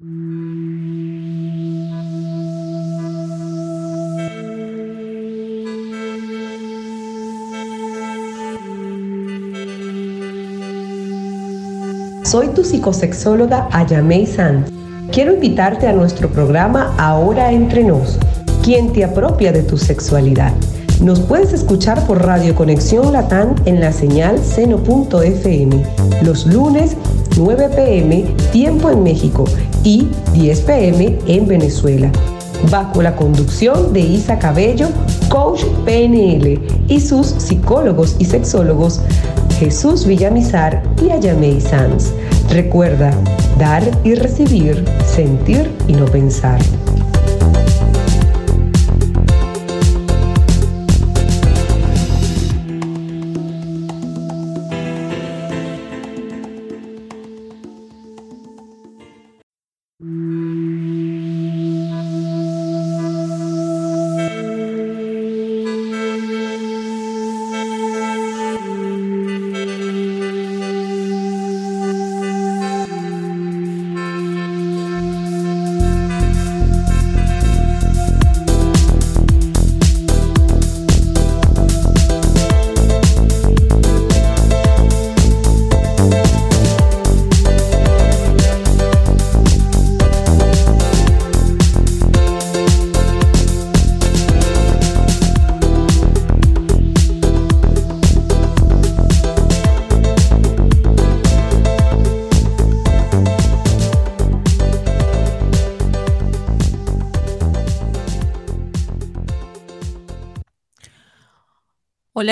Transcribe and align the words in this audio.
Soy 0.00 0.08
tu 12.54 12.64
psicosexóloga 12.64 13.68
Ayamei 13.72 14.24
Sanz. 14.24 14.70
Quiero 15.12 15.34
invitarte 15.34 15.86
a 15.86 15.92
nuestro 15.92 16.30
programa 16.30 16.94
Ahora 16.96 17.52
Entre 17.52 17.84
Nos, 17.84 18.18
quien 18.64 18.94
te 18.94 19.04
apropia 19.04 19.52
de 19.52 19.62
tu 19.62 19.76
sexualidad. 19.76 20.54
Nos 21.02 21.20
puedes 21.20 21.52
escuchar 21.52 22.06
por 22.06 22.24
Radio 22.24 22.54
Conexión 22.54 23.12
Latán 23.12 23.54
en 23.66 23.80
la 23.80 23.92
señal 23.92 24.38
seno.fm 24.38 25.84
los 26.22 26.46
lunes 26.46 26.96
9 27.36 27.68
pm 27.74 28.22
tiempo 28.50 28.90
en 28.90 29.02
México 29.02 29.44
y 29.84 30.08
10 30.32 30.60
pm 30.62 31.18
en 31.26 31.46
Venezuela. 31.46 32.10
Bajo 32.70 33.02
la 33.02 33.16
conducción 33.16 33.92
de 33.92 34.00
Isa 34.00 34.38
Cabello, 34.38 34.88
coach 35.28 35.64
PNL 35.84 36.60
y 36.88 37.00
sus 37.00 37.26
psicólogos 37.26 38.16
y 38.18 38.26
sexólogos 38.26 39.00
Jesús 39.58 40.06
Villamizar 40.06 40.82
y 41.02 41.10
Ayamei 41.10 41.60
Sanz. 41.60 42.12
Recuerda, 42.50 43.12
dar 43.58 43.82
y 44.04 44.14
recibir, 44.14 44.84
sentir 45.04 45.70
y 45.86 45.92
no 45.92 46.06
pensar. 46.06 46.58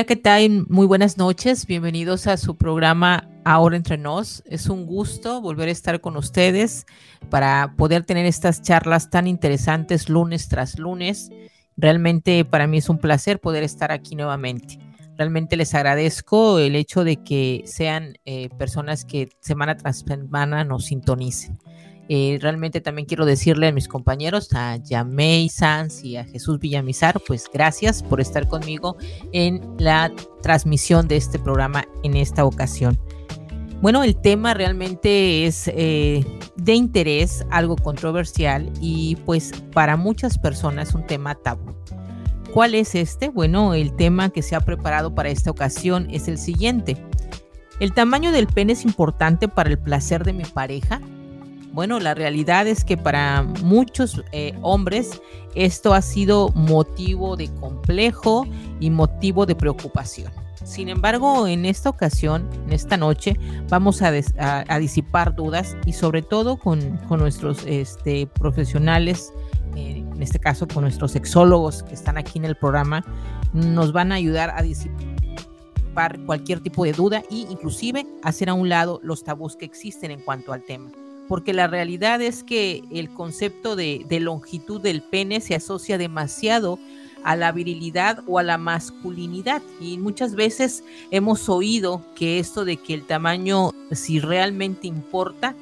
¿Qué 0.08 0.16
tal? 0.16 0.64
Muy 0.70 0.86
buenas 0.86 1.18
noches. 1.18 1.66
Bienvenidos 1.66 2.28
a 2.28 2.38
su 2.38 2.56
programa 2.56 3.28
Ahora 3.44 3.76
entre 3.76 3.98
nos. 3.98 4.42
Es 4.46 4.70
un 4.70 4.86
gusto 4.86 5.42
volver 5.42 5.68
a 5.68 5.72
estar 5.72 6.00
con 6.00 6.16
ustedes 6.16 6.86
para 7.28 7.74
poder 7.76 8.04
tener 8.04 8.24
estas 8.24 8.62
charlas 8.62 9.10
tan 9.10 9.26
interesantes 9.26 10.08
lunes 10.08 10.48
tras 10.48 10.78
lunes. 10.78 11.28
Realmente 11.76 12.46
para 12.46 12.66
mí 12.66 12.78
es 12.78 12.88
un 12.88 12.96
placer 12.96 13.38
poder 13.38 13.62
estar 13.64 13.92
aquí 13.92 14.16
nuevamente. 14.16 14.78
Realmente 15.18 15.58
les 15.58 15.74
agradezco 15.74 16.58
el 16.58 16.74
hecho 16.74 17.04
de 17.04 17.22
que 17.22 17.64
sean 17.66 18.14
eh, 18.24 18.48
personas 18.56 19.04
que 19.04 19.28
semana 19.40 19.76
tras 19.76 19.98
semana 20.06 20.64
nos 20.64 20.86
sintonicen. 20.86 21.58
Eh, 22.08 22.38
realmente 22.40 22.80
también 22.80 23.06
quiero 23.06 23.26
decirle 23.26 23.68
a 23.68 23.72
mis 23.72 23.86
compañeros, 23.86 24.48
a 24.54 24.76
Yamei 24.76 25.48
Sanz 25.48 26.02
y 26.02 26.16
a 26.16 26.24
Jesús 26.24 26.58
Villamizar, 26.58 27.20
pues 27.26 27.50
gracias 27.52 28.02
por 28.02 28.20
estar 28.20 28.48
conmigo 28.48 28.96
en 29.32 29.60
la 29.78 30.10
transmisión 30.42 31.06
de 31.06 31.16
este 31.16 31.38
programa 31.38 31.86
en 32.02 32.16
esta 32.16 32.44
ocasión. 32.46 32.98
Bueno, 33.82 34.02
el 34.02 34.16
tema 34.16 34.54
realmente 34.54 35.46
es 35.46 35.68
eh, 35.68 36.24
de 36.56 36.74
interés, 36.74 37.46
algo 37.50 37.76
controversial 37.76 38.72
y 38.80 39.16
pues 39.24 39.52
para 39.72 39.96
muchas 39.96 40.38
personas 40.38 40.94
un 40.94 41.06
tema 41.06 41.36
tabú. 41.36 41.76
¿Cuál 42.52 42.74
es 42.74 42.94
este? 42.94 43.28
Bueno, 43.28 43.74
el 43.74 43.94
tema 43.94 44.30
que 44.30 44.42
se 44.42 44.56
ha 44.56 44.60
preparado 44.60 45.14
para 45.14 45.28
esta 45.28 45.50
ocasión 45.50 46.08
es 46.10 46.26
el 46.26 46.38
siguiente. 46.38 46.96
¿El 47.78 47.92
tamaño 47.92 48.32
del 48.32 48.48
pene 48.48 48.72
es 48.72 48.84
importante 48.84 49.46
para 49.46 49.70
el 49.70 49.78
placer 49.78 50.24
de 50.24 50.32
mi 50.32 50.44
pareja? 50.44 51.00
Bueno, 51.72 52.00
la 52.00 52.14
realidad 52.14 52.66
es 52.66 52.84
que 52.84 52.96
para 52.96 53.42
muchos 53.42 54.22
eh, 54.32 54.54
hombres 54.62 55.20
esto 55.54 55.94
ha 55.94 56.02
sido 56.02 56.50
motivo 56.50 57.36
de 57.36 57.48
complejo 57.54 58.46
y 58.80 58.90
motivo 58.90 59.46
de 59.46 59.54
preocupación. 59.54 60.32
Sin 60.64 60.88
embargo, 60.88 61.46
en 61.46 61.64
esta 61.64 61.88
ocasión, 61.88 62.48
en 62.66 62.72
esta 62.72 62.96
noche, 62.96 63.36
vamos 63.68 64.02
a, 64.02 64.10
disipar 64.78 65.34
dudas 65.34 65.76
y 65.86 65.92
sobre 65.92 66.22
todo 66.22 66.58
con, 66.58 67.00
nuestros 67.08 67.64
este, 67.64 68.26
profesionales, 68.26 69.32
eh, 69.76 70.04
en 70.12 70.22
este 70.22 70.38
caso 70.38 70.66
con 70.68 70.82
nuestros 70.82 71.12
sexólogos 71.12 71.84
que 71.84 71.94
están 71.94 72.18
aquí 72.18 72.38
en 72.38 72.44
el 72.44 72.56
programa, 72.56 73.04
nos 73.52 73.92
van 73.92 74.12
a 74.12 74.16
ayudar 74.16 74.52
a 74.56 74.62
disipar 74.62 76.18
cualquier 76.26 76.60
tipo 76.60 76.84
de 76.84 76.92
duda 76.92 77.22
e 77.30 77.46
inclusive 77.50 78.06
hacer 78.22 78.50
a 78.50 78.54
un 78.54 78.68
lado 78.68 79.00
los 79.02 79.24
tabús 79.24 79.56
que 79.56 79.64
existen 79.64 80.10
en 80.10 80.20
cuanto 80.20 80.52
al 80.52 80.62
tema 80.64 80.90
porque 81.28 81.52
la 81.52 81.66
realidad 81.66 82.20
es 82.22 82.42
que 82.42 82.82
el 82.90 83.10
concepto 83.10 83.76
de, 83.76 84.06
longitud 84.20 84.80
del 84.80 85.02
pene 85.02 85.40
se 85.40 85.54
asocia 85.54 85.98
demasiado 85.98 86.78
a 87.22 87.36
la 87.36 87.52
virilidad 87.52 88.24
o 88.26 88.38
a 88.38 88.42
la 88.42 88.58
masculinidad. 88.58 89.62
Y 89.80 89.98
muchas 89.98 90.34
veces 90.34 90.82
hemos 91.10 91.48
oído 91.48 92.02
que 92.14 92.38
esto 92.38 92.64
de 92.64 92.78
que 92.78 92.94
el 92.94 93.04
tamaño, 93.04 93.72
si 93.92 94.20
realmente 94.20 94.86
importa, 94.86 95.54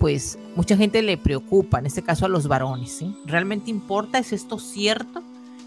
pues 0.00 0.38
mucha 0.56 0.76
gente 0.76 1.00
le 1.02 1.16
preocupa, 1.16 1.78
en 1.78 1.86
este 1.86 2.02
caso 2.02 2.26
a 2.26 2.28
los 2.28 2.48
varones. 2.48 3.04
¿Realmente 3.24 3.70
importa? 3.70 4.18
¿Es 4.18 4.32
esto 4.32 4.58
cierto? 4.58 5.22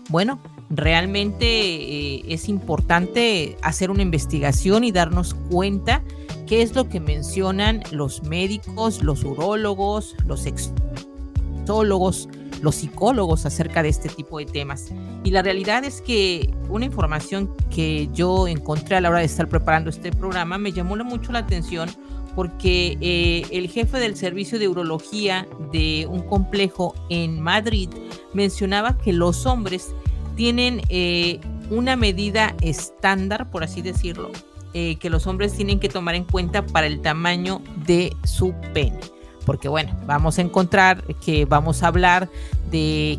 Bueno, 0.10 0.40
realmente 0.70 1.46
eh, 1.46 2.24
es 2.28 2.50
importante 2.50 3.58
hacer 3.62 3.92
una 3.92 4.02
investigación 4.02 4.84
y 4.84 4.92
darnos 4.92 5.34
cuenta 5.50 6.04
qué 6.46 6.62
es 6.62 6.76
lo 6.76 6.88
que 6.88 7.00
mencionan 7.00 7.84
los 7.92 8.24
médicos, 8.24 9.04
los 9.04 9.24
urólogos, 9.24 10.16
los 10.26 10.42
sexólogos, 10.42 12.30
los 12.62 12.76
psicólogos 12.76 13.46
acerca 13.46 13.84
de 13.84 13.90
este 13.90 14.10
tipo 14.10 14.40
de 14.40 14.46
temas. 14.46 14.92
Y 15.24 15.32
la 15.32 15.42
realidad 15.42 15.84
es 15.84 16.02
que 16.02 16.54
una 16.70 16.86
información 16.86 17.54
que 17.70 18.10
yo 18.14 18.48
encontré 18.48 18.96
a 18.96 19.02
la 19.02 19.10
hora 19.10 19.20
de 19.20 19.26
estar 19.26 19.50
preparando 19.50 19.90
este 19.90 20.12
programa 20.12 20.58
me 20.58 20.72
llamó 20.72 20.96
mucho 21.04 21.32
la 21.32 21.40
atención 21.40 21.90
porque 22.38 23.00
eh, 23.02 23.48
el 23.50 23.68
jefe 23.68 23.98
del 23.98 24.16
servicio 24.16 24.60
de 24.60 24.68
urología 24.68 25.48
de 25.72 26.06
un 26.08 26.22
complejo 26.22 26.94
en 27.10 27.42
Madrid 27.42 27.90
mencionaba 28.32 28.96
que 28.96 29.12
los 29.12 29.48
hombres 29.48 29.96
tienen 30.36 30.84
eh, 30.90 31.40
una 31.72 31.96
medida 31.96 32.56
estándar, 32.62 33.50
por 33.50 33.64
así 33.64 33.82
decirlo, 33.82 34.30
eh, 34.76 34.98
que 34.98 35.10
los 35.10 35.26
hombres 35.26 35.54
tienen 35.54 35.80
que 35.80 35.90
tomar 35.90 36.14
en 36.14 36.26
cuenta 36.26 36.64
para 36.64 36.86
el 36.86 37.02
tamaño 37.02 37.60
de 37.88 38.16
su 38.24 38.54
pene. 38.72 39.00
Porque 39.44 39.68
bueno, 39.68 39.98
vamos 40.06 40.38
a 40.38 40.44
encontrar 40.44 41.04
que 41.16 41.46
vamos 41.46 41.82
a 41.82 41.88
hablar 41.88 42.30
de 42.70 43.18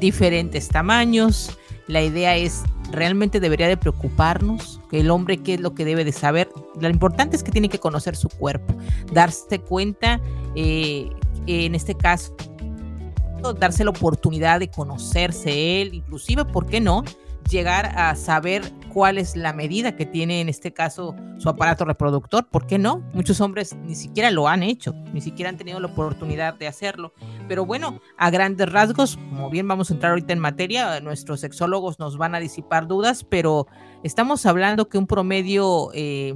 diferentes 0.00 0.68
tamaños. 0.68 1.56
La 1.86 2.02
idea 2.02 2.36
es, 2.36 2.64
realmente 2.92 3.40
debería 3.40 3.68
de 3.68 3.76
preocuparnos, 3.76 4.80
que 4.90 5.00
el 5.00 5.10
hombre 5.10 5.38
qué 5.38 5.54
es 5.54 5.60
lo 5.60 5.74
que 5.74 5.84
debe 5.84 6.04
de 6.04 6.12
saber. 6.12 6.50
Lo 6.80 6.88
importante 6.88 7.36
es 7.36 7.42
que 7.42 7.52
tiene 7.52 7.68
que 7.68 7.78
conocer 7.78 8.16
su 8.16 8.28
cuerpo, 8.28 8.74
darse 9.12 9.58
cuenta, 9.60 10.20
eh, 10.54 11.10
en 11.46 11.74
este 11.74 11.94
caso, 11.94 12.34
darse 13.58 13.84
la 13.84 13.90
oportunidad 13.90 14.60
de 14.60 14.68
conocerse 14.68 15.82
él, 15.82 15.94
inclusive, 15.94 16.44
¿por 16.44 16.66
qué 16.66 16.80
no? 16.80 17.04
Llegar 17.50 17.86
a 17.98 18.14
saber 18.14 18.62
cuál 18.92 19.18
es 19.18 19.36
la 19.36 19.52
medida 19.52 19.96
que 19.96 20.06
tiene 20.06 20.40
en 20.40 20.48
este 20.48 20.72
caso 20.72 21.14
su 21.38 21.48
aparato 21.48 21.84
reproductor. 21.84 22.48
¿Por 22.48 22.66
qué 22.66 22.78
no? 22.78 23.02
Muchos 23.12 23.40
hombres 23.40 23.74
ni 23.76 23.94
siquiera 23.94 24.30
lo 24.30 24.48
han 24.48 24.62
hecho, 24.62 24.94
ni 25.12 25.20
siquiera 25.20 25.50
han 25.50 25.56
tenido 25.56 25.80
la 25.80 25.88
oportunidad 25.88 26.54
de 26.54 26.68
hacerlo. 26.68 27.12
Pero 27.48 27.66
bueno, 27.66 28.00
a 28.16 28.30
grandes 28.30 28.70
rasgos, 28.70 29.16
como 29.16 29.50
bien 29.50 29.66
vamos 29.66 29.90
a 29.90 29.94
entrar 29.94 30.10
ahorita 30.10 30.32
en 30.32 30.38
materia, 30.38 31.00
nuestros 31.00 31.40
sexólogos 31.40 31.98
nos 31.98 32.16
van 32.16 32.34
a 32.34 32.40
disipar 32.40 32.86
dudas, 32.86 33.24
pero 33.24 33.66
estamos 34.02 34.46
hablando 34.46 34.88
que 34.88 34.98
un 34.98 35.06
promedio, 35.06 35.90
eh, 35.92 36.34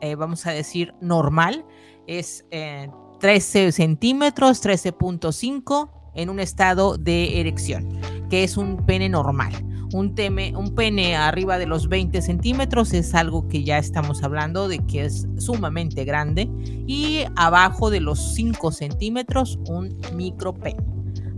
eh, 0.00 0.14
vamos 0.14 0.46
a 0.46 0.52
decir, 0.52 0.94
normal 1.00 1.64
es... 2.06 2.46
Eh, 2.50 2.88
13 3.22 3.70
centímetros, 3.70 4.60
13.5 4.64 5.90
en 6.16 6.28
un 6.28 6.40
estado 6.40 6.98
de 6.98 7.38
erección, 7.40 8.00
que 8.28 8.42
es 8.42 8.56
un 8.56 8.84
pene 8.84 9.08
normal. 9.08 9.52
Un, 9.92 10.14
teme, 10.14 10.54
un 10.56 10.74
pene 10.74 11.16
arriba 11.16 11.58
de 11.58 11.66
los 11.66 11.88
20 11.88 12.22
centímetros 12.22 12.92
es 12.94 13.14
algo 13.14 13.48
que 13.48 13.62
ya 13.62 13.78
estamos 13.78 14.22
hablando 14.22 14.68
de 14.68 14.78
que 14.78 15.04
es 15.04 15.26
sumamente 15.38 16.04
grande 16.04 16.48
y 16.86 17.24
abajo 17.36 17.90
de 17.90 18.00
los 18.00 18.34
5 18.34 18.72
centímetros 18.72 19.58
un 19.68 19.96
micropene. 20.14 20.82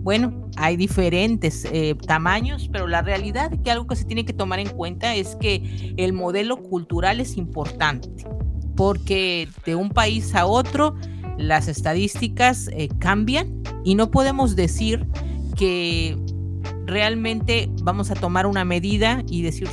Bueno, 0.05 0.51
hay 0.57 0.77
diferentes 0.77 1.65
eh, 1.73 1.95
tamaños, 2.07 2.69
pero 2.71 2.87
la 2.87 3.01
realidad 3.01 3.51
que 3.63 3.71
algo 3.71 3.87
que 3.87 3.97
se 3.97 4.05
tiene 4.05 4.27
que 4.27 4.35
tomar 4.35 4.59
en 4.59 4.69
cuenta 4.69 5.15
es 5.15 5.35
que 5.37 5.95
el 5.97 6.13
modelo 6.13 6.63
cultural 6.63 7.21
es 7.21 7.39
importante, 7.39 8.09
porque 8.77 9.49
de 9.65 9.75
un 9.75 9.89
país 9.89 10.35
a 10.35 10.45
otro 10.45 10.95
las 11.39 11.69
estadísticas 11.69 12.69
eh, 12.73 12.89
cambian 12.99 13.63
y 13.83 13.95
no 13.95 14.11
podemos 14.11 14.57
decir 14.57 15.09
que 15.57 16.17
realmente 16.87 17.71
vamos 17.83 18.11
a 18.11 18.15
tomar 18.15 18.47
una 18.47 18.65
medida 18.65 19.23
y 19.29 19.43
decir, 19.43 19.69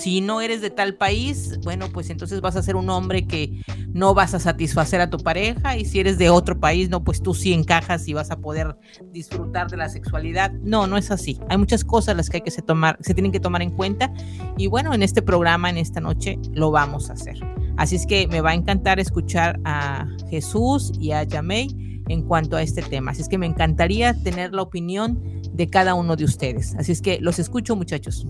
si 0.00 0.22
no 0.22 0.40
eres 0.40 0.62
de 0.62 0.70
tal 0.70 0.94
país, 0.94 1.58
bueno, 1.62 1.88
pues 1.92 2.08
entonces 2.08 2.40
vas 2.40 2.56
a 2.56 2.62
ser 2.62 2.74
un 2.74 2.88
hombre 2.88 3.26
que 3.26 3.62
no 3.92 4.14
vas 4.14 4.32
a 4.32 4.38
satisfacer 4.38 5.00
a 5.00 5.10
tu 5.10 5.18
pareja 5.18 5.76
y 5.76 5.84
si 5.84 6.00
eres 6.00 6.16
de 6.16 6.30
otro 6.30 6.58
país, 6.58 6.88
no, 6.88 7.04
pues 7.04 7.22
tú 7.22 7.34
sí 7.34 7.52
encajas 7.52 8.08
y 8.08 8.14
vas 8.14 8.30
a 8.30 8.40
poder 8.40 8.76
disfrutar 9.12 9.70
de 9.70 9.76
la 9.76 9.90
sexualidad. 9.90 10.52
No, 10.62 10.86
no 10.86 10.96
es 10.96 11.10
así. 11.10 11.38
Hay 11.50 11.58
muchas 11.58 11.84
cosas 11.84 12.16
las 12.16 12.30
que 12.30 12.38
hay 12.38 12.42
que 12.42 12.50
se 12.50 12.62
tomar, 12.62 12.96
se 13.00 13.12
tienen 13.12 13.30
que 13.30 13.40
tomar 13.40 13.60
en 13.60 13.72
cuenta 13.72 14.10
y 14.56 14.68
bueno, 14.68 14.94
en 14.94 15.02
este 15.02 15.20
programa, 15.20 15.68
en 15.68 15.76
esta 15.76 16.00
noche, 16.00 16.38
lo 16.52 16.70
vamos 16.70 17.10
a 17.10 17.12
hacer. 17.12 17.38
Así 17.76 17.96
es 17.96 18.06
que 18.06 18.26
me 18.26 18.40
va 18.40 18.50
a 18.50 18.54
encantar 18.54 19.00
escuchar 19.00 19.60
a 19.64 20.06
Jesús 20.30 20.92
y 20.98 21.12
a 21.12 21.24
Yamei 21.24 22.02
en 22.08 22.22
cuanto 22.22 22.56
a 22.56 22.62
este 22.62 22.82
tema. 22.82 23.10
Así 23.12 23.22
es 23.22 23.28
que 23.28 23.38
me 23.38 23.46
encantaría 23.46 24.14
tener 24.14 24.52
la 24.52 24.62
opinión 24.62 25.39
de 25.60 25.68
cada 25.68 25.92
uno 25.92 26.16
de 26.16 26.24
ustedes. 26.24 26.74
Así 26.78 26.90
es 26.90 27.02
que 27.02 27.20
los 27.20 27.38
escucho, 27.38 27.76
muchachos. 27.76 28.24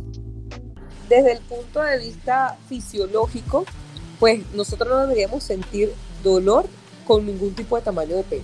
Desde 1.08 1.34
el 1.34 1.38
punto 1.38 1.80
de 1.80 1.96
vista 1.96 2.58
fisiológico, 2.68 3.64
pues 4.18 4.40
nosotros 4.52 4.88
no 4.88 4.98
deberíamos 5.02 5.44
sentir 5.44 5.92
dolor 6.24 6.66
con 7.06 7.24
ningún 7.24 7.54
tipo 7.54 7.76
de 7.76 7.82
tamaño 7.82 8.16
de 8.16 8.24
pene. 8.24 8.42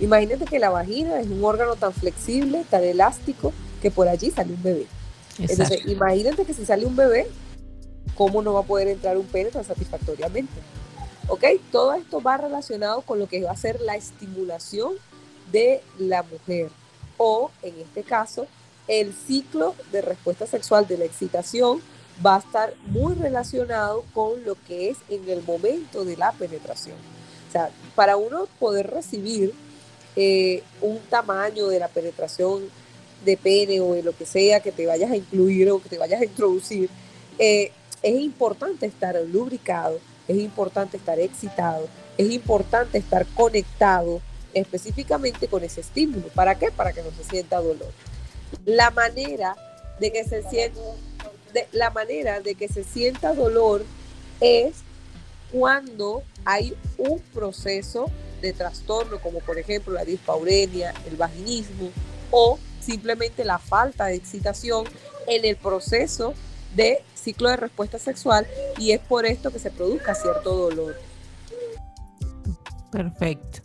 Imagínate 0.00 0.46
que 0.46 0.58
la 0.58 0.70
vagina 0.70 1.20
es 1.20 1.26
un 1.26 1.44
órgano 1.44 1.76
tan 1.76 1.92
flexible, 1.92 2.64
tan 2.70 2.82
elástico, 2.82 3.52
que 3.82 3.90
por 3.90 4.08
allí 4.08 4.30
sale 4.30 4.54
un 4.54 4.62
bebé. 4.62 4.86
Entonces, 5.38 5.84
imagínate 5.84 6.46
que 6.46 6.54
si 6.54 6.64
sale 6.64 6.86
un 6.86 6.96
bebé, 6.96 7.26
¿cómo 8.14 8.40
no 8.40 8.54
va 8.54 8.60
a 8.60 8.64
poder 8.64 8.88
entrar 8.88 9.18
un 9.18 9.26
pene 9.26 9.50
tan 9.50 9.64
satisfactoriamente? 9.64 10.54
¿Ok? 11.28 11.44
Todo 11.70 11.92
esto 11.92 12.22
va 12.22 12.38
relacionado 12.38 13.02
con 13.02 13.18
lo 13.18 13.26
que 13.26 13.42
va 13.42 13.50
a 13.50 13.56
ser 13.56 13.82
la 13.82 13.96
estimulación 13.96 14.94
de 15.52 15.82
la 15.98 16.22
mujer 16.22 16.70
o, 17.16 17.50
en 17.62 17.78
este 17.80 18.02
caso, 18.02 18.46
el 18.88 19.14
ciclo 19.14 19.74
de 19.92 20.02
respuesta 20.02 20.46
sexual 20.46 20.86
de 20.86 20.98
la 20.98 21.04
excitación 21.04 21.80
va 22.24 22.36
a 22.36 22.38
estar 22.38 22.74
muy 22.86 23.14
relacionado 23.14 24.04
con 24.12 24.44
lo 24.44 24.56
que 24.66 24.90
es 24.90 24.98
en 25.08 25.28
el 25.28 25.42
momento 25.42 26.04
de 26.04 26.16
la 26.16 26.32
penetración. 26.32 26.96
O 27.48 27.52
sea, 27.52 27.70
para 27.94 28.16
uno 28.16 28.46
poder 28.58 28.90
recibir 28.90 29.52
eh, 30.16 30.62
un 30.80 30.98
tamaño 31.10 31.68
de 31.68 31.78
la 31.78 31.88
penetración 31.88 32.62
de 33.24 33.36
pene 33.36 33.80
o 33.80 33.94
de 33.94 34.02
lo 34.02 34.16
que 34.16 34.26
sea 34.26 34.60
que 34.60 34.70
te 34.70 34.86
vayas 34.86 35.10
a 35.10 35.16
incluir 35.16 35.70
o 35.70 35.82
que 35.82 35.88
te 35.88 35.98
vayas 35.98 36.20
a 36.20 36.24
introducir, 36.24 36.90
eh, 37.38 37.72
es 38.02 38.20
importante 38.20 38.86
estar 38.86 39.16
lubricado, 39.32 39.98
es 40.28 40.36
importante 40.36 40.96
estar 40.98 41.18
excitado, 41.18 41.88
es 42.18 42.30
importante 42.30 42.98
estar 42.98 43.26
conectado 43.26 44.20
específicamente 44.54 45.48
con 45.48 45.62
ese 45.64 45.80
estímulo. 45.80 46.28
¿Para 46.28 46.54
qué? 46.56 46.70
Para 46.70 46.92
que 46.92 47.02
no 47.02 47.10
se 47.10 47.24
sienta 47.24 47.60
dolor. 47.60 47.92
La 48.64 48.90
manera 48.90 49.56
de 50.00 50.12
que 50.12 50.24
se 50.24 50.42
sienta, 50.48 50.80
la 51.72 51.90
manera 51.90 52.40
de 52.40 52.54
que 52.54 52.68
se 52.68 52.84
sienta 52.84 53.34
dolor 53.34 53.84
es 54.40 54.76
cuando 55.52 56.22
hay 56.44 56.76
un 56.98 57.20
proceso 57.32 58.10
de 58.40 58.52
trastorno, 58.52 59.20
como 59.20 59.38
por 59.40 59.58
ejemplo 59.58 59.92
la 59.92 60.04
dispaurenia, 60.04 60.94
el 61.08 61.16
vaginismo 61.16 61.90
o 62.30 62.58
simplemente 62.80 63.44
la 63.44 63.58
falta 63.58 64.06
de 64.06 64.16
excitación 64.16 64.84
en 65.26 65.44
el 65.44 65.56
proceso 65.56 66.34
de 66.74 67.02
ciclo 67.14 67.48
de 67.48 67.56
respuesta 67.56 67.98
sexual 67.98 68.46
y 68.78 68.92
es 68.92 69.00
por 69.00 69.24
esto 69.24 69.50
que 69.50 69.58
se 69.58 69.70
produzca 69.70 70.14
cierto 70.14 70.54
dolor. 70.54 70.96
Perfecto. 72.90 73.63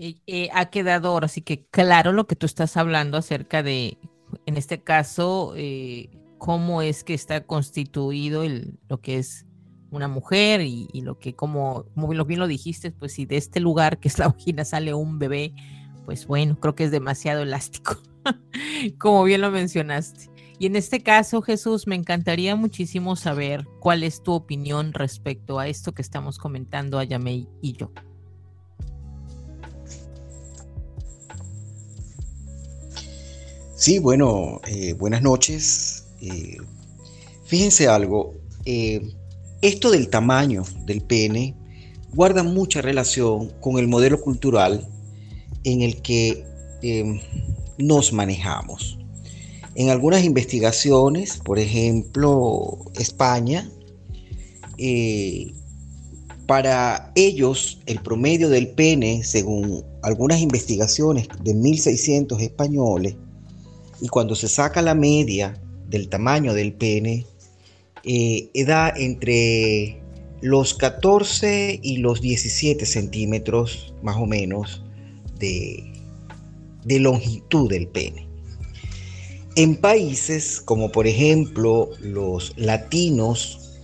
Eh, 0.00 0.48
ha 0.54 0.70
quedado 0.70 1.08
ahora 1.08 1.26
sí 1.26 1.42
que 1.42 1.66
claro 1.66 2.12
lo 2.12 2.28
que 2.28 2.36
tú 2.36 2.46
estás 2.46 2.76
hablando 2.76 3.18
acerca 3.18 3.64
de, 3.64 3.98
en 4.46 4.56
este 4.56 4.80
caso, 4.80 5.54
eh, 5.56 6.08
cómo 6.38 6.82
es 6.82 7.02
que 7.02 7.14
está 7.14 7.44
constituido 7.44 8.44
el, 8.44 8.78
lo 8.88 9.00
que 9.00 9.16
es 9.16 9.44
una 9.90 10.06
mujer 10.06 10.60
y, 10.60 10.88
lo 11.00 11.18
que, 11.18 11.34
como, 11.34 11.86
como 11.94 12.24
bien 12.24 12.38
lo 12.38 12.46
dijiste, 12.46 12.92
pues 12.92 13.14
si 13.14 13.26
de 13.26 13.38
este 13.38 13.58
lugar 13.58 13.98
que 13.98 14.06
es 14.06 14.20
la 14.20 14.28
vagina 14.28 14.64
sale 14.64 14.94
un 14.94 15.18
bebé, 15.18 15.52
pues 16.04 16.28
bueno, 16.28 16.56
creo 16.60 16.76
que 16.76 16.84
es 16.84 16.92
demasiado 16.92 17.42
elástico, 17.42 17.96
como 18.98 19.24
bien 19.24 19.40
lo 19.40 19.50
mencionaste. 19.50 20.30
Y 20.60 20.66
en 20.66 20.76
este 20.76 21.02
caso, 21.02 21.42
Jesús, 21.42 21.88
me 21.88 21.96
encantaría 21.96 22.54
muchísimo 22.54 23.16
saber 23.16 23.66
cuál 23.80 24.04
es 24.04 24.22
tu 24.22 24.32
opinión 24.32 24.92
respecto 24.92 25.58
a 25.58 25.66
esto 25.66 25.92
que 25.92 26.02
estamos 26.02 26.38
comentando 26.38 26.98
a 27.00 27.04
Yamei 27.04 27.48
y 27.62 27.72
yo. 27.72 27.92
Sí, 33.78 34.00
bueno, 34.00 34.60
eh, 34.66 34.94
buenas 34.94 35.22
noches. 35.22 36.08
Eh, 36.20 36.56
fíjense 37.44 37.86
algo, 37.86 38.34
eh, 38.64 39.00
esto 39.62 39.92
del 39.92 40.10
tamaño 40.10 40.64
del 40.84 41.00
pene 41.00 41.54
guarda 42.12 42.42
mucha 42.42 42.82
relación 42.82 43.52
con 43.60 43.78
el 43.78 43.86
modelo 43.86 44.20
cultural 44.20 44.84
en 45.62 45.82
el 45.82 46.02
que 46.02 46.44
nos 47.78 48.12
manejamos. 48.12 48.98
En 49.76 49.90
algunas 49.90 50.24
investigaciones, 50.24 51.36
por 51.36 51.60
ejemplo, 51.60 52.78
España, 52.98 53.70
para 56.48 57.12
ellos 57.14 57.78
el 57.86 58.00
promedio 58.00 58.48
del 58.48 58.70
pene, 58.70 59.22
según 59.22 59.84
algunas 60.02 60.40
investigaciones 60.40 61.28
de 61.44 61.54
1600 61.54 62.42
españoles, 62.42 63.14
y 64.00 64.08
cuando 64.08 64.34
se 64.34 64.48
saca 64.48 64.82
la 64.82 64.94
media 64.94 65.60
del 65.88 66.08
tamaño 66.08 66.54
del 66.54 66.72
pene, 66.72 67.26
eh, 68.04 68.50
da 68.64 68.92
entre 68.96 70.00
los 70.40 70.74
14 70.74 71.80
y 71.82 71.98
los 71.98 72.20
17 72.20 72.86
centímetros 72.86 73.94
más 74.02 74.16
o 74.16 74.26
menos 74.26 74.84
de, 75.38 75.84
longitud 76.84 77.68
del 77.68 77.88
pene. 77.88 78.26
En 79.56 79.76
países 79.76 80.60
como 80.60 80.92
por 80.92 81.06
ejemplo 81.06 81.90
los 82.00 82.52
latinos, 82.56 83.78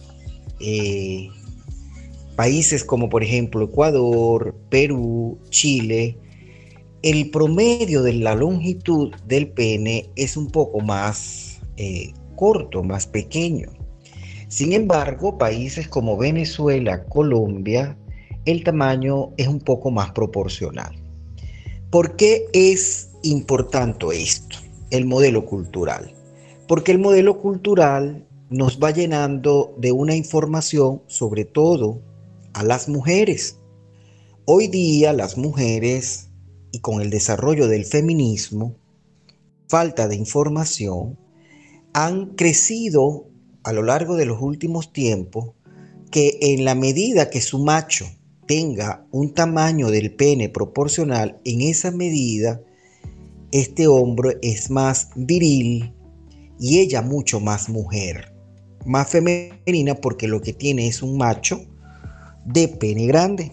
eh, 0.60 1.28
países 2.36 2.84
como 2.84 3.08
por 3.08 3.24
ejemplo 3.24 3.64
Ecuador, 3.64 4.54
Perú, 4.70 5.38
Chile, 5.50 6.16
el 7.04 7.28
promedio 7.30 8.02
de 8.02 8.14
la 8.14 8.34
longitud 8.34 9.12
del 9.26 9.50
pene 9.50 10.08
es 10.16 10.38
un 10.38 10.46
poco 10.46 10.80
más 10.80 11.60
eh, 11.76 12.14
corto, 12.34 12.82
más 12.82 13.06
pequeño. 13.06 13.68
Sin 14.48 14.72
embargo, 14.72 15.36
países 15.36 15.86
como 15.86 16.16
Venezuela, 16.16 17.04
Colombia, 17.04 17.98
el 18.46 18.64
tamaño 18.64 19.34
es 19.36 19.48
un 19.48 19.58
poco 19.58 19.90
más 19.90 20.12
proporcional. 20.12 20.96
¿Por 21.90 22.16
qué 22.16 22.46
es 22.54 23.10
importante 23.22 24.06
esto, 24.10 24.56
el 24.88 25.04
modelo 25.04 25.44
cultural? 25.44 26.10
Porque 26.66 26.92
el 26.92 27.00
modelo 27.00 27.38
cultural 27.38 28.26
nos 28.48 28.78
va 28.82 28.92
llenando 28.92 29.74
de 29.76 29.92
una 29.92 30.16
información 30.16 31.02
sobre 31.06 31.44
todo 31.44 32.00
a 32.54 32.62
las 32.62 32.88
mujeres. 32.88 33.58
Hoy 34.46 34.68
día 34.68 35.12
las 35.12 35.36
mujeres 35.36 36.23
y 36.74 36.80
con 36.80 37.00
el 37.00 37.08
desarrollo 37.08 37.68
del 37.68 37.84
feminismo, 37.84 38.74
falta 39.68 40.08
de 40.08 40.16
información, 40.16 41.16
han 41.92 42.34
crecido 42.34 43.28
a 43.62 43.72
lo 43.72 43.84
largo 43.84 44.16
de 44.16 44.26
los 44.26 44.42
últimos 44.42 44.92
tiempos 44.92 45.50
que 46.10 46.36
en 46.40 46.64
la 46.64 46.74
medida 46.74 47.30
que 47.30 47.40
su 47.40 47.60
macho 47.60 48.06
tenga 48.48 49.06
un 49.12 49.34
tamaño 49.34 49.88
del 49.92 50.16
pene 50.16 50.48
proporcional, 50.48 51.40
en 51.44 51.60
esa 51.60 51.92
medida 51.92 52.60
este 53.52 53.86
hombre 53.86 54.38
es 54.42 54.68
más 54.68 55.10
viril 55.14 55.94
y 56.58 56.80
ella 56.80 57.02
mucho 57.02 57.38
más 57.38 57.68
mujer, 57.68 58.34
más 58.84 59.10
femenina 59.10 59.94
porque 59.94 60.26
lo 60.26 60.40
que 60.40 60.52
tiene 60.52 60.88
es 60.88 61.04
un 61.04 61.18
macho 61.18 61.60
de 62.44 62.66
pene 62.66 63.06
grande. 63.06 63.52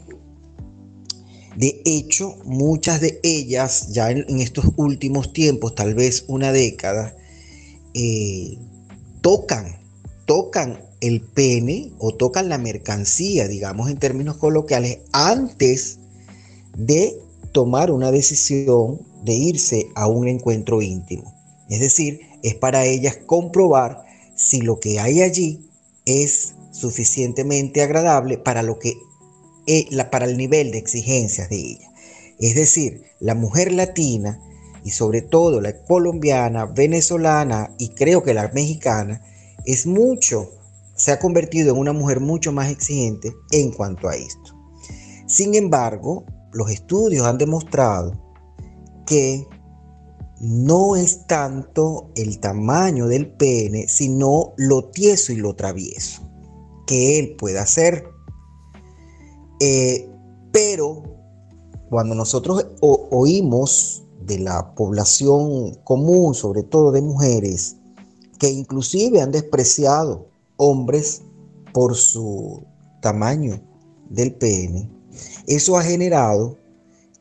De 1.55 1.81
hecho, 1.83 2.37
muchas 2.45 3.01
de 3.01 3.19
ellas, 3.23 3.89
ya 3.91 4.11
en, 4.11 4.39
estos 4.39 4.65
últimos 4.77 5.33
tiempos, 5.33 5.75
tal 5.75 5.93
vez 5.93 6.23
una 6.27 6.51
década, 6.51 7.15
eh, 7.93 8.57
tocan, 9.21 9.77
tocan 10.25 10.79
el 11.01 11.21
pene 11.21 11.91
o 11.99 12.13
tocan 12.13 12.47
la 12.47 12.57
mercancía, 12.57 13.47
digamos 13.47 13.89
en 13.89 13.97
términos 13.97 14.37
coloquiales, 14.37 14.99
antes 15.11 15.99
de 16.77 17.19
tomar 17.51 17.91
una 17.91 18.11
decisión 18.11 19.01
de 19.23 19.33
irse 19.33 19.87
a 19.95 20.07
un 20.07 20.27
encuentro 20.27 20.81
íntimo. 20.81 21.33
Es 21.69 21.81
decir, 21.81 22.21
es 22.43 22.55
para 22.55 22.85
ellas 22.85 23.17
comprobar 23.25 24.05
si 24.35 24.61
lo 24.61 24.79
que 24.79 24.99
hay 24.99 25.21
allí 25.21 25.69
es 26.05 26.53
suficientemente 26.71 27.81
agradable 27.81 28.37
para 28.37 28.63
lo 28.63 28.79
que 28.79 28.95
para 30.09 30.25
el 30.25 30.37
nivel 30.37 30.71
de 30.71 30.77
exigencias 30.77 31.49
de 31.49 31.57
ella. 31.57 31.91
Es 32.39 32.55
decir, 32.55 33.03
la 33.19 33.35
mujer 33.35 33.71
latina 33.71 34.39
y 34.83 34.91
sobre 34.91 35.21
todo 35.21 35.61
la 35.61 35.83
colombiana, 35.83 36.65
venezolana 36.65 37.73
y 37.77 37.89
creo 37.89 38.23
que 38.23 38.33
la 38.33 38.49
mexicana 38.53 39.21
es 39.65 39.85
mucho, 39.85 40.49
se 40.95 41.11
ha 41.11 41.19
convertido 41.19 41.73
en 41.73 41.79
una 41.79 41.93
mujer 41.93 42.19
mucho 42.19 42.51
más 42.51 42.71
exigente 42.71 43.31
en 43.51 43.71
cuanto 43.71 44.09
a 44.09 44.15
esto. 44.15 44.55
Sin 45.27 45.55
embargo, 45.55 46.25
los 46.51 46.69
estudios 46.69 47.25
han 47.25 47.37
demostrado 47.37 48.19
que 49.05 49.47
no 50.39 50.95
es 50.95 51.27
tanto 51.27 52.11
el 52.15 52.39
tamaño 52.39 53.07
del 53.07 53.31
pene, 53.31 53.87
sino 53.87 54.53
lo 54.57 54.89
tieso 54.89 55.31
y 55.31 55.35
lo 55.35 55.55
travieso 55.55 56.27
que 56.87 57.19
él 57.19 57.35
pueda 57.37 57.61
hacer. 57.61 58.05
Eh, 59.63 60.09
pero 60.51 61.03
cuando 61.91 62.15
nosotros 62.15 62.65
oímos 62.81 64.03
de 64.25 64.39
la 64.39 64.73
población 64.73 65.75
común, 65.83 66.33
sobre 66.33 66.63
todo 66.63 66.91
de 66.91 67.03
mujeres, 67.03 67.75
que 68.39 68.49
inclusive 68.49 69.21
han 69.21 69.31
despreciado 69.31 70.27
hombres 70.57 71.21
por 71.73 71.95
su 71.95 72.63
tamaño 73.03 73.61
del 74.09 74.33
pene, 74.33 74.89
eso 75.45 75.77
ha 75.77 75.83
generado 75.83 76.57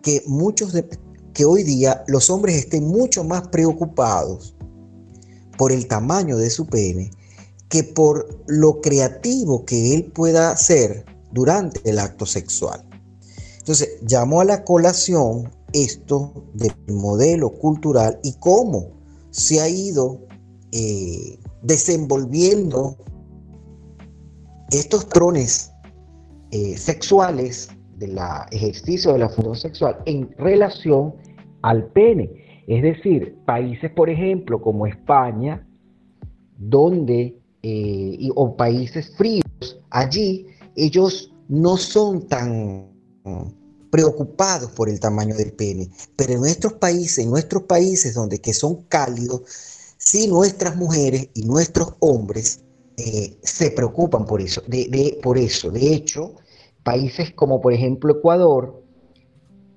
que 0.00 0.22
muchos 0.26 0.72
de, 0.72 0.88
que 1.34 1.44
hoy 1.44 1.62
día 1.62 2.04
los 2.06 2.30
hombres 2.30 2.56
estén 2.56 2.88
mucho 2.88 3.22
más 3.22 3.48
preocupados 3.48 4.54
por 5.58 5.72
el 5.72 5.86
tamaño 5.86 6.38
de 6.38 6.48
su 6.48 6.66
pene 6.66 7.10
que 7.68 7.84
por 7.84 8.42
lo 8.46 8.80
creativo 8.80 9.66
que 9.66 9.94
él 9.94 10.04
pueda 10.06 10.50
hacer 10.52 11.04
durante 11.32 11.80
el 11.88 11.98
acto 11.98 12.26
sexual. 12.26 12.82
Entonces, 13.58 13.98
llamo 14.08 14.40
a 14.40 14.44
la 14.44 14.64
colación 14.64 15.50
esto 15.72 16.32
del 16.54 16.74
modelo 16.88 17.50
cultural 17.50 18.18
y 18.22 18.34
cómo 18.40 19.00
se 19.30 19.60
ha 19.60 19.68
ido 19.68 20.26
eh, 20.72 21.38
desenvolviendo 21.62 22.96
estos 24.70 25.08
trones 25.08 25.72
eh, 26.52 26.76
sexuales 26.76 27.68
del 27.96 28.18
ejercicio 28.50 29.12
de 29.12 29.18
la 29.18 29.28
función 29.28 29.56
sexual 29.56 29.96
en 30.06 30.30
relación 30.38 31.14
al 31.62 31.86
pene. 31.92 32.64
Es 32.66 32.82
decir, 32.82 33.36
países, 33.46 33.90
por 33.92 34.08
ejemplo, 34.08 34.60
como 34.60 34.86
España, 34.86 35.66
donde, 36.56 37.36
eh, 37.62 38.28
o 38.34 38.56
países 38.56 39.14
fríos, 39.16 39.44
allí 39.90 40.46
ellos 40.76 41.32
no 41.48 41.76
son 41.76 42.26
tan 42.26 42.90
preocupados 43.90 44.70
por 44.70 44.88
el 44.88 45.00
tamaño 45.00 45.34
del 45.34 45.52
pene, 45.52 45.90
pero 46.16 46.34
en 46.34 46.40
nuestros 46.40 46.74
países, 46.74 47.18
en 47.18 47.30
nuestros 47.30 47.64
países 47.64 48.14
donde 48.14 48.40
que 48.40 48.54
son 48.54 48.84
cálidos, 48.84 49.42
sí 49.98 50.28
nuestras 50.28 50.76
mujeres 50.76 51.28
y 51.34 51.42
nuestros 51.42 51.94
hombres 51.98 52.60
eh, 52.96 53.36
se 53.42 53.70
preocupan 53.70 54.26
por 54.26 54.40
eso, 54.40 54.62
de, 54.66 55.18
por 55.22 55.38
eso. 55.38 55.70
De 55.70 55.92
hecho, 55.92 56.34
países 56.82 57.32
como 57.34 57.60
por 57.60 57.72
ejemplo 57.72 58.12
Ecuador, 58.12 58.82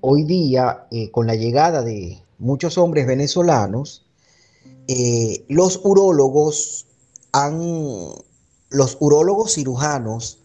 hoy 0.00 0.24
día 0.24 0.86
eh, 0.90 1.10
con 1.10 1.26
la 1.26 1.34
llegada 1.34 1.82
de 1.82 2.22
muchos 2.38 2.78
hombres 2.78 3.06
venezolanos, 3.06 4.06
eh, 4.86 5.44
los 5.48 5.80
urólogos 5.82 6.86
han, 7.32 7.58
los 8.70 8.96
urólogos 9.00 9.54
cirujanos 9.54 10.43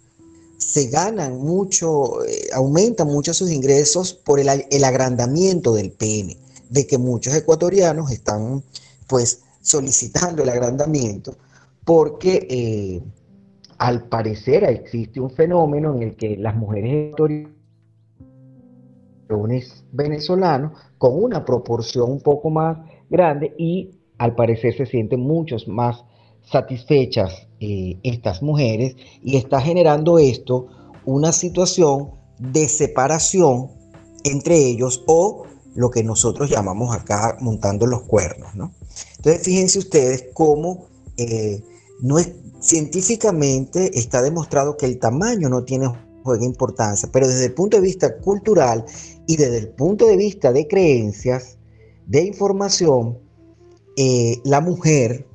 se 0.59 0.87
ganan 0.87 1.39
mucho, 1.39 2.23
eh, 2.25 2.49
aumentan 2.53 3.07
mucho 3.07 3.33
sus 3.33 3.49
ingresos 3.49 4.13
por 4.13 4.39
el, 4.39 4.49
agrandamiento 4.83 5.73
del 5.73 5.91
pene, 5.91 6.37
de 6.69 6.85
que 6.85 6.97
muchos 6.97 7.33
ecuatorianos 7.33 8.11
están 8.11 8.63
pues 9.07 9.41
solicitando 9.61 10.43
el 10.43 10.49
agrandamiento 10.49 11.35
porque 11.89 12.45
eh, 12.51 13.01
al 13.79 14.03
parecer 14.09 14.63
existe 14.65 15.19
un 15.19 15.31
fenómeno 15.31 15.95
en 15.95 16.03
el 16.03 16.15
que 16.15 16.37
las 16.37 16.55
mujeres 16.55 17.15
venezolanos 19.91 20.73
con 20.99 21.23
una 21.23 21.43
proporción 21.43 22.11
un 22.11 22.21
poco 22.21 22.51
más 22.51 22.77
grande 23.09 23.55
y 23.57 23.89
al 24.19 24.35
parecer 24.35 24.77
se 24.77 24.85
sienten 24.85 25.21
muchos 25.21 25.67
más 25.67 26.05
satisfechas 26.51 27.47
eh, 27.59 27.97
estas 28.03 28.41
mujeres 28.41 28.95
y 29.23 29.37
está 29.37 29.61
generando 29.61 30.19
esto 30.19 30.67
una 31.05 31.31
situación 31.31 32.11
de 32.39 32.67
separación 32.67 33.71
entre 34.23 34.57
ellos 34.57 35.03
o 35.07 35.43
lo 35.75 35.89
que 35.89 36.03
nosotros 36.03 36.49
llamamos 36.49 36.95
acá 36.95 37.37
montando 37.39 37.85
los 37.85 38.03
cuernos, 38.03 38.55
¿no? 38.55 38.73
Entonces 39.17 39.43
fíjense 39.43 39.79
ustedes 39.79 40.25
cómo 40.33 40.87
eh, 41.17 41.63
no 42.01 42.17
es, 42.17 42.31
científicamente 42.59 43.97
está 43.97 44.21
demostrado 44.21 44.77
que 44.77 44.85
el 44.85 44.99
tamaño 44.99 45.49
no 45.49 45.63
tiene 45.63 45.89
juega 46.23 46.45
importancia, 46.45 47.09
pero 47.11 47.27
desde 47.27 47.45
el 47.45 47.53
punto 47.53 47.77
de 47.77 47.83
vista 47.83 48.17
cultural 48.17 48.85
y 49.25 49.37
desde 49.37 49.59
el 49.59 49.69
punto 49.69 50.05
de 50.05 50.17
vista 50.17 50.51
de 50.51 50.67
creencias, 50.67 51.57
de 52.05 52.23
información, 52.23 53.19
eh, 53.95 54.37
la 54.43 54.61
mujer 54.61 55.28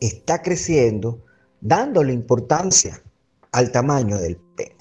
está 0.00 0.42
creciendo 0.42 1.24
dándole 1.60 2.12
importancia 2.12 3.02
al 3.52 3.72
tamaño 3.72 4.18
del 4.18 4.36
pene. 4.36 4.76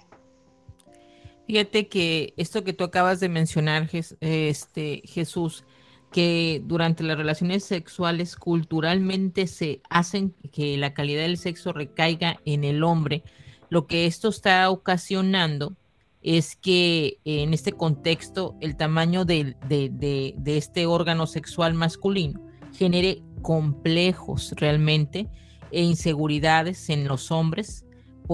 Fíjate 1.47 1.87
que 1.87 2.33
esto 2.35 2.63
que 2.63 2.73
tú 2.73 2.83
acabas 2.83 3.19
de 3.19 3.29
mencionar, 3.29 3.89
este, 4.19 5.01
Jesús, 5.05 5.63
que 6.11 6.61
durante 6.65 7.03
las 7.03 7.17
relaciones 7.17 7.63
sexuales 7.63 8.35
culturalmente 8.35 9.47
se 9.47 9.81
hacen 9.89 10.35
que 10.51 10.77
la 10.77 10.93
calidad 10.93 11.21
del 11.21 11.37
sexo 11.37 11.73
recaiga 11.73 12.39
en 12.45 12.63
el 12.63 12.83
hombre, 12.83 13.23
lo 13.69 13.87
que 13.87 14.05
esto 14.05 14.29
está 14.29 14.69
ocasionando 14.69 15.75
es 16.21 16.55
que 16.55 17.19
en 17.23 17.53
este 17.53 17.71
contexto 17.71 18.55
el 18.59 18.75
tamaño 18.75 19.23
de, 19.23 19.55
de 19.67 20.57
este 20.57 20.85
órgano 20.85 21.27
sexual 21.27 21.73
masculino 21.73 22.46
genere 22.77 23.21
complejos 23.41 24.53
realmente 24.55 25.27
e 25.71 25.83
inseguridades 25.83 26.89
en 26.89 27.07
los 27.07 27.31
hombres, 27.31 27.85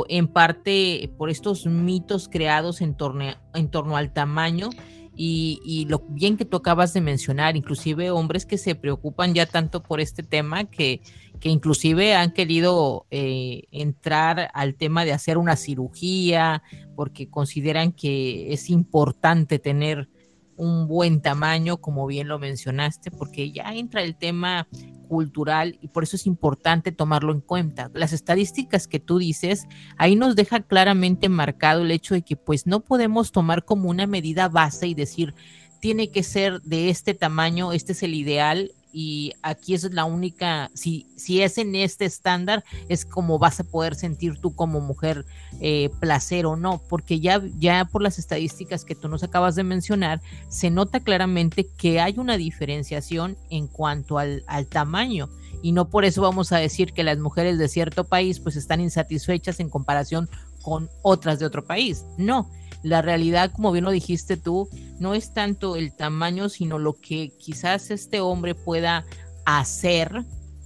en 0.09 0.27
parte 0.27 1.11
por 1.17 1.29
estos 1.29 1.65
mitos 1.65 2.27
creados 2.27 2.81
en 2.81 2.95
torno, 2.95 3.95
al 3.95 4.13
tamaño 4.13 4.69
y, 5.15 5.85
lo 5.87 5.99
bien 6.09 6.37
que 6.37 6.45
tú 6.45 6.57
acabas 6.57 6.93
de 6.93 7.01
mencionar, 7.01 7.55
inclusive 7.55 8.09
hombres 8.09 8.45
que 8.45 8.57
se 8.57 8.73
preocupan 8.73 9.35
ya 9.35 9.45
tanto 9.45 9.83
por 9.83 10.01
este 10.01 10.23
tema 10.23 10.63
que, 10.65 11.01
que 11.39 11.49
inclusive 11.49 12.15
han 12.15 12.31
querido 12.31 13.05
eh, 13.11 13.63
entrar 13.71 14.49
al 14.53 14.73
tema 14.73 15.05
de 15.05 15.13
hacer 15.13 15.37
una 15.37 15.55
cirugía 15.55 16.63
porque 16.95 17.29
consideran 17.29 17.91
que 17.91 18.51
es 18.51 18.71
importante 18.71 19.59
tener 19.59 20.09
un 20.57 20.87
buen 20.87 21.21
tamaño, 21.21 21.77
como 21.77 22.05
bien 22.07 22.27
lo 22.27 22.39
mencionaste, 22.39 23.11
porque 23.11 23.51
ya 23.51 23.73
entra 23.73 24.01
el 24.03 24.15
tema 24.15 24.67
cultural 25.07 25.77
y 25.81 25.89
por 25.89 26.03
eso 26.03 26.15
es 26.15 26.25
importante 26.25 26.91
tomarlo 26.91 27.33
en 27.33 27.41
cuenta. 27.41 27.91
Las 27.93 28.13
estadísticas 28.13 28.87
que 28.87 28.99
tú 28.99 29.19
dices, 29.19 29.67
ahí 29.97 30.15
nos 30.15 30.35
deja 30.35 30.61
claramente 30.61 31.29
marcado 31.29 31.81
el 31.81 31.91
hecho 31.91 32.15
de 32.15 32.23
que 32.23 32.35
pues 32.35 32.65
no 32.65 32.79
podemos 32.79 33.31
tomar 33.31 33.63
como 33.65 33.89
una 33.89 34.07
medida 34.07 34.49
base 34.49 34.87
y 34.87 34.93
decir, 34.93 35.35
tiene 35.79 36.09
que 36.09 36.23
ser 36.23 36.61
de 36.61 36.89
este 36.89 37.13
tamaño, 37.13 37.73
este 37.73 37.91
es 37.91 38.03
el 38.03 38.15
ideal 38.15 38.71
y 38.93 39.33
aquí 39.41 39.73
es 39.73 39.91
la 39.91 40.05
única, 40.05 40.69
si, 40.75 41.07
si 41.17 41.41
es 41.41 41.57
en 41.57 41.73
este 41.75 42.05
estándar, 42.05 42.63
es 42.87 43.03
como 43.05 43.39
vas 43.39 43.59
a 43.59 43.63
poder 43.63 43.95
sentir 43.95 44.39
tú 44.39 44.55
como 44.55 44.79
mujer 44.79 45.25
eh, 45.59 45.89
placer 45.99 46.45
o 46.45 46.55
no, 46.55 46.81
porque 46.87 47.19
ya, 47.19 47.41
ya 47.57 47.85
por 47.85 48.03
las 48.03 48.19
estadísticas 48.19 48.85
que 48.85 48.95
tú 48.95 49.09
nos 49.09 49.23
acabas 49.23 49.55
de 49.55 49.63
mencionar, 49.63 50.21
se 50.47 50.69
nota 50.69 50.99
claramente 50.99 51.67
que 51.75 51.99
hay 51.99 52.15
una 52.17 52.37
diferenciación 52.37 53.35
en 53.49 53.67
cuanto 53.67 54.19
al, 54.19 54.43
al 54.45 54.67
tamaño 54.67 55.29
y 55.63 55.71
no 55.71 55.89
por 55.89 56.05
eso 56.05 56.21
vamos 56.21 56.51
a 56.51 56.57
decir 56.57 56.93
que 56.93 57.03
las 57.03 57.17
mujeres 57.17 57.57
de 57.57 57.67
cierto 57.67 58.03
país 58.03 58.39
pues 58.39 58.55
están 58.55 58.79
insatisfechas 58.79 59.59
en 59.59 59.69
comparación 59.69 60.29
con 60.61 60.89
otras 61.01 61.39
de 61.39 61.45
otro 61.45 61.65
país, 61.65 62.05
no 62.17 62.49
la 62.83 63.01
realidad, 63.01 63.51
como 63.51 63.71
bien 63.71 63.85
lo 63.85 63.91
dijiste 63.91 64.37
tú, 64.37 64.69
no 64.99 65.13
es 65.13 65.33
tanto 65.33 65.75
el 65.75 65.93
tamaño, 65.95 66.49
sino 66.49 66.77
lo 66.77 66.93
que 66.93 67.31
quizás 67.39 67.89
este 67.89 68.21
hombre 68.21 68.53
pueda 68.53 69.05
hacer 69.45 70.23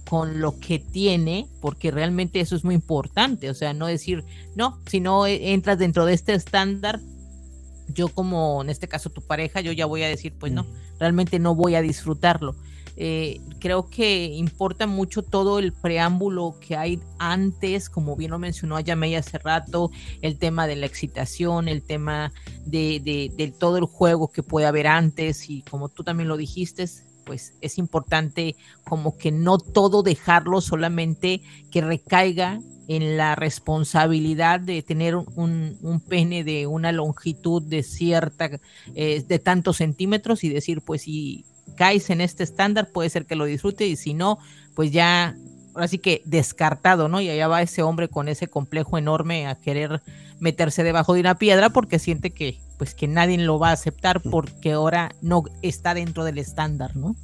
con 0.08 0.40
lo 0.40 0.58
que 0.58 0.78
tiene, 0.78 1.46
porque 1.60 1.90
realmente 1.90 2.40
eso 2.40 2.56
es 2.56 2.64
muy 2.64 2.74
importante, 2.74 3.50
o 3.50 3.54
sea, 3.54 3.72
no 3.74 3.86
decir, 3.86 4.24
no, 4.56 4.80
si 4.86 5.00
no 5.00 5.26
entras 5.26 5.78
dentro 5.78 6.06
de 6.06 6.14
este 6.14 6.34
estándar, 6.34 7.00
yo 7.88 8.08
como 8.08 8.62
en 8.62 8.70
este 8.70 8.88
caso 8.88 9.10
tu 9.10 9.22
pareja, 9.22 9.60
yo 9.60 9.72
ya 9.72 9.86
voy 9.86 10.02
a 10.02 10.08
decir, 10.08 10.34
pues 10.38 10.52
no, 10.52 10.66
realmente 10.98 11.38
no 11.38 11.54
voy 11.54 11.74
a 11.74 11.82
disfrutarlo. 11.82 12.56
Eh, 13.00 13.40
creo 13.60 13.88
que 13.88 14.24
importa 14.24 14.88
mucho 14.88 15.22
todo 15.22 15.60
el 15.60 15.72
preámbulo 15.72 16.56
que 16.60 16.76
hay 16.76 16.98
antes, 17.20 17.88
como 17.88 18.16
bien 18.16 18.32
lo 18.32 18.40
mencionó 18.40 18.74
Ayamey 18.74 19.14
hace 19.14 19.38
rato, 19.38 19.92
el 20.20 20.36
tema 20.36 20.66
de 20.66 20.74
la 20.74 20.86
excitación, 20.86 21.68
el 21.68 21.82
tema 21.82 22.32
de, 22.66 23.00
de, 23.36 23.54
todo 23.56 23.78
el 23.78 23.84
juego 23.84 24.32
que 24.32 24.42
puede 24.42 24.66
haber 24.66 24.88
antes 24.88 25.48
y 25.48 25.62
como 25.62 25.88
tú 25.88 26.02
también 26.02 26.28
lo 26.28 26.36
dijiste, 26.36 26.86
pues 27.24 27.54
es 27.60 27.78
importante 27.78 28.56
como 28.82 29.16
que 29.16 29.30
no 29.30 29.58
todo 29.58 30.02
dejarlo 30.02 30.60
solamente 30.60 31.42
que 31.70 31.82
recaiga 31.82 32.60
en 32.88 33.16
la 33.16 33.36
responsabilidad 33.36 34.58
de 34.58 34.82
tener 34.82 35.14
un, 35.14 35.78
un 35.82 36.00
pene 36.00 36.42
de 36.42 36.66
una 36.66 36.90
longitud 36.90 37.62
de 37.62 37.84
cierta, 37.84 38.50
eh, 38.96 39.22
de 39.22 39.38
tantos 39.38 39.76
centímetros 39.76 40.42
y 40.42 40.48
decir, 40.48 40.80
pues 40.82 41.02
si 41.02 41.44
caes 41.76 42.10
en 42.10 42.20
este 42.20 42.44
estándar, 42.44 42.90
puede 42.92 43.10
ser 43.10 43.26
que 43.26 43.36
lo 43.36 43.44
disfrute 43.44 43.86
y 43.86 43.96
si 43.96 44.14
no, 44.14 44.38
pues 44.74 44.90
ya, 44.92 45.36
ahora 45.74 45.88
sí 45.88 45.98
que 45.98 46.22
descartado, 46.24 47.08
¿no? 47.08 47.20
Y 47.20 47.28
allá 47.30 47.48
va 47.48 47.62
ese 47.62 47.82
hombre 47.82 48.08
con 48.08 48.28
ese 48.28 48.48
complejo 48.48 48.98
enorme 48.98 49.46
a 49.46 49.54
querer 49.54 50.02
meterse 50.40 50.84
debajo 50.84 51.14
de 51.14 51.20
una 51.20 51.38
piedra 51.38 51.70
porque 51.70 51.98
siente 51.98 52.30
que, 52.30 52.58
pues 52.78 52.94
que 52.94 53.08
nadie 53.08 53.38
lo 53.38 53.58
va 53.58 53.70
a 53.70 53.72
aceptar 53.72 54.22
porque 54.22 54.72
ahora 54.72 55.14
no 55.20 55.42
está 55.62 55.94
dentro 55.94 56.24
del 56.24 56.38
estándar, 56.38 56.96
¿no? 56.96 57.16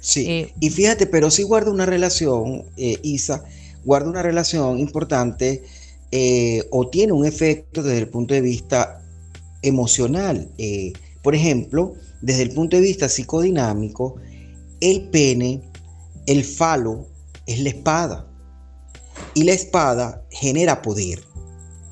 Sí, 0.00 0.26
eh, 0.28 0.54
y 0.60 0.70
fíjate, 0.70 1.06
pero 1.06 1.30
sí 1.32 1.42
guarda 1.42 1.70
una 1.72 1.84
relación, 1.84 2.64
eh, 2.76 2.98
Isa, 3.02 3.42
guarda 3.84 4.08
una 4.08 4.22
relación 4.22 4.78
importante 4.78 5.64
eh, 6.12 6.62
o 6.70 6.88
tiene 6.88 7.12
un 7.12 7.26
efecto 7.26 7.82
desde 7.82 7.98
el 7.98 8.08
punto 8.08 8.32
de 8.32 8.40
vista 8.40 9.02
emocional. 9.62 10.48
Por 11.26 11.34
ejemplo, 11.34 11.94
desde 12.20 12.42
el 12.42 12.54
punto 12.54 12.76
de 12.76 12.82
vista 12.82 13.08
psicodinámico, 13.08 14.14
el 14.78 15.08
pene, 15.08 15.60
el 16.24 16.44
falo, 16.44 17.08
es 17.46 17.58
la 17.58 17.70
espada. 17.70 18.30
Y 19.34 19.42
la 19.42 19.52
espada 19.52 20.24
genera 20.30 20.82
poder, 20.82 21.24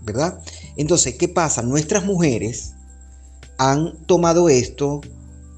¿verdad? 0.04 0.40
Entonces, 0.76 1.16
¿qué 1.16 1.26
pasa? 1.26 1.62
Nuestras 1.62 2.04
mujeres 2.04 2.74
han 3.58 4.06
tomado 4.06 4.48
esto 4.48 5.00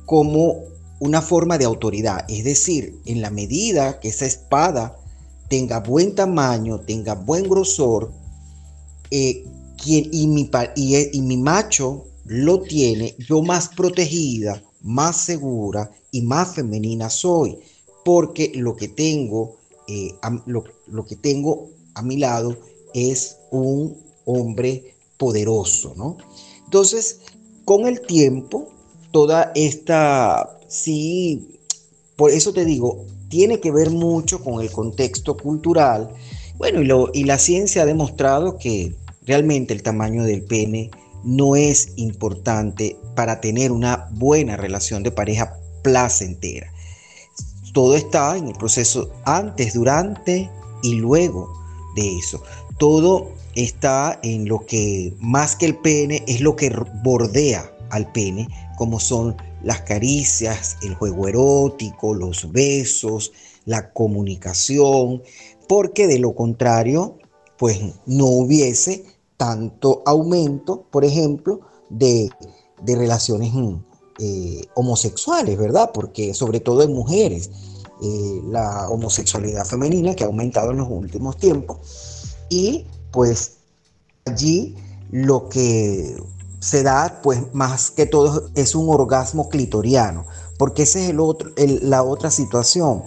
como 0.07 0.55
una 0.99 1.21
forma 1.21 1.59
de 1.59 1.67
autoridad. 1.67 2.25
Es 2.31 2.45
decir, 2.45 2.99
en 3.05 3.21
la 3.21 3.29
medida 3.29 4.01
que 4.01 4.09
esa 4.09 4.25
espada 4.25 4.97
tenga 5.51 5.81
buen 5.81 6.15
tamaño, 6.15 6.81
tenga 6.81 7.15
buen 7.15 7.47
grosor, 7.47 8.11
eh, 9.11 9.45
quien, 9.77 10.09
y, 10.13 10.29
mi, 10.29 10.51
y 10.77 11.21
mi 11.21 11.37
macho 11.37 12.07
lo 12.27 12.61
tiene, 12.61 13.15
yo 13.19 13.43
más 13.43 13.69
protegida, 13.69 14.63
más 14.83 15.17
segura 15.17 15.91
y 16.11 16.23
más 16.23 16.55
femenina 16.55 17.09
soy, 17.11 17.59
porque 18.05 18.53
lo 18.55 18.77
que 18.77 18.89
tengo, 18.89 19.57
eh, 19.89 20.11
lo, 20.47 21.05
que 21.05 21.17
tengo 21.17 21.71
a 21.95 22.03
mi 22.03 22.17
lado 22.17 22.57
es 22.95 23.39
un 23.51 23.97
hombre 24.25 24.95
poderoso, 25.19 25.95
¿no? 25.97 26.17
Entonces, 26.65 27.21
con 27.65 27.87
el 27.87 28.01
tiempo, 28.01 28.69
toda 29.13 29.53
esta, 29.55 30.59
sí, 30.69 31.59
por 32.17 32.31
eso 32.31 32.53
te 32.53 32.65
digo, 32.65 33.05
tiene 33.29 33.61
que 33.61 33.71
ver 33.71 33.91
mucho 33.91 34.43
con 34.43 34.61
el 34.61 34.71
contexto 34.71 35.37
cultural. 35.37 36.11
Bueno, 36.59 36.81
y, 36.81 36.87
lo, 36.87 37.11
y 37.13 37.25
la 37.25 37.39
ciencia 37.39 37.83
ha 37.83 37.87
demostrado 37.87 38.59
que 38.59 38.95
realmente 39.27 39.75
el 39.75 39.83
tamaño 39.83 40.25
del 40.25 40.43
pene 40.43 40.91
no 41.27 41.57
es 41.57 41.93
importante 41.97 42.97
para 43.17 43.41
tener 43.41 43.73
una 43.73 44.09
buena 44.13 44.57
relación 44.57 45.03
de 45.03 45.11
pareja 45.11 45.59
placentera. 45.83 46.73
Todo 47.73 47.97
está 47.97 48.37
en 48.37 48.47
el 48.47 48.55
proceso 48.55 49.11
antes, 49.25 49.75
durante 49.75 50.49
y 50.83 50.95
luego 50.95 51.53
de 51.97 52.17
eso. 52.17 52.43
Todo 52.79 53.33
está 53.57 54.21
en 54.23 54.49
lo 54.49 54.65
que 54.67 55.15
más 55.19 55.57
que 55.57 55.67
el 55.67 55.77
pene 55.77 56.23
es 56.29 56.41
lo 56.41 56.55
que 56.55 56.71
bordea 57.03 57.73
al 57.91 58.11
pene, 58.13 58.47
como 58.79 59.01
son 59.01 59.37
las 59.65 59.81
caricias, 59.83 60.77
el 60.83 60.95
juego 60.95 61.27
erótico, 61.27 62.15
los 62.15 62.53
besos, 62.53 63.33
la 63.65 63.93
comunicación, 63.93 65.23
porque 65.67 66.07
de 66.07 66.21
lo 66.21 66.37
contrario, 66.37 67.19
pues 67.59 67.81
no 68.07 68.27
hubiese 68.27 69.16
tanto 69.37 70.03
aumento, 70.07 70.85
por 70.91 71.05
ejemplo, 71.05 71.61
de, 71.91 72.31
relaciones 72.85 73.53
mm, 73.53 73.75
eh, 74.19 74.67
homosexuales, 74.75 75.59
¿verdad? 75.59 75.91
Porque 75.93 76.35
sobre 76.35 76.61
todo 76.61 76.83
en 76.83 76.93
mujeres, 76.95 77.51
eh, 78.03 78.41
la 78.45 78.89
homosexualidad 78.89 79.65
femenina 79.65 80.15
que 80.15 80.25
ha 80.25 80.27
aumentado 80.27 80.71
en 80.71 80.79
los 80.79 80.89
últimos 80.91 81.37
tiempos. 81.37 81.79
Y 82.49 82.87
pues 83.11 83.59
allí 84.25 84.77
lo 85.11 85.49
que 85.49 86.17
se 86.61 86.83
da, 86.83 87.21
pues 87.23 87.55
más 87.55 87.91
que 87.91 88.07
todo 88.07 88.51
es 88.55 88.75
un 88.75 88.89
orgasmo 88.89 89.49
clitoriano, 89.49 90.27
porque 90.59 90.83
esa 90.83 90.99
es 91.01 91.11
el 91.11 91.21
otro, 91.21 91.51
la 91.57 92.03
otra 92.03 92.31
situación. 92.31 93.05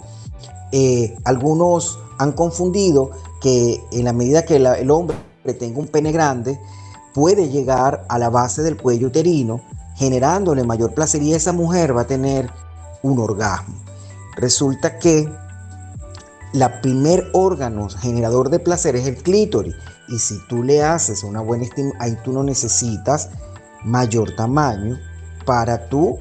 Eh, 0.72 1.16
algunos 1.24 1.98
han 2.18 2.32
confundido 2.32 3.10
que 3.40 3.80
en 3.92 4.04
la 4.04 4.12
medida 4.12 4.44
que 4.44 4.56
el 4.56 4.90
hombre 4.90 5.16
que 5.44 5.54
tenga 5.54 5.78
un 5.78 5.88
pene 5.88 6.12
grande 6.12 6.60
puede 7.14 7.48
llegar 7.48 8.04
a 8.08 8.18
la 8.18 8.30
base 8.30 8.62
del 8.62 8.76
cuello 8.76 9.08
uterino, 9.08 9.60
generándole 9.96 10.64
mayor 10.64 10.94
placer 10.94 11.22
y 11.22 11.34
esa 11.34 11.52
mujer 11.52 11.96
va 11.96 12.02
a 12.02 12.06
tener 12.06 12.50
un 13.02 13.18
orgasmo. 13.18 13.74
Resulta 14.36 14.98
que 14.98 15.28
la 16.52 16.80
primer 16.80 17.28
órgano 17.32 17.88
generador 17.88 18.50
de 18.50 18.58
placer 18.58 18.96
es 18.96 19.06
el 19.06 19.16
clítoris 19.16 19.74
y 20.08 20.18
si 20.18 20.38
tú 20.48 20.62
le 20.62 20.82
haces 20.82 21.22
una 21.22 21.40
buena 21.40 21.64
estimulación, 21.64 22.02
ahí 22.02 22.18
tú 22.24 22.32
no 22.32 22.42
necesitas 22.42 23.30
mayor 23.84 24.34
tamaño 24.34 24.98
para 25.44 25.88
tú 25.88 26.18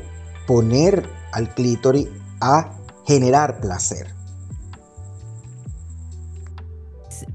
poner 0.47 1.07
al 1.31 1.53
clítoris 1.53 2.07
a 2.41 2.71
generar 3.05 3.59
placer. 3.59 4.18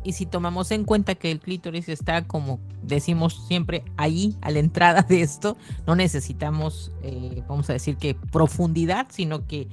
Y 0.05 0.13
si 0.13 0.27
tomamos 0.27 0.71
en 0.71 0.85
cuenta 0.85 1.15
que 1.15 1.31
el 1.31 1.41
clítoris 1.41 1.89
está 1.89 2.27
como 2.27 2.61
decimos 2.83 3.47
siempre 3.49 3.83
ahí 3.97 4.37
a 4.43 4.51
la 4.51 4.61
entrada 4.61 5.03
de 5.03 5.23
esto, 5.23 5.57
no 5.87 5.97
necesitamos, 5.97 6.93
eh, 7.03 7.43
vamos 7.49 7.69
a 7.71 7.73
decir 7.73 7.97
que 7.97 8.15
profundidad, 8.15 9.09
sino 9.11 9.47
que 9.47 9.69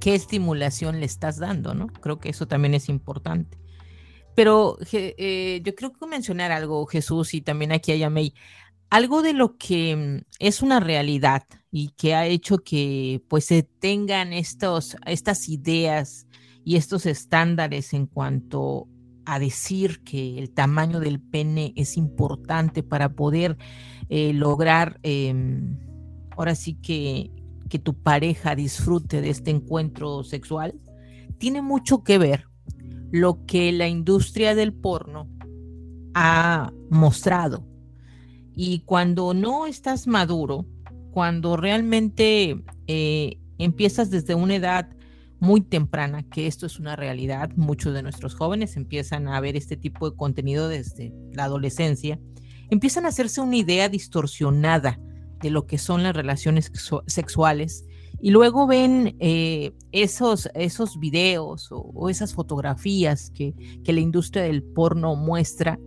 qué 0.00 0.14
estimulación 0.14 1.00
le 1.00 1.06
estás 1.06 1.38
dando, 1.38 1.74
¿no? 1.74 1.86
Creo 1.86 2.18
que 2.18 2.30
eso 2.30 2.48
también 2.48 2.74
es 2.74 2.88
importante. 2.88 3.58
Pero 4.34 4.78
eh, 4.92 5.60
yo 5.62 5.74
creo 5.74 5.92
que 5.92 6.06
mencionar 6.06 6.50
algo, 6.50 6.84
Jesús, 6.86 7.34
y 7.34 7.40
también 7.40 7.70
aquí 7.70 7.92
a 7.92 7.96
Yamei, 7.96 8.34
algo 8.90 9.22
de 9.22 9.32
lo 9.32 9.56
que 9.56 9.96
mm, 9.96 10.24
es 10.38 10.62
una 10.62 10.80
realidad 10.80 11.44
y 11.70 11.90
que 11.90 12.14
ha 12.14 12.26
hecho 12.26 12.58
que 12.58 13.22
pues 13.28 13.46
se 13.46 13.62
tengan 13.62 14.32
estos, 14.32 14.96
estas 15.06 15.48
ideas 15.48 16.26
y 16.64 16.76
estos 16.76 17.06
estándares 17.06 17.92
en 17.92 18.06
cuanto 18.06 18.88
a 19.26 19.38
decir 19.38 20.02
que 20.04 20.38
el 20.38 20.50
tamaño 20.50 21.00
del 21.00 21.20
pene 21.20 21.72
es 21.76 21.96
importante 21.96 22.82
para 22.82 23.10
poder 23.10 23.56
eh, 24.08 24.32
lograr, 24.32 24.98
em, 25.02 25.78
ahora 26.36 26.54
sí 26.54 26.74
que, 26.74 27.30
que 27.68 27.78
tu 27.78 27.94
pareja 27.94 28.54
disfrute 28.54 29.20
de 29.20 29.30
este 29.30 29.50
encuentro 29.50 30.24
sexual, 30.24 30.80
tiene 31.38 31.62
mucho 31.62 32.02
que 32.04 32.18
ver 32.18 32.46
lo 33.10 33.44
que 33.46 33.72
la 33.72 33.88
industria 33.88 34.54
del 34.54 34.72
porno 34.72 35.28
ha 36.14 36.72
mostrado. 36.90 37.66
Y 38.56 38.80
cuando 38.80 39.34
no 39.34 39.66
estás 39.66 40.06
maduro, 40.06 40.66
cuando 41.10 41.56
realmente 41.56 42.62
eh, 42.86 43.38
empiezas 43.58 44.10
desde 44.10 44.34
una 44.34 44.56
edad 44.56 44.88
muy 45.44 45.60
temprana 45.60 46.22
que 46.22 46.46
esto 46.46 46.66
es 46.66 46.80
una 46.80 46.96
realidad. 46.96 47.50
Muchos 47.54 47.92
de 47.94 48.02
nuestros 48.02 48.34
jóvenes 48.34 48.76
empiezan 48.76 49.28
a 49.28 49.38
ver 49.40 49.56
este 49.56 49.76
tipo 49.76 50.10
de 50.10 50.16
contenido 50.16 50.68
desde 50.68 51.12
la 51.32 51.44
adolescencia, 51.44 52.18
empiezan 52.70 53.04
a 53.04 53.08
hacerse 53.08 53.40
una 53.40 53.56
idea 53.56 53.88
distorsionada 53.88 54.98
de 55.40 55.50
lo 55.50 55.66
que 55.66 55.76
son 55.76 56.02
las 56.02 56.16
relaciones 56.16 56.72
sexuales 57.06 57.84
y 58.20 58.30
luego 58.30 58.66
ven 58.66 59.16
eh, 59.20 59.72
esos, 59.92 60.48
esos 60.54 60.98
videos 60.98 61.68
o, 61.70 62.08
esas 62.08 62.32
fotografías 62.32 63.30
que, 63.30 63.54
que, 63.84 63.92
la 63.92 64.00
industria 64.00 64.44
del 64.44 64.62
porno 64.62 65.14
muestra 65.14 65.78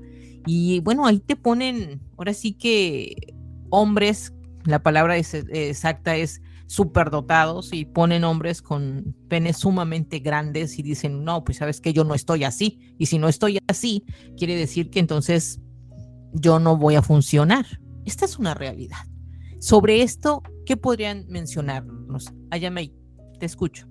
Y 0.45 0.81
bueno, 0.81 1.07
ahí 1.07 1.19
te 1.19 1.35
ponen, 1.35 1.99
ahora 2.15 2.33
sí 2.35 2.53
que 2.53 3.33
hombres, 3.69 4.33
la 4.65 4.83
palabra 4.83 5.17
exacta 5.17 6.15
es 6.15 6.41
superdotados 6.67 7.73
y 7.73 7.85
ponen 7.85 8.25
hombres 8.25 8.61
con 8.61 9.15
penes 9.29 9.57
sumamente 9.57 10.19
grandes 10.19 10.77
y 10.77 10.83
dicen, 10.83 11.23
no, 11.23 11.43
pues 11.43 11.57
sabes 11.57 11.81
que 11.81 11.93
yo 11.93 12.03
no 12.03 12.13
estoy 12.13 12.43
así. 12.43 12.93
Y 12.97 13.07
si 13.07 13.17
no 13.17 13.29
estoy 13.29 13.59
así, 13.67 14.05
quiere 14.37 14.55
decir 14.55 14.89
que 14.89 14.99
entonces 14.99 15.59
yo 16.33 16.59
no 16.59 16.77
voy 16.77 16.95
a 16.95 17.01
funcionar. 17.01 17.65
Esta 18.05 18.25
es 18.25 18.37
una 18.37 18.53
realidad. 18.53 18.97
Sobre 19.59 20.03
esto, 20.03 20.43
¿qué 20.65 20.77
podrían 20.77 21.25
mencionarnos? 21.29 22.31
Ayamei, 22.51 22.93
te 23.39 23.45
escucho. 23.45 23.87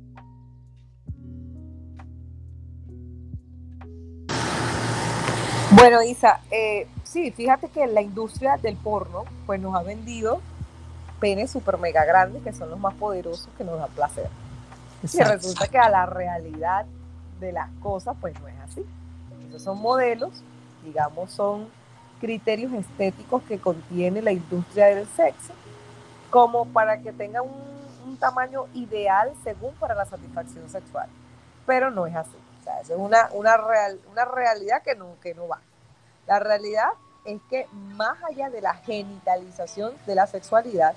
Bueno, 5.72 6.02
Isa, 6.02 6.40
eh, 6.50 6.86
sí, 7.04 7.32
fíjate 7.32 7.68
que 7.68 7.86
la 7.86 8.00
industria 8.00 8.56
del 8.56 8.76
porno 8.76 9.24
pues 9.46 9.60
nos 9.60 9.74
ha 9.74 9.82
vendido 9.82 10.40
penes 11.20 11.50
super 11.50 11.78
mega 11.78 12.04
grandes 12.04 12.42
que 12.42 12.52
son 12.52 12.70
los 12.70 12.78
más 12.78 12.94
poderosos 12.94 13.48
que 13.56 13.64
nos 13.64 13.78
dan 13.78 13.90
placer. 13.90 14.28
Y 15.02 15.18
resulta 15.22 15.68
que 15.68 15.78
a 15.78 15.88
la 15.88 16.06
realidad 16.06 16.86
de 17.40 17.52
las 17.52 17.70
cosas 17.80 18.16
pues 18.20 18.38
no 18.40 18.48
es 18.48 18.58
así. 18.60 18.84
Esos 19.48 19.62
son 19.62 19.80
modelos, 19.80 20.42
digamos, 20.84 21.30
son 21.30 21.68
criterios 22.20 22.72
estéticos 22.72 23.42
que 23.42 23.58
contiene 23.58 24.22
la 24.22 24.32
industria 24.32 24.86
del 24.86 25.06
sexo, 25.08 25.52
como 26.30 26.66
para 26.66 26.98
que 27.00 27.12
tenga 27.12 27.42
un, 27.42 27.76
tamaño 28.20 28.66
ideal 28.72 29.32
según 29.44 29.74
para 29.74 29.94
la 29.94 30.06
satisfacción 30.06 30.70
sexual. 30.70 31.06
Pero 31.66 31.90
no 31.90 32.06
es 32.06 32.16
así. 32.16 32.36
O 32.60 32.64
sea, 32.64 32.80
es 32.80 32.90
una, 32.90 33.28
una, 33.32 33.58
real, 33.58 34.00
una 34.10 34.24
realidad 34.24 34.82
que 34.82 34.94
no, 34.94 35.16
que 35.20 35.34
no 35.34 35.46
va. 35.46 35.60
La 36.26 36.38
realidad 36.38 36.88
es 37.26 37.40
que 37.50 37.66
más 37.72 38.16
allá 38.24 38.48
de 38.48 38.62
la 38.62 38.74
genitalización 38.74 39.92
de 40.06 40.14
la 40.14 40.26
sexualidad, 40.26 40.94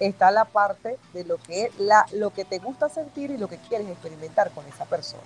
está 0.00 0.30
la 0.30 0.44
parte 0.44 0.98
de 1.12 1.24
lo 1.24 1.38
que, 1.38 1.70
la, 1.78 2.06
lo 2.12 2.30
que 2.30 2.44
te 2.44 2.58
gusta 2.58 2.88
sentir 2.88 3.30
y 3.30 3.38
lo 3.38 3.48
que 3.48 3.58
quieres 3.58 3.88
experimentar 3.88 4.50
con 4.50 4.66
esa 4.66 4.84
persona. 4.84 5.22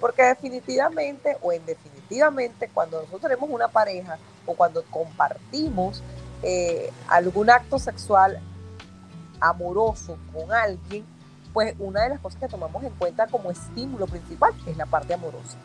Porque 0.00 0.22
definitivamente 0.22 1.36
o 1.42 1.52
en 1.52 1.64
definitivamente 1.64 2.68
cuando 2.72 2.98
nosotros 2.98 3.22
tenemos 3.22 3.48
una 3.50 3.68
pareja 3.68 4.18
o 4.44 4.54
cuando 4.54 4.84
compartimos 4.84 6.02
eh, 6.42 6.92
algún 7.08 7.50
acto 7.50 7.78
sexual 7.78 8.40
amoroso 9.40 10.18
con 10.32 10.52
alguien, 10.52 11.04
pues 11.52 11.74
una 11.78 12.02
de 12.02 12.10
las 12.10 12.20
cosas 12.20 12.38
que 12.38 12.48
tomamos 12.48 12.84
en 12.84 12.92
cuenta 12.94 13.26
como 13.26 13.50
estímulo 13.50 14.06
principal 14.06 14.52
es 14.66 14.76
la 14.76 14.86
parte 14.86 15.14
amorosa. 15.14 15.56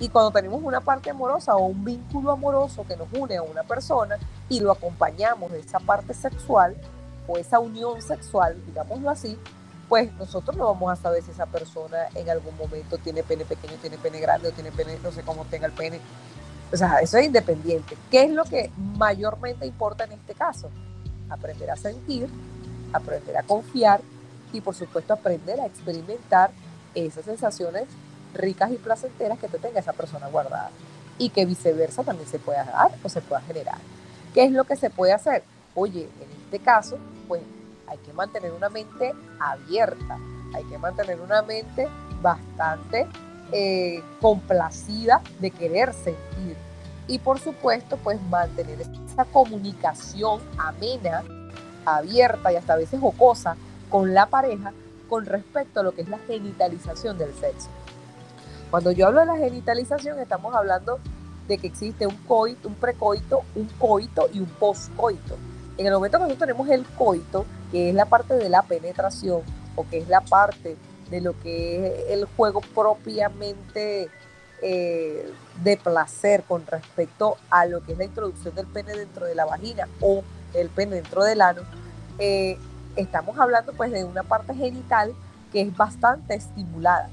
Y 0.00 0.08
cuando 0.08 0.30
tenemos 0.30 0.60
una 0.62 0.80
parte 0.80 1.10
amorosa 1.10 1.56
o 1.56 1.66
un 1.66 1.84
vínculo 1.84 2.32
amoroso 2.32 2.84
que 2.86 2.96
nos 2.96 3.08
une 3.12 3.36
a 3.36 3.42
una 3.42 3.62
persona 3.62 4.16
y 4.48 4.60
lo 4.60 4.72
acompañamos 4.72 5.50
de 5.50 5.60
esa 5.60 5.80
parte 5.80 6.14
sexual 6.14 6.76
o 7.28 7.38
esa 7.38 7.60
unión 7.60 8.02
sexual, 8.02 8.56
digámoslo 8.66 9.10
así, 9.10 9.38
pues 9.88 10.12
nosotros 10.14 10.56
no 10.56 10.66
vamos 10.66 10.92
a 10.92 10.96
saber 11.00 11.22
si 11.22 11.30
esa 11.30 11.46
persona 11.46 12.08
en 12.14 12.28
algún 12.28 12.56
momento 12.56 12.98
tiene 12.98 13.22
pene 13.22 13.44
pequeño, 13.44 13.74
tiene 13.80 13.96
pene 13.98 14.18
grande 14.18 14.48
o 14.48 14.52
tiene 14.52 14.72
pene, 14.72 14.98
no 15.02 15.12
sé 15.12 15.22
cómo 15.22 15.44
tenga 15.44 15.66
el 15.66 15.72
pene. 15.72 16.00
O 16.72 16.76
sea, 16.76 16.98
eso 17.00 17.16
es 17.16 17.26
independiente. 17.26 17.96
¿Qué 18.10 18.24
es 18.24 18.30
lo 18.30 18.44
que 18.44 18.70
mayormente 18.76 19.64
importa 19.66 20.04
en 20.04 20.12
este 20.12 20.34
caso? 20.34 20.70
Aprender 21.30 21.70
a 21.70 21.76
sentir, 21.76 22.28
aprender 22.92 23.36
a 23.36 23.42
confiar 23.42 24.00
y 24.52 24.60
por 24.60 24.74
supuesto 24.74 25.12
aprender 25.12 25.60
a 25.60 25.66
experimentar 25.66 26.50
esas 26.94 27.24
sensaciones 27.24 27.84
ricas 28.34 28.70
y 28.70 28.76
placenteras 28.76 29.38
que 29.38 29.48
te 29.48 29.58
tenga 29.58 29.80
esa 29.80 29.92
persona 29.92 30.28
guardada 30.28 30.70
y 31.18 31.30
que 31.30 31.46
viceversa 31.46 32.04
también 32.04 32.28
se 32.28 32.38
pueda 32.38 32.64
dar 32.64 32.90
o 33.02 33.08
se 33.08 33.20
pueda 33.22 33.40
generar. 33.42 33.78
¿Qué 34.34 34.44
es 34.44 34.52
lo 34.52 34.64
que 34.64 34.76
se 34.76 34.90
puede 34.90 35.12
hacer? 35.12 35.42
Oye, 35.80 36.08
en 36.20 36.44
este 36.44 36.58
caso, 36.58 36.98
pues 37.28 37.40
hay 37.86 37.98
que 37.98 38.12
mantener 38.12 38.50
una 38.50 38.68
mente 38.68 39.14
abierta, 39.38 40.18
hay 40.52 40.64
que 40.64 40.76
mantener 40.76 41.20
una 41.20 41.42
mente 41.42 41.86
bastante 42.20 43.06
eh, 43.52 44.02
complacida 44.20 45.22
de 45.38 45.52
querer 45.52 45.92
sentir. 45.94 46.56
Y 47.06 47.20
por 47.20 47.38
supuesto, 47.38 47.96
pues 47.96 48.20
mantener 48.22 48.80
esa 48.80 49.24
comunicación 49.26 50.40
amena, 50.58 51.22
abierta 51.86 52.52
y 52.52 52.56
hasta 52.56 52.72
a 52.72 52.76
veces 52.76 52.98
jocosa 52.98 53.56
con 53.88 54.14
la 54.14 54.26
pareja 54.26 54.72
con 55.08 55.26
respecto 55.26 55.78
a 55.78 55.84
lo 55.84 55.92
que 55.92 56.02
es 56.02 56.08
la 56.08 56.18
genitalización 56.18 57.18
del 57.18 57.32
sexo. 57.34 57.68
Cuando 58.72 58.90
yo 58.90 59.06
hablo 59.06 59.20
de 59.20 59.26
la 59.26 59.36
genitalización, 59.36 60.18
estamos 60.18 60.52
hablando 60.56 60.98
de 61.46 61.56
que 61.56 61.68
existe 61.68 62.04
un 62.04 62.16
coito, 62.26 62.66
un 62.66 62.74
precoito, 62.74 63.42
un 63.54 63.68
coito 63.78 64.28
y 64.32 64.40
un 64.40 64.46
poscoito. 64.46 65.36
En 65.78 65.86
el 65.86 65.92
momento 65.92 66.18
que 66.18 66.24
nosotros 66.24 66.48
tenemos 66.48 66.68
el 66.68 66.84
coito, 66.84 67.46
que 67.70 67.90
es 67.90 67.94
la 67.94 68.04
parte 68.04 68.34
de 68.34 68.48
la 68.48 68.62
penetración 68.62 69.42
o 69.76 69.88
que 69.88 69.98
es 69.98 70.08
la 70.08 70.20
parte 70.20 70.76
de 71.08 71.20
lo 71.20 71.38
que 71.40 71.86
es 71.86 72.10
el 72.10 72.24
juego 72.24 72.60
propiamente 72.60 74.10
eh, 74.60 75.32
de 75.62 75.76
placer 75.76 76.42
con 76.42 76.66
respecto 76.66 77.36
a 77.48 77.64
lo 77.64 77.84
que 77.84 77.92
es 77.92 77.98
la 77.98 78.04
introducción 78.04 78.56
del 78.56 78.66
pene 78.66 78.92
dentro 78.94 79.24
de 79.24 79.36
la 79.36 79.44
vagina 79.44 79.86
o 80.00 80.24
el 80.52 80.68
pene 80.68 80.96
dentro 80.96 81.22
del 81.22 81.40
ano, 81.40 81.62
eh, 82.18 82.58
estamos 82.96 83.38
hablando 83.38 83.72
pues 83.72 83.92
de 83.92 84.02
una 84.02 84.24
parte 84.24 84.54
genital 84.54 85.14
que 85.52 85.60
es 85.60 85.76
bastante 85.76 86.34
estimulada. 86.34 87.08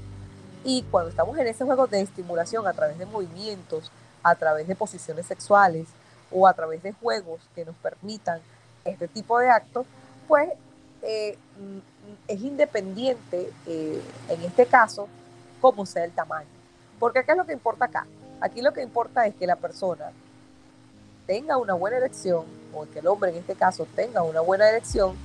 Y 0.64 0.82
cuando 0.90 1.10
estamos 1.10 1.38
en 1.38 1.46
ese 1.46 1.64
juego 1.64 1.86
de 1.86 2.00
estimulación 2.00 2.66
a 2.66 2.72
través 2.72 2.98
de 2.98 3.06
movimientos, 3.06 3.92
a 4.24 4.34
través 4.34 4.66
de 4.66 4.74
posiciones 4.74 5.26
sexuales 5.26 5.86
o 6.32 6.48
a 6.48 6.54
través 6.54 6.82
de 6.82 6.92
juegos 6.92 7.40
que 7.54 7.64
nos 7.64 7.76
permitan 7.76 8.40
este 8.86 9.08
tipo 9.08 9.38
de 9.38 9.48
actos, 9.50 9.86
pues 10.28 10.50
eh, 11.02 11.36
mm, 11.58 11.78
es 12.28 12.40
independiente 12.40 13.52
eh, 13.66 14.02
en 14.28 14.42
este 14.42 14.66
caso 14.66 15.08
cómo 15.60 15.86
sea 15.86 16.04
el 16.04 16.12
tamaño. 16.12 16.48
Porque 16.98 17.24
¿qué 17.24 17.32
es 17.32 17.36
lo 17.36 17.46
que 17.46 17.52
importa 17.52 17.86
acá? 17.86 18.06
Aquí 18.40 18.62
lo 18.62 18.72
que 18.72 18.82
importa 18.82 19.26
es 19.26 19.34
que 19.34 19.46
la 19.46 19.56
persona 19.56 20.10
tenga 21.26 21.56
una 21.56 21.74
buena 21.74 21.96
erección, 21.96 22.44
o 22.74 22.86
que 22.86 23.00
el 23.00 23.06
hombre 23.06 23.30
en 23.30 23.38
este 23.38 23.54
caso 23.54 23.86
tenga 23.94 24.22
una 24.22 24.40
buena 24.40 24.68
erección, 24.68 25.16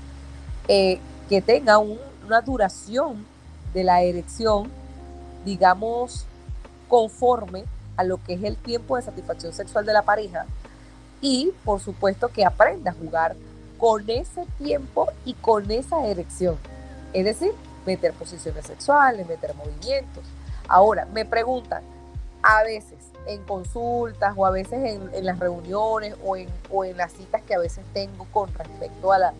eh, 0.67 0.99
que 1.29 1.41
tenga 1.41 1.77
una 1.77 2.41
duración 2.41 3.25
de 3.73 3.83
la 3.83 4.01
erección 4.01 4.71
digamos, 5.45 6.25
conforme 6.87 7.65
a 7.97 8.03
lo 8.03 8.21
que 8.23 8.33
es 8.33 8.43
el 8.43 8.57
tiempo 8.57 8.95
de 8.95 9.03
satisfacción 9.03 9.53
sexual 9.53 9.85
de 9.85 9.93
la 9.93 10.03
pareja 10.03 10.45
y, 11.21 11.51
por 11.63 11.79
supuesto, 11.79 12.29
que 12.29 12.45
aprenda 12.45 12.91
a 12.91 12.93
jugar 12.93 13.35
con 13.81 14.07
ese 14.11 14.45
tiempo 14.59 15.11
y 15.25 15.33
con 15.33 15.71
esa 15.71 16.05
erección. 16.05 16.55
Es 17.13 17.25
decir, 17.25 17.51
meter 17.87 18.13
posiciones 18.13 18.67
sexuales, 18.67 19.27
meter 19.27 19.55
movimientos. 19.55 20.23
Ahora, 20.67 21.05
me 21.05 21.25
preguntan, 21.25 21.81
a 22.43 22.61
veces 22.61 22.99
en 23.25 23.43
consultas 23.43 24.35
o 24.37 24.45
a 24.45 24.51
veces 24.51 25.01
en, 25.13 25.25
las 25.25 25.39
reuniones 25.39 26.15
o 26.23 26.35
en, 26.35 26.97
las 26.97 27.11
citas 27.13 27.41
que 27.41 27.55
a 27.55 27.59
veces 27.59 27.83
tengo 27.91 28.27
con 28.31 28.53
respecto 28.53 29.11
a 29.11 29.33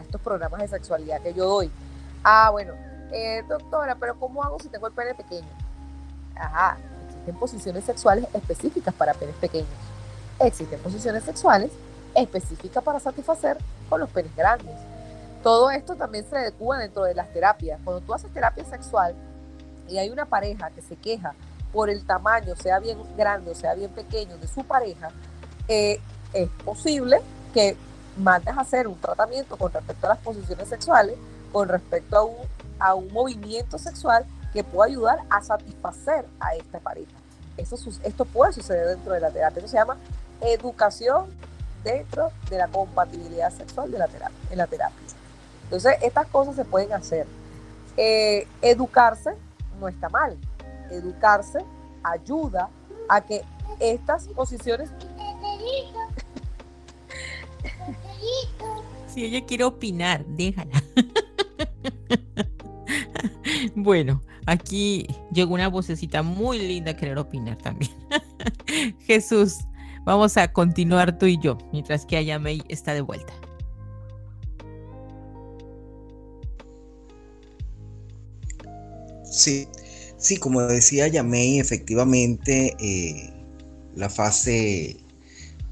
estos 0.00 0.22
programas 0.22 0.62
de 0.62 0.68
sexualidad 0.68 1.20
que 1.20 1.34
yo 1.34 1.44
doy. 1.44 1.70
Ah, 2.24 2.48
bueno, 2.50 2.72
eh, 3.12 3.44
doctora, 3.46 3.94
pero 3.96 4.18
¿cómo 4.18 4.42
hago 4.42 4.58
si 4.58 4.68
tengo 4.68 4.86
el 4.86 4.94
pene 4.94 5.14
pequeño? 5.14 5.48
Ajá, 6.34 6.78
existen 7.08 7.36
posiciones 7.36 7.84
sexuales 7.84 8.26
específicas 8.32 8.94
para 8.94 9.12
penes 9.12 9.36
pequeños. 9.36 9.68
Existen 10.38 10.78
posiciones 10.80 11.24
sexuales 11.24 11.70
específicas 12.16 12.82
para 12.82 13.00
satisfacer 13.00 13.58
con 13.88 14.00
los 14.00 14.10
penes 14.10 14.34
grandes. 14.34 14.74
Todo 15.42 15.70
esto 15.70 15.94
también 15.94 16.28
se 16.28 16.36
adecua 16.36 16.78
dentro 16.78 17.04
de 17.04 17.14
las 17.14 17.32
terapias. 17.32 17.78
Cuando 17.84 18.00
tú 18.00 18.14
haces 18.14 18.32
terapia 18.32 18.64
sexual 18.64 19.14
y 19.88 19.98
hay 19.98 20.10
una 20.10 20.24
pareja 20.24 20.70
que 20.70 20.82
se 20.82 20.96
queja 20.96 21.34
por 21.72 21.90
el 21.90 22.04
tamaño, 22.04 22.56
sea 22.56 22.80
bien 22.80 22.98
grande 23.16 23.50
o 23.50 23.54
sea 23.54 23.74
bien 23.74 23.90
pequeño, 23.90 24.36
de 24.38 24.48
su 24.48 24.64
pareja, 24.64 25.10
eh, 25.68 26.00
es 26.32 26.48
posible 26.64 27.20
que 27.54 27.76
mandes 28.16 28.56
a 28.56 28.60
hacer 28.60 28.88
un 28.88 28.98
tratamiento 28.98 29.56
con 29.56 29.72
respecto 29.72 30.06
a 30.06 30.10
las 30.10 30.18
posiciones 30.18 30.68
sexuales, 30.68 31.16
con 31.52 31.68
respecto 31.68 32.16
a 32.16 32.24
un 32.24 32.36
a 32.78 32.94
un 32.94 33.12
movimiento 33.12 33.78
sexual 33.78 34.24
que 34.52 34.64
pueda 34.64 34.90
ayudar 34.90 35.18
a 35.30 35.42
satisfacer 35.42 36.26
a 36.40 36.54
esta 36.54 36.78
pareja. 36.78 37.12
Eso, 37.56 37.76
esto 38.02 38.24
puede 38.24 38.52
suceder 38.52 38.88
dentro 38.88 39.12
de 39.12 39.20
la 39.20 39.30
terapia. 39.30 39.66
Se 39.66 39.76
llama 39.76 39.96
educación 40.40 41.26
dentro 41.86 42.32
de 42.50 42.58
la 42.58 42.66
compatibilidad 42.66 43.52
sexual 43.52 43.90
de 43.92 43.98
la 43.98 44.08
terapia, 44.08 44.36
en 44.50 44.58
la 44.58 44.66
terapia. 44.66 44.98
Entonces, 45.62 45.94
estas 46.02 46.26
cosas 46.26 46.56
se 46.56 46.64
pueden 46.64 46.92
hacer. 46.92 47.26
Eh, 47.96 48.46
educarse 48.60 49.30
no 49.80 49.88
está 49.88 50.08
mal. 50.08 50.36
Educarse 50.90 51.60
ayuda 52.02 52.68
a 53.08 53.20
que 53.20 53.42
estas 53.80 54.28
posiciones... 54.28 54.90
Si 59.06 59.24
ella 59.24 59.46
quiere 59.46 59.64
opinar, 59.64 60.26
déjala. 60.26 60.82
Bueno, 63.74 64.22
aquí 64.46 65.06
llegó 65.32 65.54
una 65.54 65.68
vocecita 65.68 66.22
muy 66.22 66.58
linda 66.58 66.92
a 66.92 66.96
querer 66.96 67.18
opinar 67.18 67.56
también. 67.56 67.92
Jesús, 69.06 69.58
Vamos 70.06 70.36
a 70.36 70.52
continuar 70.52 71.18
tú 71.18 71.26
y 71.26 71.36
yo, 71.42 71.58
mientras 71.72 72.06
que 72.06 72.16
Ayamei 72.16 72.62
está 72.68 72.94
de 72.94 73.00
vuelta. 73.00 73.34
Sí, 79.24 79.66
sí, 80.16 80.36
como 80.36 80.62
decía 80.62 81.08
Yamei, 81.08 81.58
efectivamente 81.58 82.76
eh, 82.78 83.32
la 83.96 84.08
fase 84.08 84.96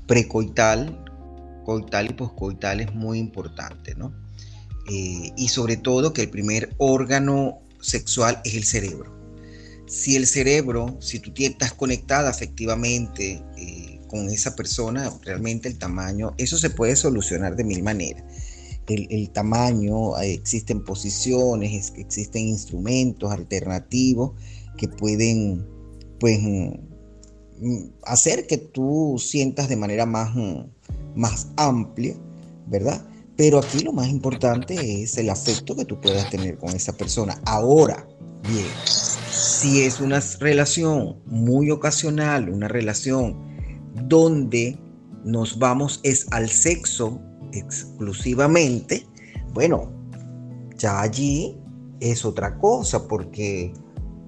precoital, 0.09 1.03
coital 1.65 2.11
y 2.11 2.15
poscoital 2.15 2.81
es 2.81 2.93
muy 2.93 3.21
importante, 3.21 3.95
¿no? 3.95 4.13
Eh, 4.91 5.31
y 5.37 5.49
sobre 5.49 5.77
todo 5.77 6.13
que 6.13 6.23
el 6.23 6.31
primer 6.31 6.75
órgano 6.79 7.61
sexual 7.81 8.41
es 8.45 8.55
el 8.57 8.65
cerebro. 8.65 9.15
Si 9.87 10.17
el 10.17 10.27
cerebro, 10.27 10.99
si 11.01 11.21
tú 11.21 11.33
estás 11.37 11.73
conectada 11.73 12.31
efectivamente 12.31 13.43
eh, 13.57 13.94
con 14.15 14.31
esa 14.31 14.55
persona, 14.55 15.13
realmente 15.25 15.69
el 15.69 15.77
tamaño, 15.77 16.35
eso 16.39 16.57
se 16.57 16.71
puede 16.71 16.95
solucionar 16.95 17.57
de 17.57 17.65
mil 17.65 17.83
maneras 17.83 18.23
el, 18.87 19.31
tamaño, 19.31 20.19
eh, 20.19 20.33
existen 20.33 20.85
posiciones, 20.85 21.93
existen 21.97 22.49
instrumentos 22.49 23.33
alternativos 23.33 24.33
que 24.77 24.89
pueden 24.89 25.67
pues, 26.21 26.39
mm, 26.41 26.71
mm, 27.61 27.91
hacer 28.05 28.47
que 28.47 28.59
tú 28.59 29.17
sientas 29.19 29.69
de 29.69 29.77
manera 29.77 30.07
más, 30.07 30.35
mm, 30.35 30.65
más 31.15 31.49
amplia, 31.57 32.15
¿verdad? 32.67 33.07
Pero 33.37 33.59
aquí 33.59 33.81
lo 33.81 33.93
más 33.93 34.09
importante 34.09 35.03
es 35.03 35.17
el 35.19 35.31
afecto 35.31 35.75
que 35.75 35.85
tú 35.85 36.01
puedas 36.01 36.31
tener 36.31 36.57
con 36.59 36.71
esa 36.71 36.93
persona. 36.93 37.41
Ahora, 37.47 38.07
bien, 38.49 38.67
si 39.33 39.83
es 39.83 40.01
una 40.01 40.21
relación 40.39 41.21
muy 41.27 41.71
ocasional, 41.71 42.49
una 42.49 42.69
relación 42.69 43.54
donde 43.95 44.79
nos 45.25 45.59
vamos 45.59 46.01
es 46.03 46.27
al 46.31 46.49
sexo 46.49 47.21
exclusivamente, 47.53 49.07
bueno, 49.53 49.91
ya 50.77 51.01
allí 51.01 51.57
es 52.01 52.25
otra 52.25 52.59
cosa, 52.59 53.07
porque 53.07 53.73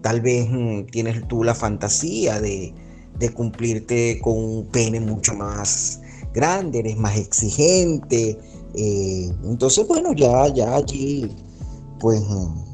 tal 0.02 0.20
vez 0.20 0.48
mm, 0.48 0.87
tienes 0.87 1.26
tú 1.29 1.42
la 1.44 1.55
fantasía 1.55 2.40
de, 2.40 2.74
cumplirte 3.35 4.20
con 4.22 4.37
un 4.37 4.66
pene 4.66 5.00
mucho 5.00 5.35
más 5.35 6.00
grande, 6.33 6.81
eres 6.81 6.96
más 6.96 7.16
exigente. 7.16 8.38
Eh, 8.74 9.33
entonces, 9.44 9.87
bueno, 9.88 10.12
ya, 10.12 10.46
ya 10.55 10.76
allí, 10.76 11.35
pues 11.98 12.20
mm, 12.20 12.64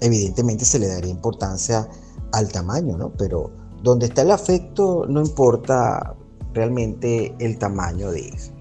evidentemente 0.00 0.64
se 0.64 0.78
le 0.78 0.86
daría 0.86 1.10
importancia 1.10 1.88
al 2.32 2.48
tamaño, 2.52 2.96
¿no? 2.96 3.12
Pero 3.14 3.50
donde 3.82 4.06
está 4.06 4.22
el 4.22 4.30
afecto, 4.30 5.06
no 5.08 5.20
importa 5.20 6.14
realmente 6.54 7.34
el 7.38 7.58
tamaño 7.58 8.10
de 8.10 8.28
eso. 8.28 8.52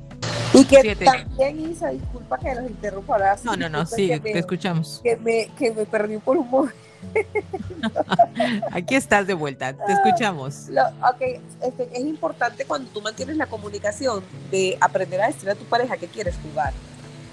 Y 0.53 0.65
que 0.65 0.95
también, 0.95 1.71
Isa, 1.71 1.89
disculpa 1.89 2.37
que 2.37 2.55
los 2.55 2.69
interrumpa 2.69 3.13
ahora. 3.13 3.37
No, 3.43 3.55
no, 3.55 3.69
no, 3.69 3.85
sí, 3.85 4.11
te 4.21 4.39
escuchamos. 4.39 5.01
Que 5.03 5.17
me, 5.17 5.49
que 5.57 5.71
me 5.71 5.85
perdí 5.85 6.17
por 6.17 6.37
un 6.37 6.49
momento. 6.49 6.87
Aquí 8.71 8.95
estás 8.95 9.27
de 9.27 9.33
vuelta, 9.33 9.73
te 9.73 9.93
escuchamos. 9.93 10.67
ok, 10.69 11.41
este, 11.61 11.89
es 11.93 11.99
importante 11.99 12.65
cuando 12.65 12.89
tú 12.89 13.01
mantienes 13.01 13.37
la 13.37 13.45
comunicación 13.45 14.23
de 14.51 14.77
aprender 14.81 15.21
a 15.21 15.27
decir 15.27 15.49
a 15.49 15.55
tu 15.55 15.65
pareja 15.65 15.97
que 15.97 16.07
quieres 16.07 16.35
jugar. 16.41 16.73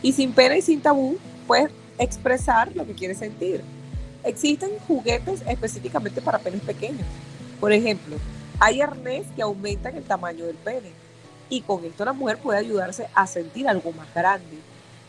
Y 0.02 0.12
sin 0.12 0.32
pena 0.32 0.56
y 0.56 0.62
sin 0.62 0.80
tabú, 0.80 1.16
puedes 1.46 1.70
expresar 1.98 2.74
lo 2.74 2.86
que 2.86 2.92
quieres 2.92 3.18
sentir. 3.18 3.62
Existen 4.22 4.70
juguetes 4.86 5.42
específicamente 5.46 6.20
para 6.20 6.38
penes 6.38 6.60
pequeños. 6.60 7.06
Por 7.60 7.72
ejemplo, 7.72 8.16
hay 8.60 8.80
arnés 8.80 9.26
que 9.34 9.42
aumentan 9.42 9.96
el 9.96 10.04
tamaño 10.04 10.46
del 10.46 10.56
pene 10.56 10.92
y 11.48 11.60
con 11.60 11.84
esto 11.84 12.04
la 12.04 12.12
mujer 12.12 12.38
puede 12.38 12.58
ayudarse 12.58 13.08
a 13.14 13.26
sentir 13.26 13.68
algo 13.68 13.92
más 13.92 14.12
grande. 14.14 14.58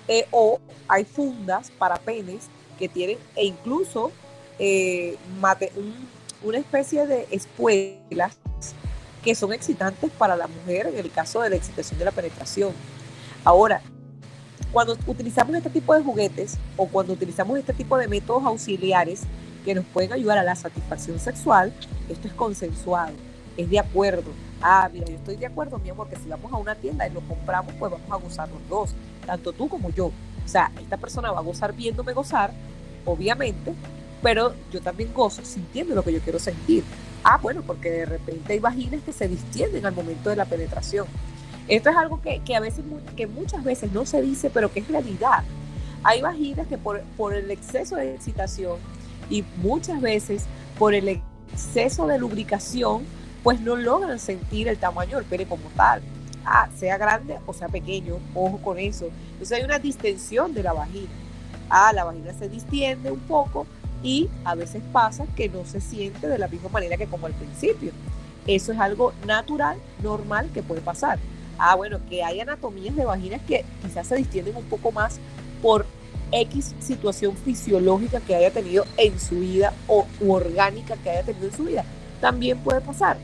Eh, 0.08 0.28
o 0.32 0.60
hay 0.88 1.04
fundas 1.04 1.72
para 1.72 1.96
penes 1.96 2.48
que 2.78 2.88
tienen 2.88 3.18
e 3.36 3.46
incluso 3.46 4.12
eh, 4.60 5.18
una 6.44 6.58
especie 6.58 7.08
de 7.08 7.28
espuelas 7.32 8.38
que 9.24 9.34
son 9.34 9.52
excitantes 9.54 10.12
para 10.12 10.36
la 10.36 10.48
mujer 10.48 10.88
en 10.88 11.00
el 11.00 11.12
caso 11.12 11.42
de 11.42 11.50
la 11.50 11.56
excitación 11.56 11.98
de 11.98 12.06
la 12.06 12.12
penetración. 12.12 12.72
Ahora, 13.44 13.82
cuando 14.72 14.98
utilizamos 15.08 15.56
este 15.56 15.70
tipo 15.70 15.96
de 15.96 16.04
juguetes 16.04 16.58
o 16.78 16.88
cuando 16.88 17.14
utilizamos 17.14 17.58
este 17.58 17.74
tipo 17.74 17.98
de 17.98 18.08
métodos 18.08 18.44
auxiliares 18.44 19.22
que 19.64 19.74
nos 19.74 19.86
pueden 19.86 20.14
ayudar 20.14 20.38
a 20.38 20.44
la 20.44 20.56
satisfacción 20.56 21.20
sexual, 21.20 21.74
esto 22.08 22.28
es 22.28 22.34
consensuado, 22.34 23.14
es 23.58 23.70
de 23.70 23.80
acuerdo 23.80 24.32
ah, 24.62 24.89
mira, 24.91 25.06
yo 25.06 25.15
estoy 25.15 25.36
de 25.36 25.46
acuerdo, 25.46 25.78
mi 25.78 25.89
amor, 25.89 26.10
que 26.10 26.15
si 26.15 26.28
vamos 26.28 26.52
a 26.52 26.58
una 26.58 26.76
tienda 26.76 27.08
y 27.08 27.12
lo 27.12 27.22
compramos, 27.22 27.74
pues 27.78 27.91
vamos 27.91 28.12
a 28.12 28.15
gozar 28.15 28.50
los 28.50 28.68
dos, 28.68 28.96
tanto 29.26 29.54
tú 29.54 29.70
como 29.70 29.89
yo. 29.91 30.08
O 30.08 30.48
sea, 30.48 30.72
esta 30.82 30.98
persona 30.98 31.32
va 31.32 31.39
a 31.39 31.44
gozar 31.44 31.74
viéndome 31.74 32.13
gozar, 32.13 32.52
obviamente, 33.06 33.74
pero 34.22 34.54
yo 34.72 34.82
también 34.82 35.13
gozo 35.13 35.46
sintiendo 35.46 35.94
lo 35.94 36.04
que 36.04 36.13
yo 36.13 36.20
quiero 36.20 36.39
sentir. 36.39 36.84
Ah, 37.24 37.39
bueno, 37.41 37.62
porque 37.65 37.91
de 37.91 38.06
repente 38.06 38.54
hay 38.54 38.60
vaginas 38.60 39.02
que 39.04 39.13
se 39.13 39.28
distienden 39.28 39.86
al 39.86 39.94
momento 39.94 40.30
de 40.30 40.36
la 40.36 40.46
penetración. 40.46 41.08
Esto 41.68 41.89
es 41.89 41.96
algo 41.96 42.22
que, 42.22 42.41
que 42.44 42.56
a 42.56 42.60
veces, 42.60 42.84
que 43.15 43.26
muchas 43.26 43.63
veces 43.63 43.91
no 43.91 44.06
se 44.06 44.22
dice, 44.22 44.52
pero 44.52 44.72
que 44.72 44.80
es 44.80 44.88
realidad. 44.88 45.44
Hay 46.04 46.22
vaginas 46.22 46.68
que 46.68 46.78
por, 46.78 47.02
por 47.18 47.34
el 47.34 47.50
exceso 47.50 47.96
de 47.96 48.13
excitación 48.13 48.78
y 49.30 49.44
muchas 49.58 50.00
veces 50.02 50.46
por 50.78 50.94
el 50.94 51.08
exceso 51.08 52.06
de 52.06 52.20
lubricación, 52.20 53.06
pues 53.46 53.62
no 53.62 53.76
logran 53.76 54.18
sentir 54.18 54.68
el 54.68 54.80
tamaño 54.80 55.18
del 55.18 55.26
pene 55.26 55.46
como 55.46 55.70
tal. 55.76 56.02
Ah, 56.44 56.68
sea 56.76 56.98
grande 56.98 57.38
o 57.46 57.54
sea 57.54 57.68
pequeño, 57.68 58.18
ojo 58.34 58.58
con 58.58 58.80
eso. 58.80 59.10
Entonces 59.34 59.60
hay 59.60 59.64
una 59.64 59.78
distensión 59.78 60.56
de 60.56 60.64
la 60.64 60.74
vagina. 60.74 61.12
Ah, 61.70 61.94
la 61.94 62.06
vagina 62.06 62.34
se 62.34 62.50
distiende 62.50 63.12
un 63.12 63.20
poco 63.20 63.68
y 64.02 64.32
a 64.46 64.56
veces 64.56 64.82
pasa 64.92 65.28
que 65.36 65.48
no 65.48 65.64
se 65.64 65.80
siente 65.80 66.28
de 66.28 66.40
la 66.40 66.48
misma 66.48 66.70
manera 66.70 66.98
que 66.98 67.06
como 67.06 67.28
al 67.28 67.34
principio. 67.34 67.92
Eso 68.48 68.72
es 68.72 68.80
algo 68.80 69.14
natural, 69.28 69.78
normal 70.02 70.50
que 70.52 70.64
puede 70.64 70.82
pasar. 70.82 71.20
Ah, 71.60 71.76
bueno, 71.76 72.00
que 72.10 72.24
hay 72.24 72.40
anatomías 72.40 72.96
de 72.96 73.06
vaginas 73.06 73.42
que 73.48 73.64
quizás 73.84 74.08
se 74.08 74.16
distienden 74.16 74.56
un 74.56 74.66
poco 74.66 74.92
más 74.92 75.20
por 75.62 75.86
X 76.32 76.74
situación 76.80 77.38
fisiológica 77.38 78.22
que 78.22 78.34
haya 78.34 78.50
tenido 78.50 78.86
en 78.98 79.20
su 79.20 79.36
vida 79.36 79.72
o 79.88 80.08
orgánica 80.28 80.98
que 80.98 81.12
haya 81.12 81.22
tenido 81.22 81.46
en 81.46 81.56
su 81.56 81.66
vida. 81.66 81.86
También 82.20 82.58
puede 82.58 82.82
pasar. 82.82 83.18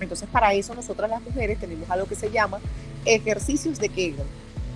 Entonces, 0.00 0.28
para 0.30 0.52
eso 0.52 0.74
nosotras 0.74 1.10
las 1.10 1.22
mujeres 1.22 1.58
tenemos 1.58 1.88
algo 1.90 2.06
que 2.06 2.14
se 2.14 2.30
llama 2.30 2.58
ejercicios 3.04 3.78
de 3.78 3.88
Kegel. 3.88 4.26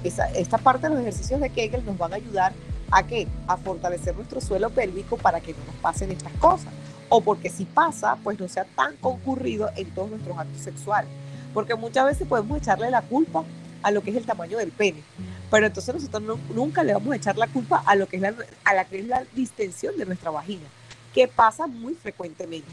esta 0.02 0.58
parte 0.58 0.88
de 0.88 0.94
los 0.94 1.00
ejercicios 1.00 1.40
de 1.40 1.50
Kegel 1.50 1.84
nos 1.84 1.98
van 1.98 2.12
a 2.12 2.16
ayudar 2.16 2.52
a 2.90 3.06
qué? 3.06 3.28
A 3.46 3.56
fortalecer 3.56 4.16
nuestro 4.16 4.40
suelo 4.40 4.70
pélvico 4.70 5.16
para 5.16 5.40
que 5.40 5.52
no 5.52 5.58
nos 5.66 5.76
pasen 5.76 6.10
estas 6.10 6.32
cosas. 6.34 6.72
O 7.08 7.20
porque 7.20 7.50
si 7.50 7.64
pasa, 7.64 8.16
pues 8.22 8.38
no 8.38 8.48
sea 8.48 8.64
tan 8.64 8.96
concurrido 8.96 9.70
en 9.76 9.90
todos 9.90 10.10
nuestros 10.10 10.38
actos 10.38 10.62
sexuales. 10.62 11.10
Porque 11.52 11.74
muchas 11.74 12.06
veces 12.06 12.26
podemos 12.26 12.58
echarle 12.58 12.90
la 12.90 13.02
culpa 13.02 13.44
a 13.82 13.90
lo 13.90 14.02
que 14.02 14.10
es 14.10 14.16
el 14.16 14.24
tamaño 14.24 14.58
del 14.58 14.70
pene. 14.70 15.02
Pero 15.50 15.66
entonces 15.66 15.92
nosotros 15.94 16.38
nunca 16.54 16.84
le 16.84 16.94
vamos 16.94 17.12
a 17.12 17.16
echar 17.16 17.36
la 17.36 17.48
culpa 17.48 17.82
a 17.84 17.96
lo 17.96 18.06
que 18.06 18.16
es 18.16 18.22
la, 18.22 18.34
a 18.64 18.74
la 18.74 18.84
que 18.84 19.00
es 19.00 19.06
la 19.06 19.24
distensión 19.34 19.96
de 19.96 20.06
nuestra 20.06 20.30
vagina, 20.30 20.66
que 21.12 21.26
pasa 21.26 21.66
muy 21.66 21.94
frecuentemente. 21.94 22.68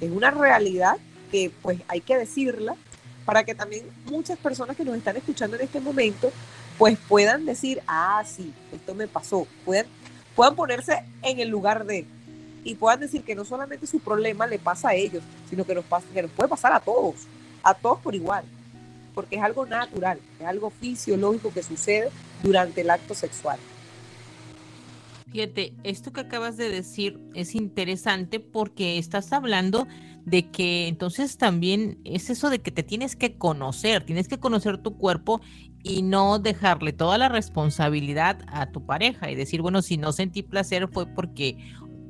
Es 0.00 0.10
una 0.10 0.30
realidad 0.30 0.98
que 1.30 1.50
pues 1.62 1.80
hay 1.88 2.00
que 2.00 2.16
decirla 2.16 2.76
para 3.24 3.44
que 3.44 3.54
también 3.54 3.84
muchas 4.06 4.38
personas 4.38 4.76
que 4.76 4.84
nos 4.84 4.96
están 4.96 5.16
escuchando 5.16 5.56
en 5.56 5.62
este 5.62 5.80
momento 5.80 6.32
pues 6.78 6.98
puedan 7.08 7.44
decir, 7.44 7.82
ah, 7.86 8.22
sí, 8.26 8.54
esto 8.72 8.94
me 8.94 9.06
pasó, 9.06 9.46
puedan, 9.64 9.86
puedan 10.34 10.56
ponerse 10.56 11.04
en 11.22 11.38
el 11.38 11.48
lugar 11.48 11.84
de 11.84 12.06
y 12.64 12.74
puedan 12.74 13.00
decir 13.00 13.22
que 13.22 13.34
no 13.34 13.44
solamente 13.44 13.86
su 13.86 14.00
problema 14.00 14.46
le 14.46 14.58
pasa 14.58 14.90
a 14.90 14.94
ellos, 14.94 15.22
sino 15.48 15.64
que 15.64 15.74
nos, 15.74 15.84
pasa, 15.84 16.06
que 16.12 16.22
nos 16.22 16.30
puede 16.30 16.48
pasar 16.48 16.72
a 16.72 16.80
todos, 16.80 17.16
a 17.62 17.74
todos 17.74 18.00
por 18.00 18.14
igual, 18.14 18.44
porque 19.14 19.36
es 19.36 19.42
algo 19.42 19.66
natural, 19.66 20.18
es 20.38 20.46
algo 20.46 20.70
fisiológico 20.70 21.52
que 21.52 21.62
sucede 21.62 22.10
durante 22.42 22.80
el 22.82 22.90
acto 22.90 23.14
sexual. 23.14 23.58
Fíjate, 25.32 25.72
esto 25.84 26.12
que 26.12 26.22
acabas 26.22 26.56
de 26.56 26.68
decir 26.68 27.20
es 27.34 27.54
interesante 27.54 28.40
porque 28.40 28.98
estás 28.98 29.32
hablando 29.32 29.86
de 30.24 30.50
que 30.50 30.88
entonces 30.88 31.36
también 31.38 31.98
es 32.04 32.30
eso 32.30 32.50
de 32.50 32.60
que 32.60 32.70
te 32.70 32.82
tienes 32.82 33.16
que 33.16 33.36
conocer, 33.36 34.04
tienes 34.04 34.28
que 34.28 34.38
conocer 34.38 34.78
tu 34.78 34.96
cuerpo 34.96 35.40
y 35.82 36.02
no 36.02 36.38
dejarle 36.38 36.92
toda 36.92 37.18
la 37.18 37.28
responsabilidad 37.28 38.38
a 38.48 38.70
tu 38.70 38.84
pareja 38.84 39.30
y 39.30 39.34
decir, 39.34 39.62
bueno, 39.62 39.82
si 39.82 39.96
no 39.96 40.12
sentí 40.12 40.42
placer 40.42 40.88
fue 40.92 41.06
porque 41.06 41.56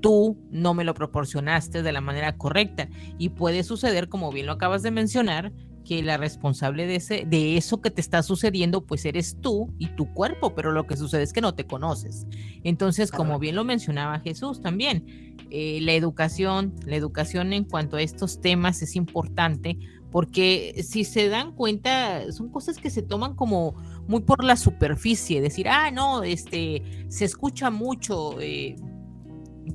tú 0.00 0.38
no 0.50 0.74
me 0.74 0.84
lo 0.84 0.94
proporcionaste 0.94 1.82
de 1.82 1.92
la 1.92 2.00
manera 2.00 2.36
correcta. 2.36 2.88
Y 3.18 3.30
puede 3.30 3.62
suceder, 3.62 4.08
como 4.08 4.32
bien 4.32 4.46
lo 4.46 4.52
acabas 4.52 4.82
de 4.82 4.90
mencionar, 4.90 5.52
que 5.84 6.02
la 6.02 6.16
responsable 6.16 6.86
de, 6.86 6.96
ese, 6.96 7.24
de 7.26 7.56
eso 7.56 7.80
que 7.80 7.90
te 7.90 8.00
está 8.00 8.22
sucediendo, 8.22 8.84
pues 8.84 9.04
eres 9.04 9.36
tú 9.40 9.72
y 9.78 9.88
tu 9.88 10.12
cuerpo, 10.12 10.54
pero 10.54 10.72
lo 10.72 10.86
que 10.86 10.96
sucede 10.96 11.22
es 11.22 11.32
que 11.32 11.40
no 11.40 11.54
te 11.54 11.66
conoces. 11.66 12.26
Entonces, 12.64 13.10
como 13.10 13.38
bien 13.38 13.56
lo 13.56 13.64
mencionaba 13.64 14.20
Jesús 14.20 14.60
también, 14.60 15.36
eh, 15.50 15.80
la 15.82 15.92
educación, 15.92 16.74
la 16.86 16.96
educación 16.96 17.52
en 17.52 17.64
cuanto 17.64 17.96
a 17.96 18.02
estos 18.02 18.40
temas 18.40 18.82
es 18.82 18.94
importante 18.94 19.78
porque 20.10 20.82
si 20.86 21.04
se 21.04 21.28
dan 21.28 21.52
cuenta, 21.52 22.32
son 22.32 22.48
cosas 22.50 22.78
que 22.78 22.90
se 22.90 23.02
toman 23.02 23.34
como 23.34 23.74
muy 24.08 24.22
por 24.22 24.42
la 24.42 24.56
superficie, 24.56 25.40
decir, 25.40 25.68
ah, 25.68 25.90
no, 25.90 26.24
este, 26.24 26.82
se 27.08 27.24
escucha 27.24 27.70
mucho 27.70 28.40
eh, 28.40 28.74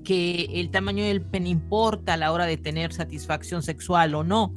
que 0.03 0.49
el 0.55 0.71
tamaño 0.71 1.05
del 1.05 1.21
pene 1.21 1.49
importa 1.49 2.13
a 2.13 2.17
la 2.17 2.31
hora 2.33 2.45
de 2.45 2.57
tener 2.57 2.91
satisfacción 2.91 3.63
sexual 3.63 4.13
o 4.13 4.23
no, 4.23 4.53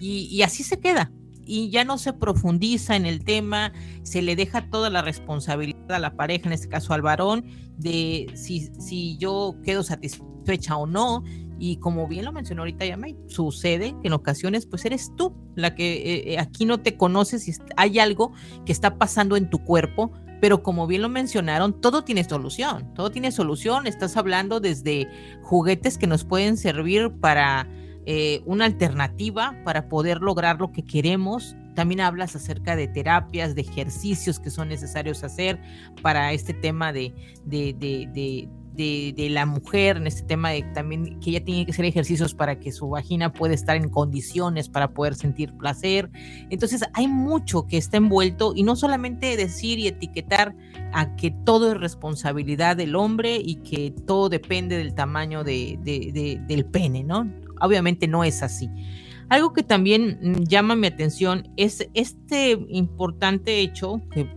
y, 0.00 0.42
así 0.42 0.62
se 0.62 0.80
queda, 0.80 1.12
y 1.44 1.70
ya 1.70 1.84
no 1.84 1.98
se 1.98 2.12
profundiza 2.12 2.96
en 2.96 3.06
el 3.06 3.24
tema, 3.24 3.72
se 4.02 4.22
le 4.22 4.34
deja 4.34 4.70
toda 4.70 4.90
la 4.90 5.02
responsabilidad 5.02 5.92
a 5.92 5.98
la 5.98 6.16
pareja, 6.16 6.46
en 6.46 6.52
este 6.52 6.68
caso 6.68 6.94
al 6.94 7.02
varón, 7.02 7.44
de 7.76 8.30
si, 8.34 8.70
si 8.78 9.16
yo 9.18 9.56
quedo 9.62 9.82
satisfecha 9.82 10.76
o 10.76 10.86
no, 10.86 11.22
y 11.60 11.76
como 11.76 12.08
bien 12.08 12.24
lo 12.24 12.32
mencionó 12.32 12.62
ahorita 12.62 12.86
Yamay, 12.86 13.16
sucede 13.26 13.94
que 14.00 14.08
en 14.08 14.14
ocasiones 14.14 14.64
pues 14.64 14.86
eres 14.86 15.12
tú 15.14 15.36
la 15.56 15.74
que 15.74 15.92
eh, 15.92 16.32
eh, 16.32 16.38
aquí 16.38 16.64
no 16.64 16.80
te 16.80 16.96
conoces 16.96 17.46
y 17.46 17.52
hay 17.76 17.98
algo 17.98 18.32
que 18.64 18.72
está 18.72 18.96
pasando 18.96 19.36
en 19.36 19.50
tu 19.50 19.62
cuerpo, 19.62 20.10
pero 20.40 20.62
como 20.62 20.86
bien 20.86 21.02
lo 21.02 21.10
mencionaron, 21.10 21.78
todo 21.78 22.02
tiene 22.02 22.24
solución, 22.24 22.94
todo 22.94 23.10
tiene 23.10 23.30
solución. 23.30 23.86
Estás 23.86 24.16
hablando 24.16 24.58
desde 24.58 25.06
juguetes 25.42 25.98
que 25.98 26.06
nos 26.06 26.24
pueden 26.24 26.56
servir 26.56 27.10
para 27.20 27.68
eh, 28.12 28.42
una 28.44 28.64
alternativa 28.64 29.54
para 29.64 29.88
poder 29.88 30.18
lograr 30.20 30.58
lo 30.58 30.72
que 30.72 30.82
queremos. 30.82 31.54
También 31.76 32.00
hablas 32.00 32.34
acerca 32.34 32.74
de 32.74 32.88
terapias, 32.88 33.54
de 33.54 33.60
ejercicios 33.60 34.40
que 34.40 34.50
son 34.50 34.68
necesarios 34.68 35.22
hacer 35.22 35.60
para 36.02 36.32
este 36.32 36.52
tema 36.52 36.92
de, 36.92 37.14
de, 37.44 37.72
de 37.72 38.48
de, 38.74 39.28
la 39.30 39.46
mujer, 39.46 39.98
en 39.98 40.06
este 40.06 40.22
tema 40.22 40.50
de 40.50 40.62
también 40.74 41.20
que 41.20 41.30
ella 41.30 41.44
tiene 41.44 41.66
que 41.66 41.72
hacer 41.72 41.84
ejercicios 41.84 42.34
para 42.34 42.58
que 42.58 42.72
su 42.72 42.88
vagina 42.88 43.32
pueda 43.32 43.54
estar 43.54 43.76
en 43.76 43.88
condiciones 43.88 44.68
para 44.68 44.92
poder 44.92 45.14
sentir 45.14 45.52
placer. 45.52 46.10
Entonces 46.50 46.82
hay 46.94 47.06
mucho 47.06 47.66
que 47.66 47.76
está 47.76 47.98
envuelto 47.98 48.52
y 48.56 48.62
no 48.62 48.76
solamente 48.76 49.36
decir 49.36 49.78
y 49.78 49.88
etiquetar 49.88 50.54
a 50.92 51.14
que 51.16 51.30
todo 51.30 51.72
es 51.72 51.78
responsabilidad 51.78 52.76
del 52.76 52.96
hombre 52.96 53.36
y 53.36 53.56
que 53.56 53.92
todo 54.06 54.28
depende 54.28 54.78
del 54.78 54.94
tamaño 54.94 55.44
de, 55.44 55.78
del 56.46 56.64
pene, 56.64 57.04
¿no? 57.04 57.30
Obviamente 57.60 58.08
no 58.08 58.24
es 58.24 58.42
así. 58.42 58.68
Algo 59.28 59.52
que 59.52 59.62
también 59.62 60.18
mm, 60.20 60.44
llama 60.44 60.74
mi 60.74 60.86
atención 60.86 61.52
es 61.56 61.88
este 61.94 62.58
importante 62.68 63.60
hecho 63.60 64.00
que 64.10 64.28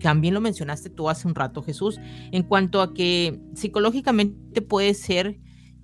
también 0.00 0.34
lo 0.34 0.40
mencionaste 0.40 0.90
tú 0.90 1.08
hace 1.08 1.28
un 1.28 1.34
rato, 1.34 1.62
Jesús, 1.62 2.00
en 2.32 2.42
cuanto 2.42 2.80
a 2.80 2.94
que 2.94 3.40
psicológicamente 3.54 4.62
puede 4.62 4.94
ser 4.94 5.38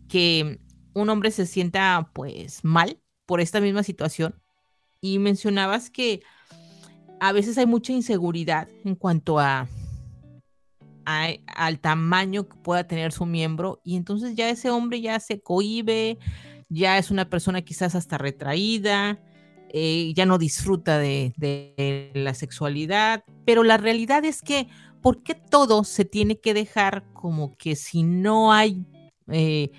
que 0.08 0.60
un 0.94 1.10
hombre 1.10 1.30
se 1.30 1.46
sienta 1.46 2.10
pues 2.14 2.64
mal 2.64 2.98
por 3.26 3.40
esta 3.40 3.60
misma 3.60 3.82
situación. 3.82 4.34
Y 5.00 5.18
mencionabas 5.18 5.90
que 5.90 6.22
a 7.20 7.32
veces 7.32 7.58
hay 7.58 7.66
mucha 7.66 7.92
inseguridad 7.92 8.68
en 8.84 8.94
cuanto 8.94 9.38
a, 9.38 9.68
al 11.06 11.78
tamaño 11.80 12.48
que 12.48 12.56
pueda 12.56 12.86
tener 12.86 13.12
su 13.12 13.26
miembro 13.26 13.80
y 13.84 13.96
entonces 13.96 14.34
ya 14.34 14.50
ese 14.50 14.70
hombre 14.70 15.00
ya 15.00 15.20
se 15.20 15.40
cohibe, 15.40 16.18
ya 16.68 16.98
es 16.98 17.10
una 17.10 17.30
persona 17.30 17.62
quizás 17.62 17.94
hasta 17.94 18.18
retraída, 18.18 19.20
eh, 19.68 20.12
ya 20.14 20.26
no 20.26 20.38
disfruta 20.38 20.98
de, 20.98 22.12
la 22.14 22.34
sexualidad, 22.34 23.24
pero 23.44 23.62
la 23.62 23.76
realidad 23.76 24.24
es 24.24 24.42
que, 24.42 24.68
¿por 25.00 25.22
qué 25.22 25.34
todo 25.34 25.84
se 25.84 26.04
tiene 26.04 26.40
que 26.40 26.54
dejar 26.54 27.04
como 27.12 27.56
que 27.56 27.76
si 27.76 28.02
no 28.02 28.52
hay 28.52 28.84
eh, 29.28 29.70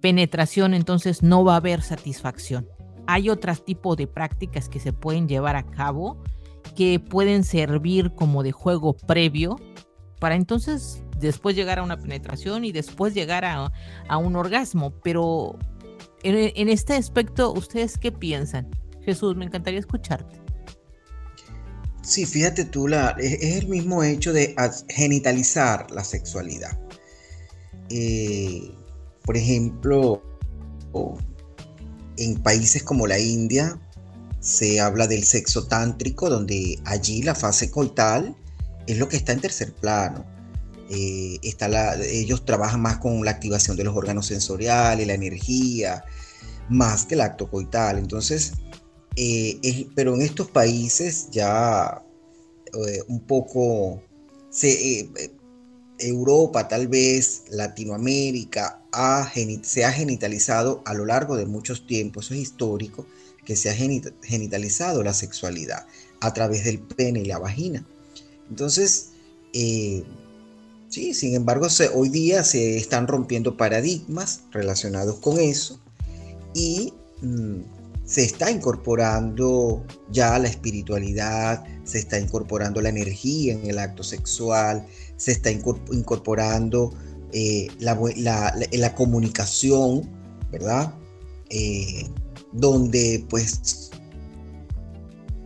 penetración, 0.00 0.74
entonces 0.74 1.22
no 1.22 1.44
va 1.44 1.54
a 1.54 1.58
haber 1.58 1.82
satisfacción? 1.82 2.68
Hay 3.06 3.30
otro 3.30 3.54
tipo 3.54 3.94
de 3.94 4.06
prácticas 4.06 4.68
que 4.68 4.80
se 4.80 4.92
pueden 4.92 5.28
llevar 5.28 5.56
a 5.56 5.64
cabo 5.64 6.22
que 6.76 7.00
pueden 7.00 7.44
servir 7.44 8.14
como 8.14 8.42
de 8.42 8.52
juego 8.52 8.94
previo 8.94 9.56
para 10.22 10.36
entonces 10.36 11.00
después 11.18 11.56
llegar 11.56 11.80
a 11.80 11.82
una 11.82 11.98
penetración 11.98 12.64
y 12.64 12.70
después 12.70 13.12
llegar 13.12 13.44
a, 13.44 13.72
un 14.18 14.36
orgasmo. 14.36 14.92
Pero 15.02 15.58
en, 16.22 16.68
este 16.68 16.92
aspecto, 16.94 17.52
¿ustedes 17.52 17.98
qué 17.98 18.12
piensan? 18.12 18.70
Jesús, 19.04 19.34
me 19.34 19.46
encantaría 19.46 19.80
escucharte. 19.80 20.40
Sí, 22.04 22.24
fíjate 22.24 22.66
tú, 22.66 22.86
la, 22.86 23.16
es, 23.18 23.42
el 23.42 23.66
mismo 23.66 24.04
hecho 24.04 24.32
de 24.32 24.54
genitalizar 24.88 25.90
la 25.90 26.04
sexualidad. 26.04 26.78
Eh, 27.90 28.70
por 29.24 29.36
ejemplo, 29.36 30.22
en 32.16 32.40
países 32.44 32.84
como 32.84 33.08
la 33.08 33.18
India 33.18 33.76
se 34.38 34.78
habla 34.80 35.08
del 35.08 35.24
sexo 35.24 35.66
tántrico, 35.66 36.30
donde 36.30 36.78
allí 36.84 37.24
la 37.24 37.34
fase 37.34 37.72
coital 37.72 38.36
es 38.86 38.98
lo 38.98 39.08
que 39.08 39.16
está 39.16 39.32
en 39.32 39.40
tercer 39.40 39.72
plano. 39.72 40.24
Eh, 40.90 41.38
está 41.42 41.94
ellos 42.04 42.44
trabajan 42.44 42.82
más 42.82 42.98
con 42.98 43.24
la 43.24 43.30
activación 43.30 43.76
de 43.76 43.84
los 43.84 43.96
órganos 43.96 44.26
sensoriales, 44.26 45.06
la 45.06 45.14
energía, 45.14 46.04
más 46.68 47.06
que 47.06 47.14
el 47.14 47.22
acto 47.22 47.48
coital. 47.50 47.98
Entonces, 47.98 48.52
eh, 49.16 49.88
pero 49.94 50.14
en 50.14 50.22
estos 50.22 50.50
países 50.50 51.28
ya 51.30 52.02
eh, 52.86 53.02
un 53.08 53.20
poco 53.20 54.02
eh, 54.62 55.08
Europa, 55.98 56.68
tal 56.68 56.88
vez 56.88 57.44
Latinoamérica, 57.50 58.80
se 59.62 59.84
ha 59.84 59.92
genitalizado 59.92 60.82
a 60.84 60.94
lo 60.94 61.04
largo 61.04 61.36
de 61.36 61.46
muchos 61.46 61.86
tiempos, 61.86 62.26
eso 62.26 62.34
es 62.34 62.40
histórico, 62.40 63.06
que 63.44 63.56
se 63.56 63.70
ha 63.70 63.74
genitalizado 63.74 65.02
la 65.02 65.14
sexualidad 65.14 65.86
a 66.20 66.32
través 66.32 66.64
del 66.64 66.80
pene 66.80 67.20
y 67.20 67.24
la 67.24 67.38
vagina. 67.38 67.84
Entonces, 68.50 69.10
sí, 69.52 71.14
sin 71.14 71.34
embargo, 71.34 71.66
hoy 71.94 72.08
día 72.08 72.44
se 72.44 72.76
están 72.76 73.06
rompiendo 73.06 73.56
paradigmas 73.56 74.42
relacionados 74.52 75.18
con 75.20 75.38
eso 75.38 75.80
y 76.54 76.92
mm, 77.22 77.60
se 78.04 78.24
está 78.24 78.50
incorporando 78.50 79.84
ya 80.10 80.38
la 80.38 80.48
espiritualidad, 80.48 81.64
se 81.84 81.98
está 81.98 82.18
incorporando 82.18 82.80
la 82.80 82.88
energía 82.88 83.54
en 83.54 83.66
el 83.66 83.78
acto 83.78 84.02
sexual, 84.02 84.86
se 85.16 85.32
está 85.32 85.50
incorporando 85.50 86.92
eh, 87.32 87.68
la, 87.78 88.94
comunicación, 88.94 90.10
¿verdad? 90.50 90.94
Eh, 91.48 92.10
donde 92.52 93.24
pues 93.30 93.90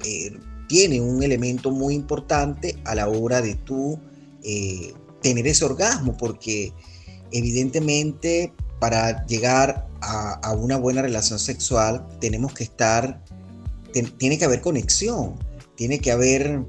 eh, 0.04 0.36
tiene 0.68 1.00
un 1.00 1.22
elemento 1.22 1.70
muy 1.70 1.94
importante 1.94 2.78
a 2.84 2.94
la 2.94 3.08
hora 3.08 3.42
de 3.42 3.54
tú 3.54 3.98
tener 5.22 5.46
ese 5.48 5.64
orgasmo, 5.64 6.16
porque 6.16 6.72
evidentemente 7.32 8.52
para 8.78 9.26
llegar 9.26 9.88
a, 10.00 10.52
una 10.52 10.76
buena 10.76 11.02
relación 11.02 11.38
sexual 11.38 12.06
tenemos 12.20 12.52
que 12.52 12.64
estar, 12.64 13.22
tiene 14.18 14.38
que 14.38 14.44
haber 14.44 14.60
conexión, 14.60 15.34
tiene 15.74 15.98
que 15.98 16.12
haber 16.12 16.62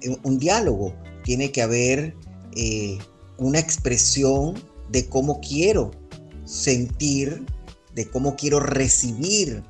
eh, 0.00 0.16
un 0.22 0.38
diálogo, 0.38 0.94
tiene 1.24 1.50
que 1.50 1.62
haber 1.62 2.14
eh, 2.54 2.98
una 3.36 3.58
expresión 3.58 4.54
de 4.90 5.08
cómo 5.08 5.40
quiero 5.40 5.90
sentir, 6.44 7.44
de 7.94 8.08
cómo 8.08 8.36
quiero 8.36 8.60
recibir 8.60 9.62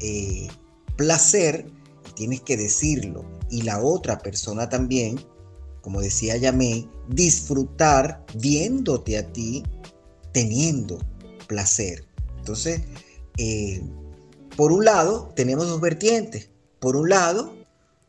eh, 0.00 0.48
placer, 0.96 1.70
tienes 2.18 2.40
que 2.40 2.56
decirlo. 2.56 3.24
Y 3.48 3.62
la 3.62 3.80
otra 3.80 4.18
persona 4.18 4.68
también, 4.68 5.20
como 5.80 6.00
decía 6.00 6.36
Yamé, 6.36 6.88
disfrutar 7.08 8.26
viéndote 8.34 9.16
a 9.16 9.32
ti 9.32 9.62
teniendo 10.32 10.98
placer. 11.46 12.04
Entonces, 12.38 12.80
eh, 13.36 13.80
por 14.56 14.72
un 14.72 14.84
lado, 14.84 15.32
tenemos 15.36 15.68
dos 15.68 15.80
vertientes. 15.80 16.50
Por 16.80 16.96
un 16.96 17.08
lado, 17.08 17.54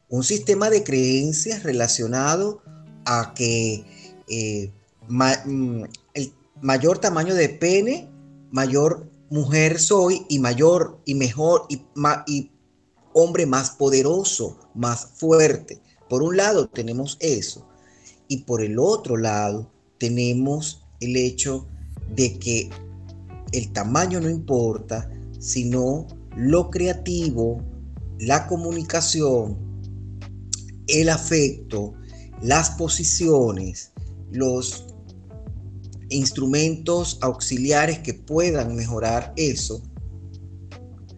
un 0.09 0.23
sistema 0.23 0.71
de 0.71 0.83
creencias 0.83 1.61
relacionado 1.61 2.63
a 3.05 3.35
que 3.35 3.85
eh, 4.27 4.71
mm, 5.07 5.83
el 6.15 6.33
mayor 6.63 6.97
tamaño 6.97 7.35
de 7.35 7.49
pene, 7.49 8.09
mayor 8.49 9.07
mujer 9.29 9.79
soy 9.79 10.25
y 10.29 10.39
mayor 10.39 10.99
y 11.05 11.13
mejor 11.13 11.67
y, 11.69 11.83
y 12.25 12.51
hombre 13.13 13.45
más 13.45 13.71
poderoso, 13.71 14.59
más 14.73 15.07
fuerte. 15.15 15.81
Por 16.09 16.23
un 16.23 16.37
lado 16.37 16.67
tenemos 16.67 17.17
eso. 17.19 17.67
Y 18.27 18.43
por 18.43 18.61
el 18.61 18.79
otro 18.79 19.17
lado 19.17 19.71
tenemos 19.97 20.85
el 20.99 21.15
hecho 21.15 21.67
de 22.15 22.37
que 22.39 22.69
el 23.51 23.71
tamaño 23.71 24.19
no 24.19 24.29
importa, 24.29 25.09
sino 25.39 26.07
lo 26.35 26.69
creativo, 26.69 27.61
la 28.19 28.47
comunicación, 28.47 29.57
el 30.87 31.09
afecto, 31.09 31.93
las 32.41 32.71
posiciones, 32.71 33.91
los 34.31 34.85
instrumentos 36.09 37.17
auxiliares 37.21 37.99
que 37.99 38.13
puedan 38.13 38.75
mejorar 38.75 39.33
eso. 39.35 39.81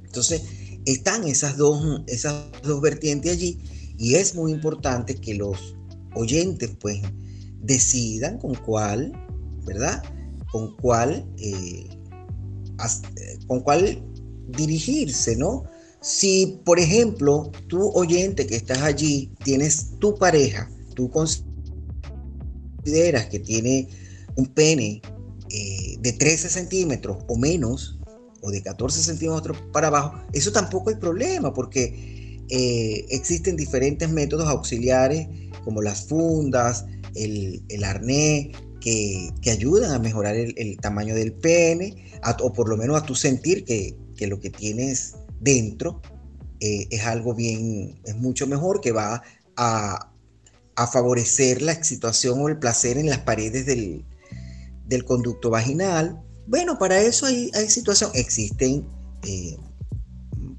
Entonces, 0.04 0.44
están 0.86 1.28
esas 1.28 1.58
dos, 1.58 2.02
esas 2.08 2.46
dos 2.64 2.82
vertientes 2.82 3.34
allí 3.34 3.60
y 3.98 4.16
es 4.16 4.36
muy 4.36 4.52
importante 4.52 5.16
que 5.16 5.36
los 5.36 5.76
oyentes 6.16 6.72
pues 6.80 7.00
decidan 7.62 8.40
con 8.40 8.56
cuál, 8.56 9.12
¿verdad? 9.66 10.04
Con 10.52 10.76
cuál, 10.78 11.26
eh, 11.38 11.88
con 13.48 13.62
cuál 13.62 14.04
dirigirse, 14.50 15.36
¿no? 15.36 15.64
Si, 16.02 16.60
por 16.66 16.80
ejemplo, 16.80 17.52
tú 17.68 17.92
oyente 17.94 18.48
que 18.48 18.56
estás 18.56 18.82
allí, 18.82 19.32
tienes 19.44 20.00
tu 20.00 20.16
pareja, 20.16 20.68
tú 20.96 21.12
consideras 21.12 21.44
que 23.28 23.40
tiene 23.40 23.88
un 24.36 24.48
pene 24.48 25.00
eh, 25.52 25.98
de 26.00 26.14
13 26.14 26.50
centímetros 26.50 27.18
o 27.28 27.38
menos, 27.38 28.00
o 28.42 28.52
de 28.52 28.62
14 28.62 29.02
centímetros 29.02 29.58
para 29.72 29.88
abajo, 29.88 30.20
eso 30.34 30.52
tampoco 30.52 30.90
hay 30.90 30.96
problema, 30.96 31.54
porque 31.54 32.40
eh, 32.50 33.06
existen 33.10 33.56
diferentes 33.56 34.10
métodos 34.10 34.48
auxiliares, 34.48 35.28
como 35.64 35.82
las 35.82 36.08
fundas, 36.08 36.86
el, 37.16 37.84
arnés, 37.84 38.50
que, 38.80 39.30
ayudan 39.50 39.92
a 39.92 40.00
mejorar 40.00 40.36
el, 40.36 40.78
tamaño 40.78 41.16
del 41.16 41.34
pene, 41.34 42.12
o 42.42 42.54
por 42.54 42.68
lo 42.68 42.78
menos 42.78 43.02
a 43.02 43.06
tu 43.06 43.16
sentir 43.16 43.64
que, 43.64 43.96
que 44.16 44.28
lo 44.28 44.40
que 44.40 44.50
tienes 44.50 45.16
dentro 45.40 46.02
eh, 46.64 46.88
es 46.92 47.04
algo 47.08 47.34
bien, 47.34 48.00
es 48.04 48.16
mucho 48.16 48.46
mejor 48.46 48.82
que 48.82 48.92
va 48.92 49.24
a, 49.58 50.08
favorecer 50.92 51.62
la 51.62 51.74
excitación 51.74 52.40
o 52.42 52.50
el 52.50 52.58
placer 52.58 52.98
en 52.98 53.08
las 53.08 53.20
paredes 53.20 53.66
del, 53.68 54.06
conducto 55.06 55.50
vaginal. 55.50 56.22
Bueno, 56.52 56.78
para 56.78 57.02
eso 57.02 57.28
hay, 57.28 57.50
hay 57.54 57.66
existen 58.14 58.86
eh, 59.24 59.58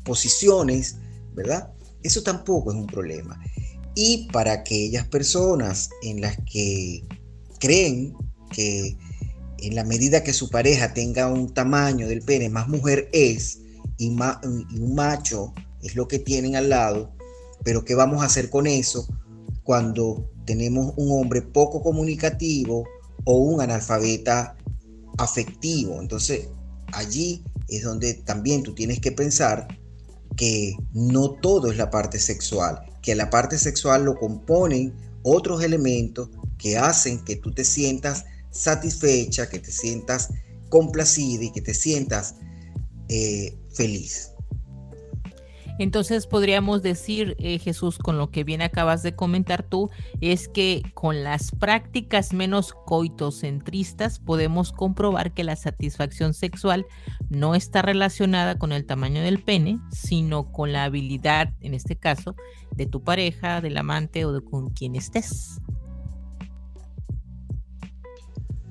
posiciones, 0.05 0.97
¿verdad? 1.35 1.71
Eso 2.03 2.23
tampoco 2.23 2.73
es 2.73 2.79
un 2.79 2.87
problema. 2.87 3.39
Y 3.95 4.27
para 4.33 4.53
aquellas 4.53 5.07
personas 5.09 5.91
en 6.03 6.23
las 6.23 6.39
que 6.51 7.05
creen 7.61 8.15
que 8.51 8.97
en 9.59 9.75
la 9.75 9.85
medida 9.85 10.25
que 10.25 10.33
su 10.33 10.49
pareja 10.49 10.95
tenga 10.95 11.29
un 11.29 11.53
tamaño 11.53 12.09
del 12.09 12.23
pene 12.23 12.49
más 12.49 12.69
mujer 12.69 13.11
es, 13.13 13.59
y, 13.99 14.09
un 14.09 14.95
macho 14.95 15.53
es 15.83 15.95
lo 15.95 16.09
que 16.09 16.19
tienen 16.19 16.57
al 16.57 16.71
lado, 16.71 17.13
pero 17.65 17.85
¿qué 17.85 17.95
vamos 17.95 18.23
a 18.23 18.27
hacer 18.27 18.49
con 18.49 18.67
eso 18.67 19.07
cuando 19.63 20.27
tenemos 20.47 20.95
un 20.97 21.21
hombre 21.21 21.43
poco 21.43 21.83
comunicativo 21.83 22.89
o 23.25 23.37
un 23.37 23.61
analfabeta 23.61 24.57
afectivo? 25.19 26.01
Entonces, 26.01 26.49
allí 26.93 27.45
es 27.69 27.85
donde 27.85 28.15
también 28.15 28.63
tú 28.63 28.75
tienes 28.75 29.01
que 29.01 29.13
pensar 29.13 29.67
que 30.37 30.75
no 30.93 31.33
todo 31.33 31.71
es 31.71 31.77
la 31.77 31.91
parte 31.91 32.19
sexual, 32.19 32.81
que 33.03 33.15
la 33.15 33.31
parte 33.31 33.59
sexual 33.59 34.05
lo 34.05 34.17
componen 34.17 34.95
otros 35.23 35.63
elementos 35.63 36.31
que 36.59 36.79
hacen 36.79 37.25
que 37.25 37.37
tú 37.37 37.53
te 37.53 37.65
sientas 37.65 38.25
satisfecha, 38.51 39.49
que 39.49 39.59
te 39.59 39.71
sientas 39.71 40.31
complacida 40.69 41.45
y 41.45 41.53
que 41.53 41.61
te 41.61 41.75
sientas 41.75 42.37
eh, 43.09 43.57
feliz. 43.75 44.32
Entonces 45.79 46.27
podríamos 46.27 46.83
decir, 46.83 47.37
eh, 47.39 47.59
Jesús, 47.59 47.99
con 47.99 48.19
lo 48.19 48.31
que 48.31 48.45
bien 48.45 48.63
acabas 48.63 49.03
de 49.03 49.15
comentar 49.15 49.63
tú, 49.63 49.91
es 50.21 50.49
que 50.49 50.83
con 50.95 51.25
las 51.25 51.51
prácticas 51.51 52.33
menos 52.33 52.75
coitocentristas 52.87 54.19
podemos 54.19 54.73
comprobar 54.73 55.33
que 55.33 55.45
la 55.45 55.57
satisfacción 55.57 56.35
sexual 56.35 56.87
no 57.31 57.55
está 57.55 57.83
relacionada 57.83 58.59
con 58.59 58.73
el 58.73 58.87
tamaño 58.87 59.23
del 59.23 59.43
pene, 59.43 59.79
sino 59.91 60.53
con 60.53 60.73
la 60.73 60.85
habilidad, 60.85 61.55
en 61.61 61.75
este 61.75 61.97
caso, 61.97 62.37
de 62.75 62.87
tu 62.87 63.03
pareja, 63.03 63.61
del 63.61 63.77
amante 63.77 64.25
o 64.25 64.33
de 64.33 64.43
con 64.43 64.71
quien 64.71 64.97
estés. 64.97 65.61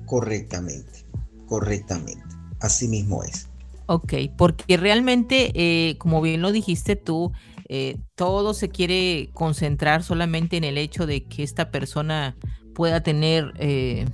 Correctamente, 0.06 1.06
correctamente. 1.46 2.22
Así 2.60 2.86
mismo 2.86 3.22
es. 3.24 3.51
Ok, 3.92 4.14
porque 4.38 4.78
realmente, 4.78 5.52
eh, 5.54 5.98
como 5.98 6.22
bien 6.22 6.40
lo 6.40 6.50
dijiste 6.50 6.96
tú, 6.96 7.32
eh, 7.68 7.98
todo 8.14 8.54
se 8.54 8.70
quiere 8.70 9.28
concentrar 9.34 10.02
solamente 10.02 10.56
en 10.56 10.64
el 10.64 10.78
hecho 10.78 11.04
de 11.06 11.24
que 11.24 11.42
esta 11.42 11.70
persona 11.70 12.34
pueda 12.74 13.02
tener 13.02 13.52
eh, 13.58 14.06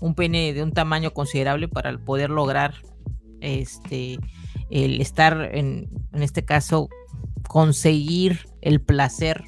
un 0.00 0.16
pene 0.16 0.52
de 0.54 0.64
un 0.64 0.72
tamaño 0.72 1.12
considerable 1.12 1.68
para 1.68 1.96
poder 1.98 2.30
lograr 2.30 2.74
este 3.40 4.18
el 4.70 5.00
estar 5.00 5.50
en, 5.54 5.88
en 6.12 6.22
este 6.24 6.44
caso 6.44 6.88
conseguir 7.46 8.40
el 8.60 8.80
placer 8.80 9.44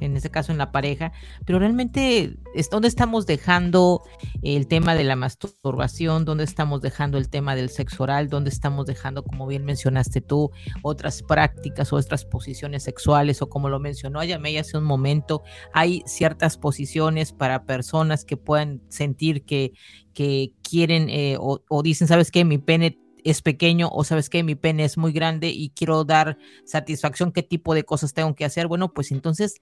en 0.00 0.16
este 0.16 0.30
caso 0.30 0.52
en 0.52 0.58
la 0.58 0.72
pareja, 0.72 1.12
pero 1.44 1.58
realmente 1.58 2.36
es 2.54 2.70
donde 2.70 2.88
estamos 2.88 3.26
dejando 3.26 4.02
el 4.42 4.66
tema 4.66 4.94
de 4.94 5.04
la 5.04 5.16
masturbación, 5.16 6.24
donde 6.24 6.44
estamos 6.44 6.80
dejando 6.80 7.18
el 7.18 7.28
tema 7.28 7.54
del 7.54 7.70
sexo 7.70 8.04
oral, 8.04 8.28
donde 8.28 8.50
estamos 8.50 8.86
dejando, 8.86 9.22
como 9.24 9.46
bien 9.46 9.64
mencionaste 9.64 10.20
tú, 10.20 10.50
otras 10.82 11.22
prácticas 11.22 11.92
o 11.92 11.96
otras 11.96 12.24
posiciones 12.24 12.82
sexuales, 12.82 13.42
o 13.42 13.48
como 13.48 13.68
lo 13.68 13.80
mencionó 13.80 14.22
Yamey 14.22 14.58
hace 14.58 14.78
un 14.78 14.84
momento, 14.84 15.42
hay 15.72 16.02
ciertas 16.06 16.58
posiciones 16.58 17.32
para 17.32 17.64
personas 17.64 18.24
que 18.24 18.36
puedan 18.36 18.82
sentir 18.88 19.44
que, 19.44 19.72
que 20.14 20.52
quieren 20.62 21.08
eh, 21.08 21.36
o, 21.38 21.60
o 21.68 21.82
dicen, 21.82 22.08
¿sabes 22.08 22.30
qué? 22.30 22.44
Mi 22.44 22.58
pene 22.58 23.01
es 23.24 23.42
pequeño 23.42 23.88
o 23.92 24.04
sabes 24.04 24.28
que 24.28 24.42
mi 24.42 24.54
pene 24.54 24.84
es 24.84 24.98
muy 24.98 25.12
grande 25.12 25.48
y 25.48 25.70
quiero 25.70 26.04
dar 26.04 26.38
satisfacción, 26.64 27.32
qué 27.32 27.42
tipo 27.42 27.74
de 27.74 27.84
cosas 27.84 28.14
tengo 28.14 28.34
que 28.34 28.44
hacer. 28.44 28.66
Bueno, 28.66 28.92
pues 28.92 29.12
entonces 29.12 29.60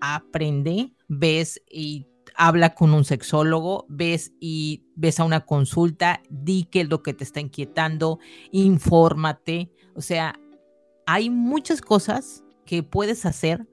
aprende, 0.00 0.92
ves 1.08 1.62
y 1.70 2.06
habla 2.34 2.74
con 2.74 2.94
un 2.94 3.04
sexólogo, 3.04 3.86
ves 3.88 4.32
y 4.40 4.84
ves 4.94 5.20
a 5.20 5.24
una 5.24 5.44
consulta, 5.44 6.22
di 6.30 6.64
qué 6.64 6.82
es 6.82 6.88
lo 6.88 7.02
que 7.02 7.14
te 7.14 7.24
está 7.24 7.40
inquietando, 7.40 8.18
infórmate. 8.50 9.70
O 9.94 10.00
sea, 10.00 10.38
hay 11.06 11.30
muchas 11.30 11.80
cosas 11.80 12.44
que 12.64 12.82
puedes 12.82 13.26
hacer 13.26 13.66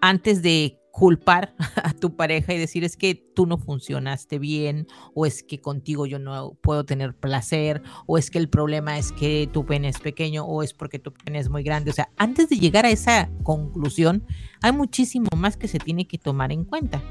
antes 0.00 0.42
de 0.42 0.79
culpar 0.90 1.54
a 1.82 1.92
tu 1.92 2.16
pareja 2.16 2.54
y 2.54 2.58
decir 2.58 2.84
es 2.84 2.96
que 2.96 3.14
tú 3.14 3.46
no 3.46 3.58
funcionaste 3.58 4.38
bien 4.38 4.86
o 5.14 5.26
es 5.26 5.42
que 5.42 5.60
contigo 5.60 6.06
yo 6.06 6.18
no 6.18 6.56
puedo 6.60 6.84
tener 6.84 7.14
placer 7.14 7.82
o 8.06 8.18
es 8.18 8.30
que 8.30 8.38
el 8.38 8.48
problema 8.48 8.98
es 8.98 9.12
que 9.12 9.48
tu 9.52 9.64
pene 9.64 9.88
es 9.88 9.98
pequeño 9.98 10.44
o 10.44 10.62
es 10.62 10.74
porque 10.74 10.98
tu 10.98 11.12
pene 11.12 11.38
es 11.38 11.48
muy 11.48 11.62
grande. 11.62 11.90
O 11.90 11.94
sea, 11.94 12.10
antes 12.16 12.48
de 12.48 12.58
llegar 12.58 12.86
a 12.86 12.90
esa 12.90 13.30
conclusión, 13.42 14.24
hay 14.62 14.72
muchísimo 14.72 15.28
más 15.36 15.56
que 15.56 15.68
se 15.68 15.78
tiene 15.78 16.06
que 16.06 16.18
tomar 16.18 16.52
en 16.52 16.64
cuenta. 16.64 17.02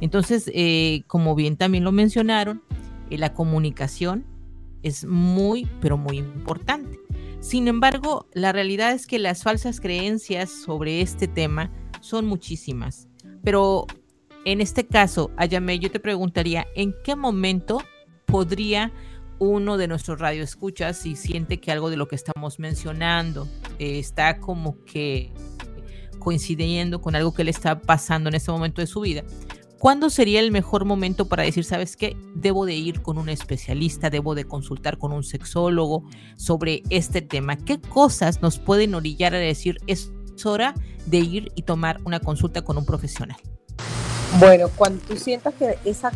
Entonces, 0.00 0.50
eh, 0.54 1.02
como 1.06 1.34
bien 1.34 1.56
también 1.56 1.84
lo 1.84 1.92
mencionaron, 1.92 2.62
eh, 3.10 3.18
la 3.18 3.34
comunicación 3.34 4.24
es 4.82 5.04
muy, 5.04 5.68
pero 5.80 5.96
muy 5.96 6.18
importante. 6.18 6.98
Sin 7.40 7.68
embargo, 7.68 8.26
la 8.32 8.52
realidad 8.52 8.92
es 8.92 9.06
que 9.06 9.18
las 9.18 9.42
falsas 9.42 9.80
creencias 9.80 10.50
sobre 10.50 11.00
este 11.00 11.26
tema 11.26 11.70
son 12.00 12.26
muchísimas 12.26 13.07
pero 13.48 13.86
en 14.44 14.60
este 14.60 14.86
caso, 14.86 15.30
Ayame, 15.38 15.78
yo 15.78 15.90
te 15.90 16.00
preguntaría, 16.00 16.66
¿en 16.74 16.94
qué 17.02 17.16
momento 17.16 17.82
podría 18.26 18.92
uno 19.38 19.78
de 19.78 19.88
nuestros 19.88 20.18
radioescuchas, 20.18 20.98
si 20.98 21.16
siente 21.16 21.58
que 21.58 21.72
algo 21.72 21.88
de 21.88 21.96
lo 21.96 22.08
que 22.08 22.16
estamos 22.16 22.58
mencionando 22.58 23.48
eh, 23.78 23.98
está 24.00 24.38
como 24.38 24.84
que 24.84 25.32
coincidiendo 26.18 27.00
con 27.00 27.16
algo 27.16 27.32
que 27.32 27.42
le 27.42 27.50
está 27.50 27.80
pasando 27.80 28.28
en 28.28 28.34
este 28.34 28.52
momento 28.52 28.82
de 28.82 28.86
su 28.86 29.00
vida, 29.00 29.24
¿cuándo 29.78 30.10
sería 30.10 30.40
el 30.40 30.50
mejor 30.50 30.84
momento 30.84 31.26
para 31.26 31.44
decir, 31.44 31.64
sabes 31.64 31.96
qué, 31.96 32.18
debo 32.34 32.66
de 32.66 32.74
ir 32.74 33.00
con 33.00 33.16
un 33.16 33.30
especialista, 33.30 34.10
debo 34.10 34.34
de 34.34 34.44
consultar 34.44 34.98
con 34.98 35.10
un 35.10 35.24
sexólogo 35.24 36.04
sobre 36.36 36.82
este 36.90 37.22
tema? 37.22 37.56
¿Qué 37.56 37.80
cosas 37.80 38.42
nos 38.42 38.58
pueden 38.58 38.94
orillar 38.94 39.34
a 39.34 39.38
decir, 39.38 39.78
es 39.86 40.12
hora 40.46 40.74
de 41.06 41.18
ir 41.18 41.52
y 41.54 41.62
tomar 41.62 42.00
una 42.04 42.20
consulta 42.20 42.62
con 42.62 42.78
un 42.78 42.84
profesional? 42.84 43.38
Bueno, 44.38 44.68
cuando 44.76 45.02
tú 45.04 45.16
sientas 45.16 45.54
que 45.54 45.78
esa, 45.84 46.12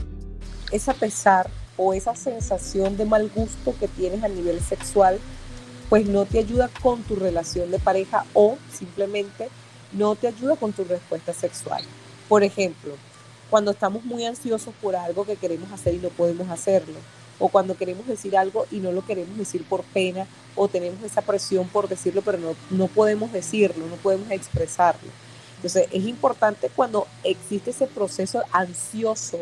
esa 0.70 0.95
pesar 0.95 1.49
o 1.77 1.95
esa 1.95 2.14
sensación 2.14 2.97
de 2.97 3.05
mal 3.05 3.31
gusto 3.35 3.75
que 3.79 3.89
tienes 3.89 4.23
a 4.23 4.29
nivel 4.29 4.61
sexual, 4.61 5.18
pues 5.89 6.07
no 6.07 6.25
te 6.25 6.39
ayuda 6.39 6.68
con 6.83 7.03
tu 7.03 7.16
relación 7.16 7.70
de 7.70 7.79
pareja 7.79 8.25
o 8.35 8.57
simplemente 8.73 9.49
no 9.93 10.14
te 10.14 10.29
ayuda 10.29 10.57
con 10.57 10.73
tu 10.73 10.85
respuesta 10.85 11.33
sexual. 11.33 11.83
Por 12.29 12.43
ejemplo, 12.43 12.95
cuando 13.51 13.73
estamos 13.73 14.05
muy 14.05 14.25
ansiosos 14.25 14.75
por 14.81 14.97
algo 14.97 15.27
que 15.27 15.37
queremos 15.37 15.70
hacer 15.73 15.95
y 15.95 15.99
no 15.99 16.09
podemos 16.09 16.49
hacerlo, 16.49 16.95
o 17.43 17.49
cuando 17.49 17.76
queremos 17.76 18.07
decir 18.07 18.36
algo 18.36 18.66
y 18.70 18.76
no 18.76 18.93
lo 18.93 19.05
queremos 19.05 19.36
decir 19.36 19.64
por 19.64 19.82
pena, 19.82 20.28
o 20.55 20.68
tenemos 20.68 21.03
esa 21.03 21.22
presión 21.22 21.66
por 21.66 21.88
decirlo, 21.88 22.22
pero 22.22 22.38
no, 22.38 22.55
no 22.70 22.86
podemos 22.86 23.32
decirlo, 23.32 23.84
no 23.88 23.97
podemos 23.97 24.30
expresarlo. 24.30 25.11
Entonces 25.57 25.88
es 25.90 26.05
importante 26.05 26.70
cuando 26.74 27.09
existe 27.24 27.70
ese 27.70 27.88
proceso 27.88 28.45
ansioso 28.53 29.40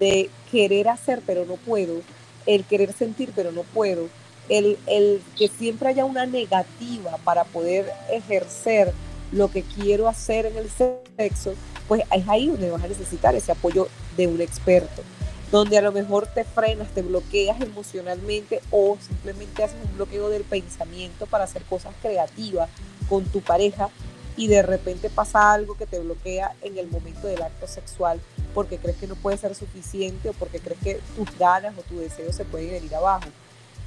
de 0.00 0.28
querer 0.50 0.88
hacer 0.88 1.22
pero 1.24 1.44
no 1.44 1.54
puedo, 1.54 2.02
el 2.46 2.64
querer 2.64 2.92
sentir 2.92 3.30
pero 3.36 3.52
no 3.52 3.62
puedo, 3.62 4.08
el, 4.48 4.76
el 4.88 5.22
que 5.38 5.46
siempre 5.46 5.90
haya 5.90 6.04
una 6.04 6.26
negativa 6.26 7.16
para 7.22 7.44
poder 7.44 7.92
ejercer 8.10 8.92
lo 9.30 9.52
que 9.52 9.62
quiero 9.62 10.08
hacer 10.08 10.46
en 10.46 10.56
el 10.56 10.68
sexo, 10.68 11.54
pues 11.86 12.02
es 12.12 12.28
ahí 12.28 12.48
donde 12.48 12.72
vas 12.72 12.82
a 12.82 12.88
necesitar 12.88 13.36
ese 13.36 13.52
apoyo 13.52 13.86
de 14.16 14.26
un 14.26 14.40
experto, 14.40 15.02
donde 15.50 15.78
a 15.78 15.82
lo 15.82 15.92
mejor 15.92 16.26
te 16.28 16.44
frenas, 16.44 16.88
te 16.94 17.02
bloqueas 17.02 17.60
emocionalmente 17.60 18.60
o 18.70 18.96
simplemente 19.00 19.64
haces 19.64 19.78
un 19.84 19.96
bloqueo 19.96 20.28
del 20.28 20.44
pensamiento 20.44 21.26
para 21.26 21.44
hacer 21.44 21.62
cosas 21.64 21.92
creativas 22.00 22.70
con 23.08 23.24
tu 23.24 23.40
pareja 23.40 23.88
y 24.36 24.46
de 24.46 24.62
repente 24.62 25.10
pasa 25.10 25.52
algo 25.52 25.76
que 25.76 25.86
te 25.86 25.98
bloquea 25.98 26.54
en 26.62 26.78
el 26.78 26.88
momento 26.88 27.26
del 27.26 27.42
acto 27.42 27.66
sexual 27.66 28.20
porque 28.54 28.78
crees 28.78 28.96
que 28.96 29.08
no 29.08 29.16
puede 29.16 29.36
ser 29.36 29.54
suficiente 29.54 30.28
o 30.28 30.32
porque 30.34 30.60
crees 30.60 30.80
que 30.80 31.00
tus 31.16 31.36
ganas 31.36 31.76
o 31.76 31.82
tu 31.82 31.98
deseo 31.98 32.32
se 32.32 32.44
pueden 32.44 32.70
venir 32.70 32.94
abajo. 32.94 33.28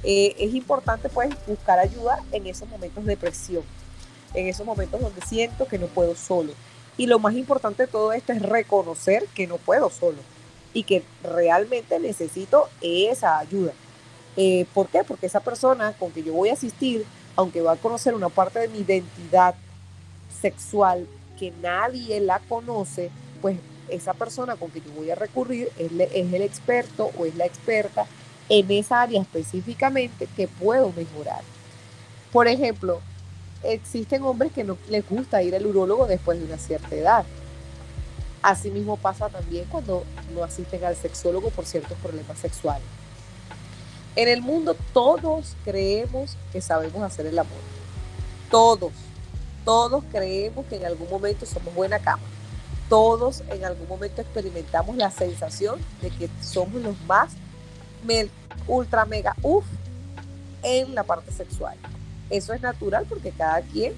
Eh, 0.02 0.36
es 0.38 0.54
importante 0.54 1.08
pues 1.08 1.30
buscar 1.46 1.78
ayuda 1.78 2.22
en 2.30 2.46
esos 2.46 2.68
momentos 2.68 3.06
de 3.06 3.16
presión, 3.16 3.62
en 4.34 4.48
esos 4.48 4.66
momentos 4.66 5.00
donde 5.00 5.22
siento 5.22 5.66
que 5.66 5.78
no 5.78 5.86
puedo 5.86 6.14
solo. 6.14 6.52
Y 6.98 7.06
lo 7.06 7.18
más 7.18 7.34
importante 7.34 7.84
de 7.84 7.86
todo 7.88 8.12
esto 8.12 8.32
es 8.32 8.42
reconocer 8.42 9.26
que 9.34 9.46
no 9.46 9.56
puedo 9.56 9.88
solo 9.88 10.18
y 10.74 10.82
que 10.82 11.02
realmente 11.22 11.98
necesito 11.98 12.68
esa 12.82 13.38
ayuda. 13.38 13.72
Eh, 14.36 14.66
¿Por 14.74 14.88
qué? 14.88 15.04
Porque 15.04 15.26
esa 15.26 15.40
persona 15.40 15.92
con 15.92 16.10
que 16.10 16.22
yo 16.22 16.34
voy 16.34 16.50
a 16.50 16.54
asistir, 16.54 17.06
aunque 17.36 17.62
va 17.62 17.72
a 17.72 17.76
conocer 17.76 18.14
una 18.14 18.28
parte 18.28 18.58
de 18.58 18.68
mi 18.68 18.80
identidad 18.80 19.54
sexual 20.42 21.06
que 21.38 21.52
nadie 21.62 22.20
la 22.20 22.40
conoce, 22.40 23.10
pues 23.40 23.56
esa 23.88 24.12
persona 24.14 24.56
con 24.56 24.70
que 24.70 24.80
yo 24.80 24.90
voy 24.96 25.10
a 25.10 25.14
recurrir 25.14 25.70
es, 25.78 25.92
es 25.92 26.32
el 26.32 26.42
experto 26.42 27.10
o 27.16 27.24
es 27.24 27.34
la 27.36 27.46
experta 27.46 28.06
en 28.48 28.70
esa 28.70 29.02
área 29.02 29.20
específicamente 29.20 30.28
que 30.36 30.48
puedo 30.48 30.92
mejorar. 30.92 31.42
Por 32.32 32.48
ejemplo, 32.48 33.00
existen 33.62 34.22
hombres 34.22 34.52
que 34.52 34.64
no 34.64 34.76
les 34.88 35.08
gusta 35.08 35.42
ir 35.42 35.54
al 35.54 35.66
urólogo 35.66 36.06
después 36.06 36.38
de 36.38 36.44
una 36.44 36.58
cierta 36.58 36.94
edad. 36.94 37.24
Asimismo 38.44 38.98
pasa 38.98 39.30
también 39.30 39.64
cuando 39.70 40.04
no 40.34 40.44
asisten 40.44 40.84
al 40.84 40.94
sexólogo 40.94 41.48
por 41.48 41.64
ciertos 41.64 41.96
problemas 41.96 42.38
sexuales. 42.38 42.86
En 44.16 44.28
el 44.28 44.42
mundo 44.42 44.76
todos 44.92 45.56
creemos 45.64 46.36
que 46.52 46.60
sabemos 46.60 47.02
hacer 47.02 47.24
el 47.24 47.38
amor. 47.38 47.56
Todos. 48.50 48.92
Todos 49.64 50.04
creemos 50.12 50.66
que 50.66 50.76
en 50.76 50.84
algún 50.84 51.08
momento 51.08 51.46
somos 51.46 51.74
buena 51.74 51.98
cama. 52.00 52.22
Todos 52.90 53.42
en 53.48 53.64
algún 53.64 53.88
momento 53.88 54.20
experimentamos 54.20 54.94
la 54.98 55.10
sensación 55.10 55.80
de 56.02 56.10
que 56.10 56.28
somos 56.42 56.82
los 56.82 57.00
más 57.06 57.32
ultra 58.68 59.06
mega 59.06 59.34
uff 59.40 59.64
en 60.62 60.94
la 60.94 61.02
parte 61.02 61.32
sexual. 61.32 61.78
Eso 62.28 62.52
es 62.52 62.60
natural 62.60 63.06
porque 63.08 63.30
cada 63.30 63.62
quien 63.62 63.94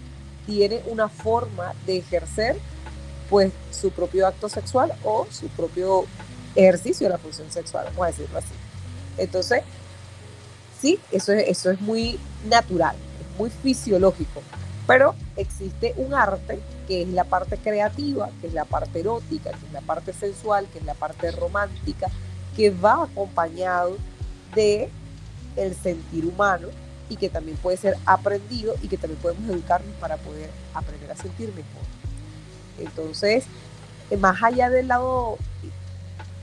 tiene 0.47 0.83
una 0.87 1.09
forma 1.09 1.73
de 1.85 1.97
ejercer 1.97 2.57
pues 3.29 3.53
su 3.71 3.91
propio 3.91 4.27
acto 4.27 4.49
sexual 4.49 4.93
o 5.05 5.27
su 5.31 5.49
propio 5.49 6.05
ejercicio 6.55 7.07
de 7.07 7.13
la 7.13 7.19
función 7.19 7.51
sexual, 7.51 7.87
vamos 7.87 8.03
a 8.03 8.07
decirlo 8.07 8.39
así. 8.39 8.55
Entonces, 9.19 9.63
sí, 10.81 10.99
eso 11.11 11.33
es, 11.33 11.49
eso 11.49 11.71
es 11.71 11.81
muy 11.81 12.19
natural, 12.49 12.97
es 13.21 13.39
muy 13.39 13.51
fisiológico, 13.51 14.43
pero 14.87 15.15
existe 15.37 15.95
un 15.97 16.15
arte 16.15 16.61
que 16.87 17.03
es 17.03 17.09
la 17.09 17.25
parte 17.25 17.57
creativa, 17.59 18.31
que 18.41 18.47
es 18.47 18.55
la 18.55 18.65
parte 18.65 19.01
erótica, 19.01 19.51
que 19.51 19.67
es 19.67 19.73
la 19.73 19.81
parte 19.81 20.13
sensual, 20.13 20.67
que 20.73 20.79
es 20.79 20.85
la 20.85 20.95
parte 20.95 21.31
romántica, 21.33 22.09
que 22.57 22.71
va 22.71 23.05
acompañado 23.05 23.97
de 24.55 24.89
el 25.57 25.75
sentir 25.75 26.25
humano 26.25 26.69
y 27.09 27.17
que 27.17 27.29
también 27.29 27.57
puede 27.59 27.77
ser 27.77 27.97
aprendido 28.07 28.75
y 28.83 28.89
que 28.89 28.97
también 28.97 29.21
podemos 29.21 29.49
educarnos 29.51 29.95
para 30.01 30.17
poder 30.17 30.51
aprender 30.75 31.11
a 31.11 31.17
sentir 31.17 31.49
mejor. 31.49 31.83
Entonces, 32.79 33.45
eh, 34.11 34.17
más 34.17 34.43
allá 34.43 34.71
del 34.71 34.89
lado 34.89 35.39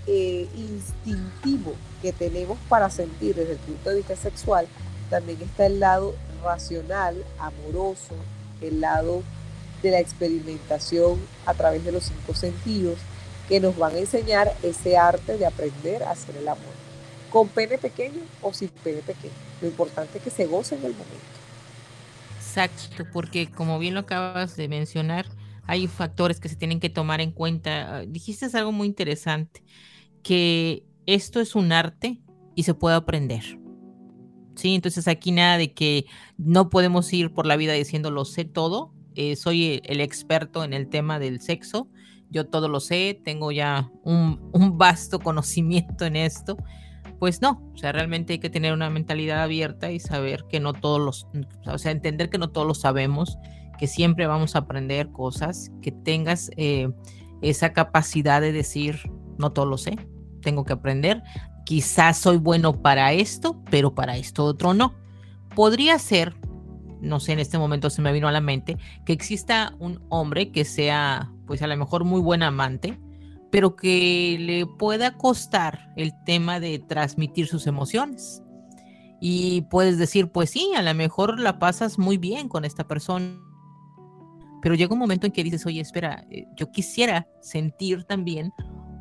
eh, 0.08 0.48
instintivo 0.56 1.74
que 2.02 2.12
tenemos 2.12 2.58
para 2.68 2.90
sentir 2.90 3.36
desde 3.36 3.54
el 3.54 3.60
punto 3.60 3.90
de 3.90 3.98
vista 3.98 4.16
sexual, 4.16 4.68
también 5.10 5.42
está 5.42 5.66
el 5.66 5.80
lado 5.80 6.16
racional, 6.44 7.24
amoroso, 7.40 8.16
el 8.62 8.82
lado 8.82 9.24
de 9.82 9.92
la 9.92 10.00
experimentación 10.00 11.20
a 11.46 11.54
través 11.54 11.84
de 11.86 11.92
los 11.92 12.06
cinco 12.06 12.34
sentidos, 12.34 12.98
que 13.48 13.60
nos 13.60 13.78
van 13.78 13.96
a 13.96 14.00
enseñar 14.00 14.54
ese 14.64 14.98
arte 14.98 15.38
de 15.38 15.46
aprender 15.46 16.04
a 16.04 16.12
hacer 16.12 16.38
el 16.38 16.48
amor. 16.48 16.74
Con 17.30 17.48
pene 17.50 17.78
pequeño 17.78 18.22
o 18.42 18.54
sin 18.54 18.70
pene 18.70 19.02
pequeño. 19.02 19.34
Lo 19.62 19.68
importante 19.68 20.18
es 20.18 20.24
que 20.24 20.30
se 20.30 20.46
goce 20.46 20.76
en 20.76 20.86
el 20.86 20.94
momento. 20.94 21.18
Exacto, 22.38 23.06
porque 23.12 23.50
como 23.50 23.80
bien 23.80 23.96
lo 23.96 24.02
acabas 24.02 24.56
de 24.56 24.68
mencionar, 24.68 25.26
hay 25.66 25.88
factores 25.88 26.40
que 26.40 26.50
se 26.50 26.56
tienen 26.56 26.80
que 26.80 26.90
tomar 26.90 27.22
en 27.22 27.32
cuenta. 27.32 27.98
Ah, 27.98 28.06
dijiste 28.06 28.46
algo 28.58 28.72
muy 28.72 28.88
interesante, 28.88 29.64
que 30.22 30.86
esto 31.06 31.40
es 31.40 31.56
un 31.56 31.72
arte 31.72 32.22
y 32.56 32.64
se 32.64 32.74
puede 32.74 32.96
aprender. 32.96 33.60
Sí, 34.56 34.76
entonces 34.76 35.08
aquí 35.08 35.32
nada 35.32 35.58
de 35.58 35.74
que 35.74 36.06
no 36.38 36.70
podemos 36.70 37.12
ir 37.12 37.34
por 37.34 37.46
la 37.46 37.56
vida 37.56 37.74
diciendo 37.74 38.12
lo 38.12 38.24
sé 38.24 38.46
todo, 38.46 38.94
eh, 39.16 39.36
soy 39.36 39.82
el 39.86 40.00
experto 40.00 40.64
en 40.64 40.74
el 40.74 40.90
tema 40.90 41.20
del 41.20 41.42
sexo, 41.42 41.90
yo 42.30 42.48
todo 42.48 42.68
lo 42.68 42.80
sé, 42.80 43.20
tengo 43.24 43.52
ya 43.52 43.92
un, 44.04 44.52
vasto 44.78 45.20
conocimiento 45.20 46.06
en 46.06 46.16
esto. 46.16 46.58
Pues 47.20 47.42
no, 47.42 47.64
o 47.74 47.78
sea, 47.78 47.94
realmente 47.94 48.34
hay 48.34 48.40
que 48.40 48.50
tener 48.50 48.74
una 48.74 48.90
mentalidad 48.90 49.44
abierta 49.44 49.92
y 49.92 50.00
saber 50.00 50.46
que 50.50 50.60
no 50.60 50.74
todos 50.74 51.00
los, 51.00 51.28
o 51.66 51.78
sea, 51.78 51.92
entender 51.92 52.30
que 52.30 52.38
no 52.38 52.50
todos 52.50 52.68
lo 52.68 52.74
sabemos, 52.74 53.38
que 53.78 53.88
siempre 53.88 54.28
vamos 54.28 54.56
a 54.56 54.60
aprender 54.60 55.12
cosas, 55.12 55.72
que 55.82 55.92
tengas 55.92 56.50
eh, 56.58 56.90
esa 57.42 57.74
capacidad 57.74 58.42
de 58.42 58.52
decir, 58.52 59.00
no 59.38 59.52
todo 59.52 59.66
lo 59.66 59.78
sé, 59.78 59.98
tengo 60.42 60.66
que 60.66 60.74
aprender, 60.74 61.24
quizás 61.66 62.18
soy 62.18 62.38
bueno 62.38 62.82
para 62.82 63.14
esto, 63.14 63.62
pero 63.70 63.96
para 63.96 64.18
esto 64.18 64.46
otro 64.46 64.74
no. 64.74 64.94
Podría 65.56 66.00
ser, 66.00 66.36
no 67.02 67.20
sé, 67.20 67.34
en 67.34 67.40
este 67.40 67.58
momento 67.58 67.90
se 67.90 68.02
me 68.02 68.14
vino 68.14 68.28
a 68.28 68.32
la 68.32 68.42
mente, 68.42 68.78
que 69.06 69.14
exista 69.14 69.76
un 69.80 70.04
hombre 70.10 70.52
que 70.52 70.66
sea 70.66 71.32
pues 71.46 71.62
a 71.62 71.68
lo 71.68 71.78
mejor 71.78 72.04
muy 72.04 72.22
buen 72.22 72.44
amante, 72.44 73.00
pero 73.52 73.76
que 73.76 74.38
le 74.40 74.66
pueda 74.66 75.18
costar 75.18 75.94
el 75.96 76.14
tema 76.26 76.60
de 76.60 76.80
transmitir 76.80 77.48
sus 77.48 77.68
emociones. 77.68 78.42
Y 79.22 79.62
puedes 79.70 79.98
decir, 79.98 80.32
pues 80.32 80.50
sí, 80.50 80.72
a 80.76 80.82
lo 80.82 80.94
mejor 80.94 81.40
la 81.40 81.60
pasas 81.60 82.00
muy 82.00 82.18
bien 82.18 82.50
con 82.50 82.66
esta 82.66 82.88
persona, 82.88 83.40
pero 84.64 84.76
llega 84.76 84.94
un 84.94 85.00
momento 85.00 85.28
en 85.28 85.34
que 85.34 85.44
dices, 85.44 85.66
oye, 85.66 85.82
espera, 85.82 86.26
eh, 86.32 86.48
yo 86.56 86.72
quisiera 86.72 87.28
sentir 87.42 88.06
también 88.06 88.54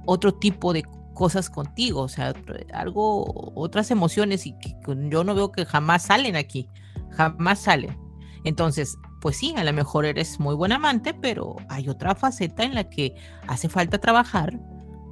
otro 0.04 0.34
tipo 0.34 0.72
de 0.72 0.82
cosas 1.14 1.48
contigo, 1.48 2.00
o 2.00 2.08
sea, 2.08 2.34
algo, 2.74 3.52
otras 3.54 3.92
emociones 3.92 4.44
y 4.44 4.58
que 4.58 4.76
yo 5.08 5.22
no 5.22 5.36
veo 5.36 5.52
que 5.52 5.64
jamás 5.64 6.02
salen 6.02 6.34
aquí, 6.34 6.68
jamás 7.10 7.60
salen. 7.60 7.96
Entonces, 8.42 8.98
pues 9.20 9.36
sí, 9.36 9.54
a 9.56 9.62
lo 9.62 9.72
mejor 9.72 10.04
eres 10.04 10.40
muy 10.40 10.56
buen 10.56 10.72
amante, 10.72 11.14
pero 11.14 11.54
hay 11.68 11.88
otra 11.88 12.16
faceta 12.16 12.64
en 12.64 12.74
la 12.74 12.90
que 12.90 13.14
hace 13.46 13.68
falta 13.68 13.98
trabajar 13.98 14.58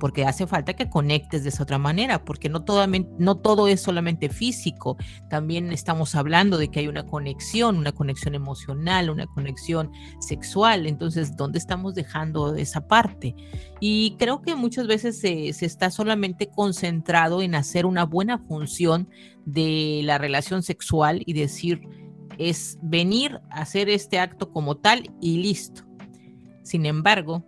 porque 0.00 0.24
hace 0.24 0.46
falta 0.46 0.74
que 0.74 0.88
conectes 0.88 1.44
de 1.44 1.50
esa 1.50 1.62
otra 1.62 1.78
manera, 1.78 2.24
porque 2.24 2.48
no 2.48 2.64
todo, 2.64 2.84
no 3.18 3.36
todo 3.36 3.68
es 3.68 3.80
solamente 3.80 4.30
físico, 4.30 4.96
también 5.28 5.70
estamos 5.70 6.16
hablando 6.16 6.58
de 6.58 6.68
que 6.68 6.80
hay 6.80 6.88
una 6.88 7.06
conexión, 7.06 7.76
una 7.76 7.92
conexión 7.92 8.34
emocional, 8.34 9.10
una 9.10 9.26
conexión 9.26 9.92
sexual, 10.18 10.86
entonces, 10.86 11.36
¿dónde 11.36 11.58
estamos 11.58 11.94
dejando 11.94 12.56
esa 12.56 12.88
parte? 12.88 13.36
Y 13.78 14.16
creo 14.18 14.42
que 14.42 14.56
muchas 14.56 14.86
veces 14.86 15.20
se, 15.20 15.52
se 15.52 15.66
está 15.66 15.90
solamente 15.90 16.48
concentrado 16.48 17.42
en 17.42 17.54
hacer 17.54 17.86
una 17.86 18.04
buena 18.04 18.38
función 18.38 19.08
de 19.44 20.00
la 20.04 20.18
relación 20.18 20.62
sexual 20.62 21.22
y 21.26 21.34
decir, 21.34 21.82
es 22.38 22.78
venir 22.80 23.38
a 23.50 23.60
hacer 23.60 23.90
este 23.90 24.18
acto 24.18 24.50
como 24.50 24.78
tal 24.78 25.10
y 25.20 25.42
listo. 25.42 25.84
Sin 26.62 26.86
embargo, 26.86 27.44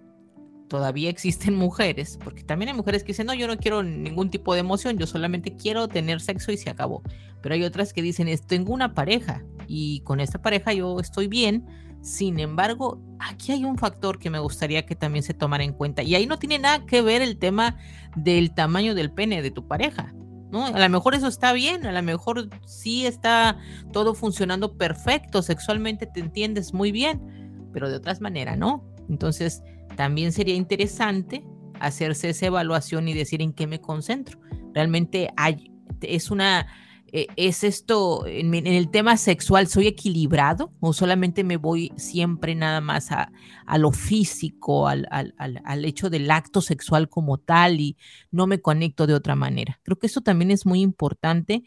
todavía 0.73 1.11
existen 1.11 1.55
mujeres, 1.55 2.18
porque 2.25 2.45
también 2.45 2.70
hay 2.70 2.75
mujeres 2.75 3.03
que 3.03 3.09
dicen, 3.09 3.27
no, 3.27 3.35
yo 3.35 3.47
no 3.47 3.59
quiero 3.59 3.83
ningún 3.83 4.31
tipo 4.31 4.55
de 4.55 4.61
emoción, 4.61 4.97
yo 4.97 5.07
solamente 5.07 5.55
quiero 5.55 5.87
tener 5.87 6.23
sexo 6.23 6.51
y 6.51 6.57
se 6.57 6.70
acabó. 6.70 7.03
Pero 7.43 7.55
hay 7.55 7.62
otras 7.62 7.93
que 7.93 8.01
dicen, 8.01 8.27
tengo 8.47 8.73
una 8.73 8.95
pareja 8.95 9.45
y 9.68 10.01
con 10.01 10.18
esta 10.18 10.41
pareja 10.41 10.73
yo 10.73 10.99
estoy 10.99 11.29
bien. 11.29 11.66
Sin 12.01 12.41
embargo, 12.41 13.03
aquí 13.18 13.53
hay 13.53 13.66
un 13.66 13.77
factor 13.77 14.18
que 14.18 14.31
me 14.31 14.39
gustaría 14.39 14.87
que 14.87 14.97
también 14.97 15.23
se 15.23 15.35
tomara 15.35 15.62
en 15.62 15.75
cuenta. 15.75 16.03
Y 16.03 16.14
ahí 16.14 16.25
no 16.25 16.39
tiene 16.39 16.59
nada 16.59 16.87
que 16.87 17.03
ver 17.03 17.20
el 17.20 17.37
tema 17.37 17.77
del 18.16 18.55
tamaño 18.55 18.95
del 18.95 19.12
pene 19.12 19.43
de 19.43 19.51
tu 19.51 19.68
pareja. 19.68 20.14
¿no? 20.51 20.64
A 20.64 20.79
lo 20.79 20.89
mejor 20.89 21.14
eso 21.14 21.29
está 21.29 21.53
bien, 21.53 21.85
a 21.85 21.93
lo 21.93 22.03
mejor 22.03 22.49
sí 22.64 23.05
está 23.05 23.59
todo 23.93 24.14
funcionando 24.14 24.79
perfecto, 24.79 25.43
sexualmente 25.43 26.07
te 26.07 26.20
entiendes 26.20 26.73
muy 26.73 26.93
bien, 26.93 27.68
pero 27.75 27.91
de 27.91 27.97
otras 27.97 28.23
maneras, 28.23 28.57
¿no? 28.57 28.83
Entonces, 29.11 29.62
también 29.97 30.32
sería 30.32 30.55
interesante 30.55 31.45
hacerse 31.80 32.30
esa 32.30 32.47
evaluación 32.47 33.09
y 33.09 33.14
decir 33.14 33.43
en 33.43 33.53
qué 33.53 33.66
me 33.66 33.80
concentro. 33.80 34.40
Realmente 34.72 35.30
hay, 35.36 35.70
es 36.01 36.30
una 36.30 36.66
eh, 37.14 37.26
¿es 37.36 37.62
esto 37.62 38.26
en, 38.26 38.55
el 38.55 38.90
tema 38.90 39.18
sexual, 39.18 39.66
soy 39.66 39.86
equilibrado 39.86 40.72
o 40.80 40.95
solamente 40.95 41.45
me 41.45 41.59
voy 41.59 41.93
siempre 41.97 42.55
nada 42.55 42.80
más 42.80 43.12
a, 43.12 43.30
lo 43.76 43.93
físico, 43.93 44.88
al, 44.88 45.07
al, 45.11 45.84
hecho 45.84 46.09
del 46.09 46.30
acto 46.30 46.62
sexual 46.62 47.11
como 47.11 47.36
tal 47.36 47.80
y 47.80 47.99
no 48.30 48.47
me 48.47 48.62
conecto 48.62 49.07
de 49.07 49.12
otra 49.12 49.34
manera? 49.34 49.78
Creo 49.82 49.99
que 49.99 50.07
eso 50.07 50.22
también 50.22 50.51
es 50.51 50.64
muy 50.64 50.80
importante 50.80 51.64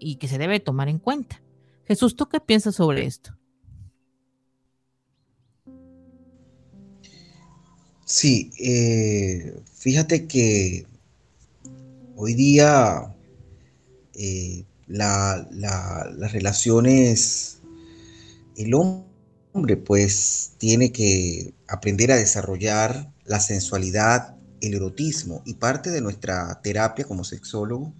y 0.00 0.16
que 0.16 0.26
se 0.26 0.38
debe 0.38 0.58
tomar 0.58 0.88
en 0.88 0.98
cuenta. 0.98 1.40
Jesús, 1.84 2.16
¿tú 2.16 2.28
qué 2.28 2.40
piensas 2.40 2.74
sobre 2.74 3.06
esto? 3.06 3.36
Sí, 8.14 8.50
eh, 8.58 9.58
fíjate 9.74 10.26
que 10.26 10.84
hoy 12.14 12.34
día 12.34 13.16
eh, 14.12 14.66
las 14.86 15.48
relaciones, 16.30 17.60
el 18.54 18.74
hombre 18.74 19.78
pues 19.78 20.52
tiene 20.58 20.92
que 20.92 21.54
aprender 21.66 22.12
a 22.12 22.16
desarrollar 22.16 23.10
la 23.24 23.40
sensualidad, 23.40 24.36
el 24.60 24.74
erotismo 24.74 25.40
y 25.46 25.54
parte 25.54 25.88
de 25.88 26.02
nuestra 26.02 26.60
terapia 26.62 27.06
como 27.06 27.24
sexólogo 27.24 27.94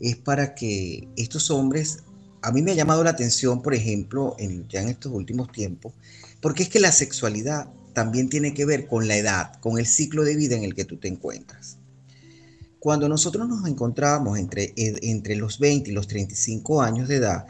es 0.00 0.16
para 0.16 0.56
que 0.56 1.06
estos 1.16 1.52
hombres, 1.52 2.00
a 2.42 2.50
mí 2.50 2.62
me 2.62 2.72
ha 2.72 2.74
llamado 2.74 3.04
la 3.04 3.10
atención, 3.10 3.62
por 3.62 3.74
ejemplo, 3.74 4.36
ya 4.68 4.82
en 4.82 4.88
estos 4.88 5.12
últimos 5.12 5.52
tiempos, 5.52 5.92
porque 6.40 6.64
es 6.64 6.68
que 6.68 6.80
la 6.80 6.90
sexualidad 6.90 7.68
también 7.96 8.28
tiene 8.28 8.52
que 8.52 8.66
ver 8.66 8.86
con 8.86 9.08
la 9.08 9.16
edad, 9.16 9.54
con 9.60 9.78
el 9.78 9.86
ciclo 9.86 10.22
de 10.22 10.36
vida 10.36 10.54
en 10.54 10.64
el 10.64 10.74
que 10.74 10.84
tú 10.84 10.98
te 10.98 11.08
encuentras. 11.08 11.78
Cuando 12.78 13.08
nosotros 13.08 13.48
nos 13.48 13.66
encontramos 13.66 14.38
entre, 14.38 14.74
entre 14.76 15.34
los 15.34 15.58
20 15.58 15.88
y 15.88 15.94
los 15.94 16.06
35 16.06 16.82
años 16.82 17.08
de 17.08 17.16
edad, 17.16 17.46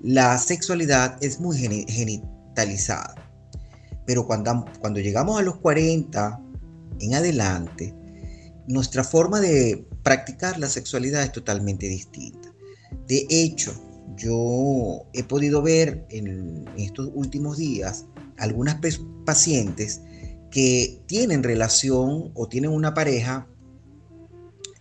la 0.00 0.38
sexualidad 0.38 1.18
es 1.20 1.40
muy 1.40 1.58
genitalizada. 1.58 3.16
Pero 4.06 4.28
cuando, 4.28 4.64
cuando 4.78 5.00
llegamos 5.00 5.40
a 5.40 5.42
los 5.42 5.56
40 5.56 6.40
en 7.00 7.14
adelante, 7.14 7.92
nuestra 8.68 9.02
forma 9.02 9.40
de 9.40 9.88
practicar 10.04 10.56
la 10.60 10.68
sexualidad 10.68 11.24
es 11.24 11.32
totalmente 11.32 11.88
distinta. 11.88 12.54
De 13.08 13.26
hecho, 13.28 13.72
yo 14.16 15.04
he 15.14 15.24
podido 15.24 15.62
ver 15.62 16.06
en 16.10 16.64
estos 16.76 17.10
últimos 17.12 17.58
días 17.58 18.06
algunas 18.40 18.78
pacientes 19.24 20.00
que 20.50 21.02
tienen 21.06 21.42
relación 21.42 22.32
o 22.34 22.48
tienen 22.48 22.70
una 22.70 22.94
pareja 22.94 23.46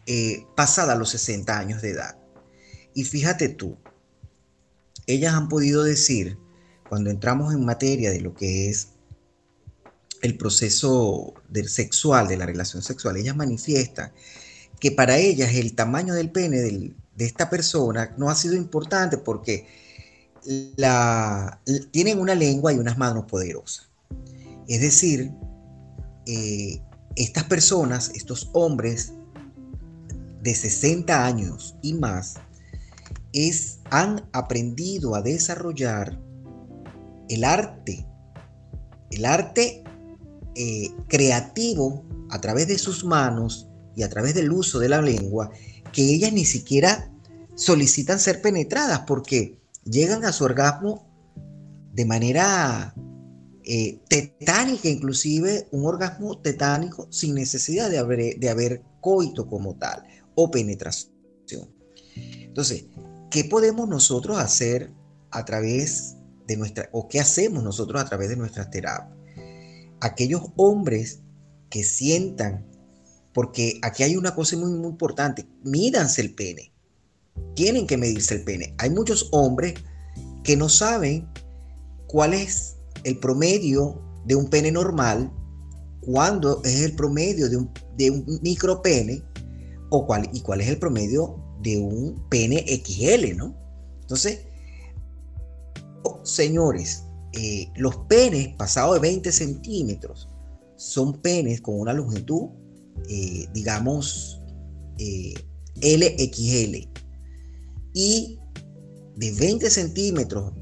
eh, 0.08 0.46
pasada 0.56 0.96
los 0.96 1.10
60 1.10 1.58
años 1.58 1.82
de 1.82 1.92
edad. 1.92 2.18
Y 2.96 3.04
fíjate 3.04 3.50
tú, 3.50 3.78
ellas 5.06 5.34
han 5.34 5.50
podido 5.50 5.84
decir, 5.84 6.38
cuando 6.88 7.12
entramos 7.12 7.54
en 7.54 7.64
materia 7.64 8.10
de 8.10 8.22
lo 8.22 8.34
que 8.34 8.70
es 8.70 8.90
el 10.22 10.38
proceso 10.38 11.34
del 11.48 11.70
sexual, 11.70 12.28
de 12.28 12.38
la 12.38 12.46
relación 12.46 12.82
sexual, 12.82 13.18
ellas 13.18 13.36
manifiestan 13.36 14.12
que 14.80 14.92
para 14.92 15.18
ellas 15.18 15.54
el 15.54 15.76
tamaño 15.76 16.14
del 16.14 16.32
pene 16.32 16.58
de 16.58 16.96
esta 17.20 17.50
persona 17.50 18.16
no 18.18 18.30
ha 18.30 18.36
sido 18.36 18.56
importante 18.56 19.18
porque 19.18 19.68
la, 20.78 21.62
tienen 21.92 22.20
una 22.20 22.34
lengua 22.34 22.74
y 22.74 22.80
unas 22.80 22.98
manos 22.98 23.26
poderosas. 23.26 23.90
Es 24.68 24.82
decir, 24.82 25.32
eh, 26.26 26.82
estas 27.16 27.44
personas, 27.46 28.12
estos 28.16 28.50
hombres 28.54 29.14
de 30.42 30.56
60 30.56 31.26
años 31.26 31.76
y 31.82 31.94
más, 31.94 32.36
es, 33.34 33.80
han 33.92 34.28
aprendido 34.34 35.16
a 35.16 35.22
desarrollar 35.22 36.20
el 37.30 37.44
arte, 37.44 38.08
el 39.12 39.26
arte 39.26 39.84
eh, 40.56 40.92
creativo 41.08 42.04
a 42.30 42.42
través 42.42 42.68
de 42.68 42.80
sus 42.80 43.04
manos 43.04 43.68
y 43.96 44.02
a 44.02 44.10
través 44.10 44.34
del 44.34 44.52
uso 44.52 44.80
de 44.80 44.90
la 44.90 45.02
lengua, 45.02 45.52
que 45.92 46.04
ellas 46.04 46.34
ni 46.34 46.46
siquiera 46.46 47.12
solicitan 47.56 48.20
ser 48.20 48.42
penetradas 48.42 49.02
porque 49.02 49.59
llegan 49.90 50.26
a 50.26 50.32
su 50.32 50.44
orgasmo 50.44 51.08
de 51.94 52.06
manera 52.06 52.94
eh, 53.64 54.00
tetánica, 54.08 54.88
inclusive 54.88 55.68
un 55.72 55.86
orgasmo 55.86 56.40
tetánico 56.40 57.08
sin 57.12 57.36
necesidad 57.36 57.90
de 57.90 58.50
haber, 58.50 58.84
coito 59.02 59.48
como 59.48 59.76
tal 59.76 60.04
o 60.36 60.52
penetración. 60.52 61.10
Entonces, 62.16 62.86
¿qué 63.32 63.46
podemos 63.46 63.88
nosotros 63.88 64.38
hacer 64.38 64.92
a 65.32 65.46
través 65.46 66.16
de 66.48 66.58
nuestra, 66.58 66.90
o 66.92 67.08
qué 67.08 67.20
hacemos 67.20 67.64
nosotros 67.64 68.02
a 68.02 68.06
través 68.06 68.30
de 68.30 68.36
nuestras 68.36 68.70
terapias? 68.70 69.18
Aquellos 70.02 70.44
hombres 70.56 71.22
que 71.70 71.84
sientan, 71.84 72.66
porque 73.34 73.80
aquí 73.82 74.04
hay 74.04 74.16
una 74.16 74.36
cosa 74.36 74.58
muy, 74.58 74.72
muy 74.72 74.90
importante, 74.90 75.48
mídanse 75.64 76.22
el 76.22 76.34
pene 76.36 76.74
tienen 77.56 77.88
que 77.88 77.98
medirse 77.98 78.36
el 78.36 78.44
pene. 78.44 78.74
Hay 78.78 78.90
muchos 78.90 79.30
hombres 79.32 79.74
que 80.44 80.56
no 80.56 80.70
saben 80.70 81.28
cuál 82.08 82.34
es 82.34 82.78
el 83.04 83.20
promedio 83.20 84.02
de 84.26 84.36
un 84.36 84.50
pene 84.50 84.72
normal, 84.72 85.32
cuándo 86.02 86.62
es 86.64 86.82
el 86.82 86.96
promedio 86.96 87.50
de 87.50 87.58
un, 87.58 87.72
de 87.98 88.12
un 88.12 88.40
micropene 88.42 89.24
o 89.90 90.06
cuál, 90.06 90.30
y 90.34 90.42
cuál 90.42 90.62
es 90.62 90.70
el 90.70 90.78
promedio 90.78 91.38
de 91.62 91.78
un 91.78 92.28
pene 92.30 92.66
XL, 92.68 93.36
¿no? 93.36 93.56
Entonces, 94.02 94.46
oh, 96.04 96.20
señores, 96.24 97.04
eh, 97.34 97.72
los 97.76 97.96
penes 98.08 98.56
pasados 98.56 98.96
de 98.96 99.02
20 99.02 99.32
centímetros 99.32 100.30
son 100.78 101.22
penes 101.22 101.62
con 101.62 101.80
una 101.80 101.94
longitud, 101.94 102.50
eh, 103.08 103.48
digamos, 103.54 104.42
eh, 104.98 105.34
LXL 105.82 106.89
y 107.94 108.40
de 109.16 109.32
20 109.34 109.70
centímetros 109.70 110.54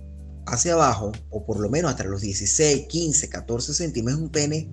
hacia 0.46 0.74
abajo, 0.74 1.12
o 1.30 1.46
por 1.46 1.60
lo 1.60 1.70
menos 1.70 1.92
hasta 1.92 2.06
los 2.06 2.22
16, 2.22 2.88
15, 2.88 3.30
14 3.30 3.74
centímetros, 3.74 4.18
es 4.18 4.24
un 4.24 4.32
pene 4.32 4.70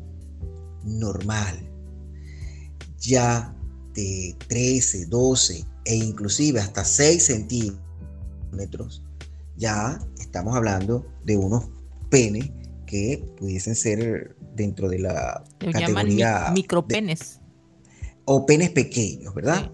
normal. 0.84 1.70
Ya 2.98 3.55
de 3.94 4.34
13, 4.48 5.07
12 5.07 5.64
e 5.84 5.94
inclusive 5.94 6.61
hasta 6.61 6.84
6 6.84 7.22
centímetros, 7.22 9.05
ya 9.57 9.98
estamos 10.18 10.57
hablando 10.57 11.07
de 11.24 11.36
unos 11.36 11.68
penes 12.09 12.50
que 12.86 13.24
pudiesen 13.36 13.74
ser 13.74 14.36
dentro 14.55 14.88
de 14.88 15.00
la 15.00 15.44
categoría 15.59 16.50
micropenes 16.52 17.40
o 18.24 18.46
penes 18.46 18.70
pequeños, 18.70 19.34
¿verdad? 19.34 19.70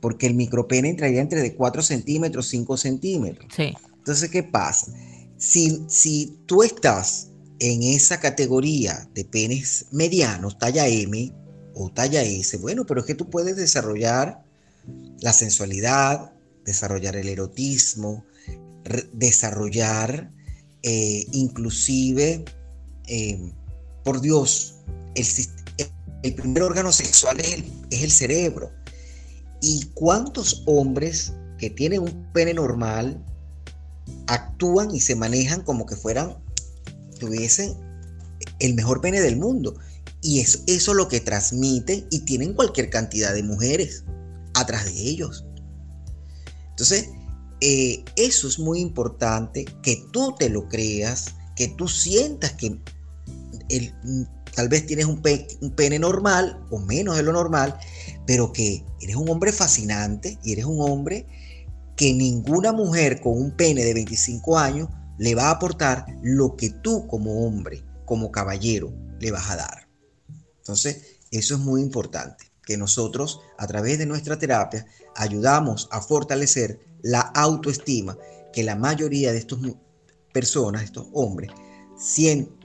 Porque 0.00 0.26
el 0.26 0.34
micropene 0.34 0.88
entraría 0.88 1.20
entre 1.20 1.42
de 1.42 1.54
4 1.54 1.82
centímetros, 1.82 2.48
5 2.48 2.76
centímetros. 2.76 3.46
Sí. 3.54 3.74
Entonces, 3.98 4.30
¿qué 4.30 4.42
pasa? 4.42 4.92
Si, 5.36 5.84
si 5.88 6.38
tú 6.46 6.62
estás 6.62 7.28
en 7.58 7.82
esa 7.82 8.20
categoría 8.20 9.08
de 9.14 9.24
penes 9.24 9.86
medianos, 9.92 10.58
talla 10.58 10.88
M 10.88 11.32
o 11.74 11.90
talla 11.90 12.22
S, 12.22 12.56
bueno, 12.56 12.86
pero 12.86 13.00
es 13.00 13.06
que 13.06 13.14
tú 13.14 13.28
puedes 13.28 13.56
desarrollar 13.56 14.42
la 15.20 15.32
sensualidad, 15.32 16.32
desarrollar 16.64 17.16
el 17.16 17.28
erotismo, 17.28 18.24
desarrollar 19.12 20.30
eh, 20.82 21.26
inclusive, 21.32 22.44
eh, 23.06 23.52
por 24.04 24.20
Dios, 24.20 24.76
el, 25.14 25.26
el, 26.22 26.34
primer 26.34 26.62
órgano 26.62 26.92
sexual 26.92 27.38
es 27.40 28.02
el 28.02 28.10
cerebro. 28.10 28.70
¿Y 29.60 29.86
cuántos 29.94 30.62
hombres 30.66 31.32
que 31.58 31.70
tienen 31.70 32.00
un 32.00 32.32
pene 32.32 32.54
normal 32.54 33.22
actúan 34.26 34.94
y 34.94 35.00
se 35.00 35.14
manejan 35.14 35.62
como 35.62 35.86
que 35.86 35.96
fueran, 35.96 36.36
tuviesen 37.18 37.74
el 38.58 38.74
mejor 38.74 39.00
pene 39.00 39.20
del 39.20 39.36
mundo? 39.36 39.76
Y 40.22 40.40
es 40.40 40.62
eso 40.66 40.94
lo 40.94 41.08
que 41.08 41.20
transmiten 41.20 42.06
y 42.10 42.20
tienen 42.20 42.54
cualquier 42.54 42.90
cantidad 42.90 43.34
de 43.34 43.42
mujeres 43.42 44.04
atrás 44.54 44.84
de 44.86 44.92
ellos. 44.92 45.44
Entonces, 46.70 47.10
eh, 47.60 48.02
eso 48.16 48.48
es 48.48 48.58
muy 48.58 48.80
importante, 48.80 49.66
que 49.82 50.02
tú 50.12 50.34
te 50.38 50.48
lo 50.48 50.68
creas, 50.68 51.34
que 51.56 51.68
tú 51.68 51.88
sientas 51.88 52.52
que 52.52 52.78
el, 53.68 53.94
tal 54.54 54.68
vez 54.68 54.86
tienes 54.86 55.04
un, 55.04 55.22
un 55.60 55.70
pene 55.70 55.98
normal 55.98 56.58
o 56.70 56.78
menos 56.78 57.16
de 57.16 57.22
lo 57.22 57.32
normal, 57.32 57.78
pero 58.30 58.52
que 58.52 58.84
eres 59.00 59.16
un 59.16 59.28
hombre 59.28 59.50
fascinante 59.50 60.38
y 60.44 60.52
eres 60.52 60.64
un 60.64 60.80
hombre 60.80 61.26
que 61.96 62.14
ninguna 62.14 62.70
mujer 62.70 63.20
con 63.20 63.36
un 63.36 63.56
pene 63.56 63.82
de 63.82 63.92
25 63.92 64.56
años 64.56 64.88
le 65.18 65.34
va 65.34 65.48
a 65.48 65.50
aportar 65.50 66.06
lo 66.22 66.54
que 66.54 66.70
tú 66.70 67.08
como 67.08 67.44
hombre, 67.44 67.82
como 68.04 68.30
caballero, 68.30 68.92
le 69.18 69.32
vas 69.32 69.50
a 69.50 69.56
dar. 69.56 69.88
Entonces, 70.58 71.18
eso 71.32 71.54
es 71.54 71.60
muy 71.60 71.82
importante, 71.82 72.52
que 72.62 72.76
nosotros 72.76 73.40
a 73.58 73.66
través 73.66 73.98
de 73.98 74.06
nuestra 74.06 74.38
terapia 74.38 74.86
ayudamos 75.16 75.88
a 75.90 76.00
fortalecer 76.00 76.78
la 77.02 77.22
autoestima, 77.22 78.16
que 78.52 78.62
la 78.62 78.76
mayoría 78.76 79.32
de 79.32 79.38
estas 79.38 79.58
personas, 80.32 80.84
estos 80.84 81.08
hombres, 81.14 81.50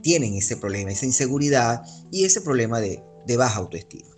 tienen 0.00 0.36
ese 0.36 0.56
problema, 0.58 0.92
esa 0.92 1.06
inseguridad 1.06 1.82
y 2.12 2.22
ese 2.22 2.40
problema 2.40 2.78
de, 2.78 3.02
baja 3.36 3.58
autoestima. 3.58 4.15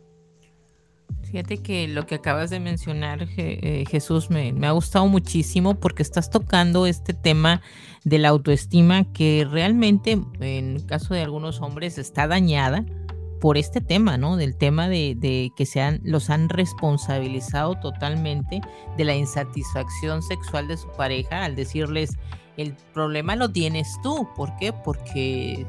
Fíjate 1.31 1.59
que 1.59 1.89
lo 1.89 2.07
que 2.07 2.15
acabas 2.15 2.49
de 2.49 2.59
mencionar, 2.59 3.29
eh, 3.37 3.85
Jesús, 3.91 4.31
me, 4.31 4.55
ha 4.67 4.71
gustado 4.71 5.07
muchísimo 5.09 5.75
porque 5.75 6.03
estás 6.03 6.31
tocando 6.31 6.87
este 6.87 7.13
tema 7.13 7.61
de 8.05 8.19
la 8.19 8.31
autoestima 8.31 9.13
que 9.13 9.47
realmente, 9.51 10.13
en 10.13 10.77
el 10.77 10.87
caso 10.87 11.13
de 11.13 11.21
algunos 11.21 11.61
hombres, 11.61 11.99
está 11.99 12.27
dañada 12.27 12.87
por 13.43 13.59
este 13.59 13.83
tema, 13.83 14.17
¿no? 14.17 14.39
Del 14.39 14.57
tema 14.57 14.89
de, 14.89 15.53
que 15.55 15.67
se 15.67 16.01
los 16.03 16.31
han 16.31 16.49
responsabilizado 16.49 17.75
totalmente 17.75 18.63
de 18.97 19.05
la 19.05 19.15
insatisfacción 19.15 20.23
sexual 20.23 20.67
de 20.67 20.79
su 20.79 20.89
pareja 20.93 21.45
al 21.45 21.57
decirles, 21.57 22.17
el 22.57 22.75
problema 22.95 23.37
lo 23.37 23.51
tienes 23.51 23.87
tú. 24.03 24.27
¿Por 24.35 24.57
qué? 24.57 24.73
Porque 24.73 25.67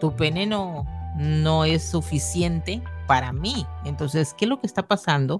tu 0.00 0.16
pene 0.16 0.46
no, 0.46 0.86
no 1.18 1.66
es 1.66 1.82
suficiente 1.82 2.82
para 3.06 3.32
mí. 3.32 3.66
Entonces, 3.84 4.34
¿qué 4.36 4.44
es 4.44 4.48
lo 4.48 4.60
que 4.60 4.66
está 4.66 4.86
pasando? 4.86 5.38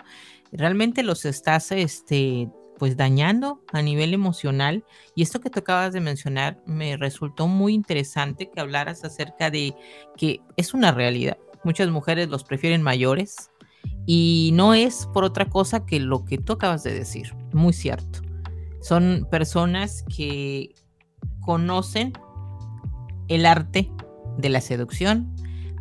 Realmente 0.53 1.03
los 1.03 1.25
estás, 1.25 1.73
este, 1.73 2.49
pues 2.79 2.97
dañando 2.97 3.63
a 3.73 3.83
nivel 3.83 4.15
emocional. 4.15 4.85
Y 5.15 5.23
esto 5.23 5.41
que 5.41 5.51
tú 5.51 5.61
acabas 5.61 5.93
de 5.93 6.01
mencionar 6.01 6.63
me 6.67 6.97
resultó 6.97 7.47
muy 7.47 7.75
interesante 7.75 8.51
que 8.51 8.61
hablaras 8.61 9.05
acerca 9.05 9.51
de 9.51 9.75
que 10.17 10.41
es 10.57 10.75
una 10.75 10.93
realidad 10.93 11.39
Muchas 11.65 11.91
mujeres 11.91 12.29
los 12.29 12.43
prefieren 12.43 12.83
mayores 12.83 13.51
y 14.07 14.51
no 14.55 14.75
es 14.75 15.09
por 15.13 15.23
otra 15.25 15.49
cosa 15.49 15.87
que 15.87 16.01
lo 16.01 16.25
que 16.25 16.39
tú 16.39 16.55
acabas 16.55 16.83
de 16.83 16.93
decir, 16.93 17.35
muy 17.53 17.73
cierto. 17.73 18.21
Son 18.81 19.29
personas 19.31 20.05
que 20.15 20.75
conocen 21.41 22.13
el 23.29 23.47
arte 23.47 23.91
de 24.39 24.49
la 24.49 24.61
seducción. 24.61 25.33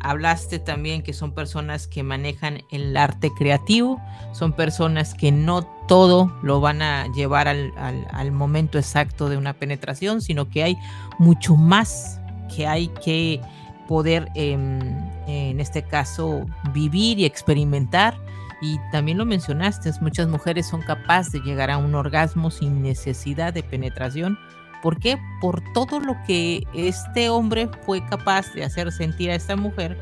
Hablaste 0.02 0.58
también 0.58 1.02
que 1.02 1.12
son 1.12 1.32
personas 1.32 1.86
que 1.86 2.02
manejan 2.02 2.62
el 2.70 2.96
arte 2.96 3.30
creativo, 3.36 4.00
son 4.32 4.52
personas 4.52 5.14
que 5.14 5.32
no 5.32 5.64
todo 5.86 6.32
lo 6.42 6.60
van 6.60 6.82
a 6.82 7.06
llevar 7.12 7.48
al, 7.48 7.72
al 7.76 8.32
momento 8.32 8.78
exacto 8.78 9.28
de 9.28 9.36
una 9.36 9.52
penetración, 9.54 10.20
sino 10.20 10.48
que 10.48 10.62
hay 10.64 10.78
mucho 11.18 11.56
más 11.56 12.20
que 12.54 12.66
hay 12.66 12.88
que 13.04 13.40
poder, 13.88 14.30
em, 14.34 14.80
en 15.26 15.60
este 15.60 15.82
caso, 15.82 16.46
vivir 16.72 17.18
y 17.18 17.24
experimentar. 17.24 18.16
Y 18.60 18.78
también 18.92 19.18
lo 19.18 19.26
mencionaste, 19.26 19.90
muchas 20.00 20.28
mujeres 20.28 20.68
son 20.68 20.82
capaces 20.82 21.32
de 21.32 21.40
llegar 21.40 21.70
a 21.70 21.78
un 21.78 21.94
orgasmo 21.94 22.50
sin 22.50 22.82
necesidad 22.82 23.52
de 23.52 23.62
penetración. 23.62 24.38
¿Por 24.82 24.98
qué? 24.98 25.16
Por 25.40 25.62
todo 25.72 26.00
lo 26.00 26.16
que 26.26 26.66
este 26.74 27.30
hombre 27.30 27.70
fue 27.86 28.04
capaz 28.04 28.52
de 28.52 28.64
hacer 28.64 28.90
sentir 28.90 29.30
a 29.30 29.36
esta 29.36 29.54
mujer, 29.56 29.96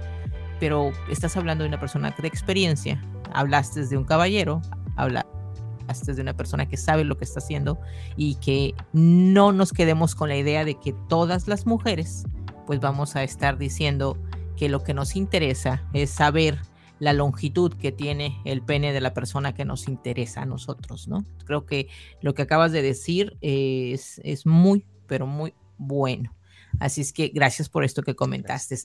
pero 0.59 0.91
estás 1.11 1.37
hablando 1.37 1.63
de 1.63 1.69
una 1.69 1.79
persona 1.79 2.15
de 2.19 2.27
experiencia, 2.27 3.01
hablaste 3.33 3.87
de 3.87 3.97
un 3.97 4.05
caballero, 4.05 4.63
hablaste 4.97 6.15
de 6.15 6.23
una 6.23 6.35
persona 6.35 6.67
que 6.67 6.79
sabe 6.79 7.05
lo 7.05 7.19
que 7.19 7.25
está 7.25 7.41
haciendo 7.41 7.79
y 8.17 8.37
que 8.37 8.75
no 8.93 9.53
nos 9.53 9.73
quedemos 9.73 10.15
con 10.15 10.31
la 10.31 10.37
idea 10.37 10.65
de 10.65 10.77
que 10.77 10.95
todas 11.09 11.47
las 11.47 11.67
mujeres 11.67 12.25
pues 12.67 12.81
vamos 12.81 13.17
a 13.17 13.23
estar 13.23 13.59
diciendo 13.59 14.17
que 14.57 14.69
lo 14.69 14.85
que 14.85 14.95
nos 14.95 15.17
interesa 15.17 15.83
es 15.93 16.11
saber 16.11 16.61
la 17.01 17.13
longitud 17.15 17.73
que 17.75 17.91
tiene 17.91 18.41
el 18.45 18.63
pene 18.63 18.93
de 18.93 19.01
la 19.01 19.15
persona 19.15 19.55
que 19.55 19.65
nos 19.65 19.89
interesa 19.89 20.43
a 20.43 20.47
nosotros, 20.47 21.09
¿no? 21.09 21.25
Creo 21.47 21.67
que 21.67 21.89
lo 22.21 22.35
que 22.35 22.43
acabas 22.43 22.71
de 22.71 22.83
decir 22.83 23.37
es, 23.41 24.21
es 24.23 24.47
muy, 24.47 24.87
pero 25.07 25.27
muy 25.27 25.55
bueno. 25.79 26.33
Así 26.79 27.01
es 27.01 27.13
que 27.13 27.29
gracias 27.29 27.69
por 27.69 27.85
esto 27.85 28.03
que 28.03 28.15
comentaste. 28.15 28.77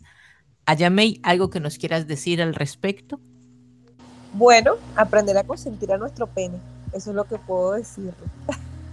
Ayamei, 0.65 1.19
¿algo 1.23 1.49
que 1.49 1.59
nos 1.59 1.77
quieras 1.77 2.07
decir 2.07 2.41
al 2.41 2.55
respecto? 2.55 3.19
Bueno, 4.33 4.75
aprender 4.95 5.37
a 5.37 5.43
consentir 5.43 5.91
a 5.91 5.97
nuestro 5.97 6.25
pene. 6.25 6.57
Eso 6.93 7.11
es 7.11 7.15
lo 7.15 7.25
que 7.25 7.37
puedo 7.37 7.73
decir. 7.73 8.13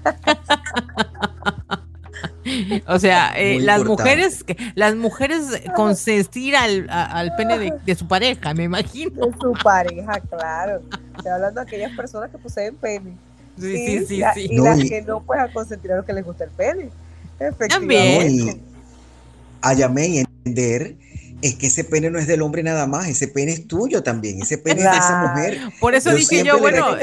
O 2.86 2.98
sea, 2.98 3.32
eh, 3.36 3.60
las 3.60 3.84
mujeres, 3.84 4.44
las 4.74 4.94
mujeres 4.94 5.62
consentir 5.74 6.56
al, 6.56 6.86
al 6.90 7.34
pene 7.36 7.78
de, 7.84 7.94
su 7.94 8.06
pareja, 8.06 8.54
me 8.54 8.64
imagino. 8.64 9.26
De 9.26 9.32
su 9.40 9.52
pareja, 9.62 10.20
claro. 10.20 10.82
Estoy 11.16 11.32
hablando 11.32 11.60
de 11.60 11.66
aquellas 11.66 11.96
personas 11.96 12.30
que 12.30 12.38
poseen 12.38 12.74
pene. 12.76 13.16
Sí, 13.58 13.76
sí, 13.76 14.06
sí. 14.06 14.22
sí, 14.34 14.48
Y 14.50 14.58
las 14.58 14.78
que 14.82 15.02
no 15.02 15.22
puedan 15.22 15.52
consentir 15.52 15.92
a 15.92 15.96
los 15.96 16.06
que 16.06 16.12
les 16.12 16.24
gusta 16.24 16.44
el 16.44 16.50
pene. 16.50 16.90
Efectivamente. 17.38 18.62
También. 19.60 20.24
entender 20.44 20.96
es 21.42 21.56
que 21.56 21.66
ese 21.66 21.82
pene 21.82 22.08
no 22.08 22.20
es 22.20 22.28
del 22.28 22.40
hombre 22.40 22.62
nada 22.62 22.86
más, 22.86 23.08
ese 23.08 23.26
pene 23.26 23.52
es 23.52 23.66
tuyo 23.66 24.04
también, 24.04 24.40
ese 24.40 24.58
pene 24.58 24.82
es 24.82 24.90
de 24.90 24.96
esa 24.96 25.26
mujer. 25.26 25.60
Por 25.80 25.94
eso 25.94 26.14
dije 26.14 26.44
yo, 26.44 26.58
bueno, 26.60 26.96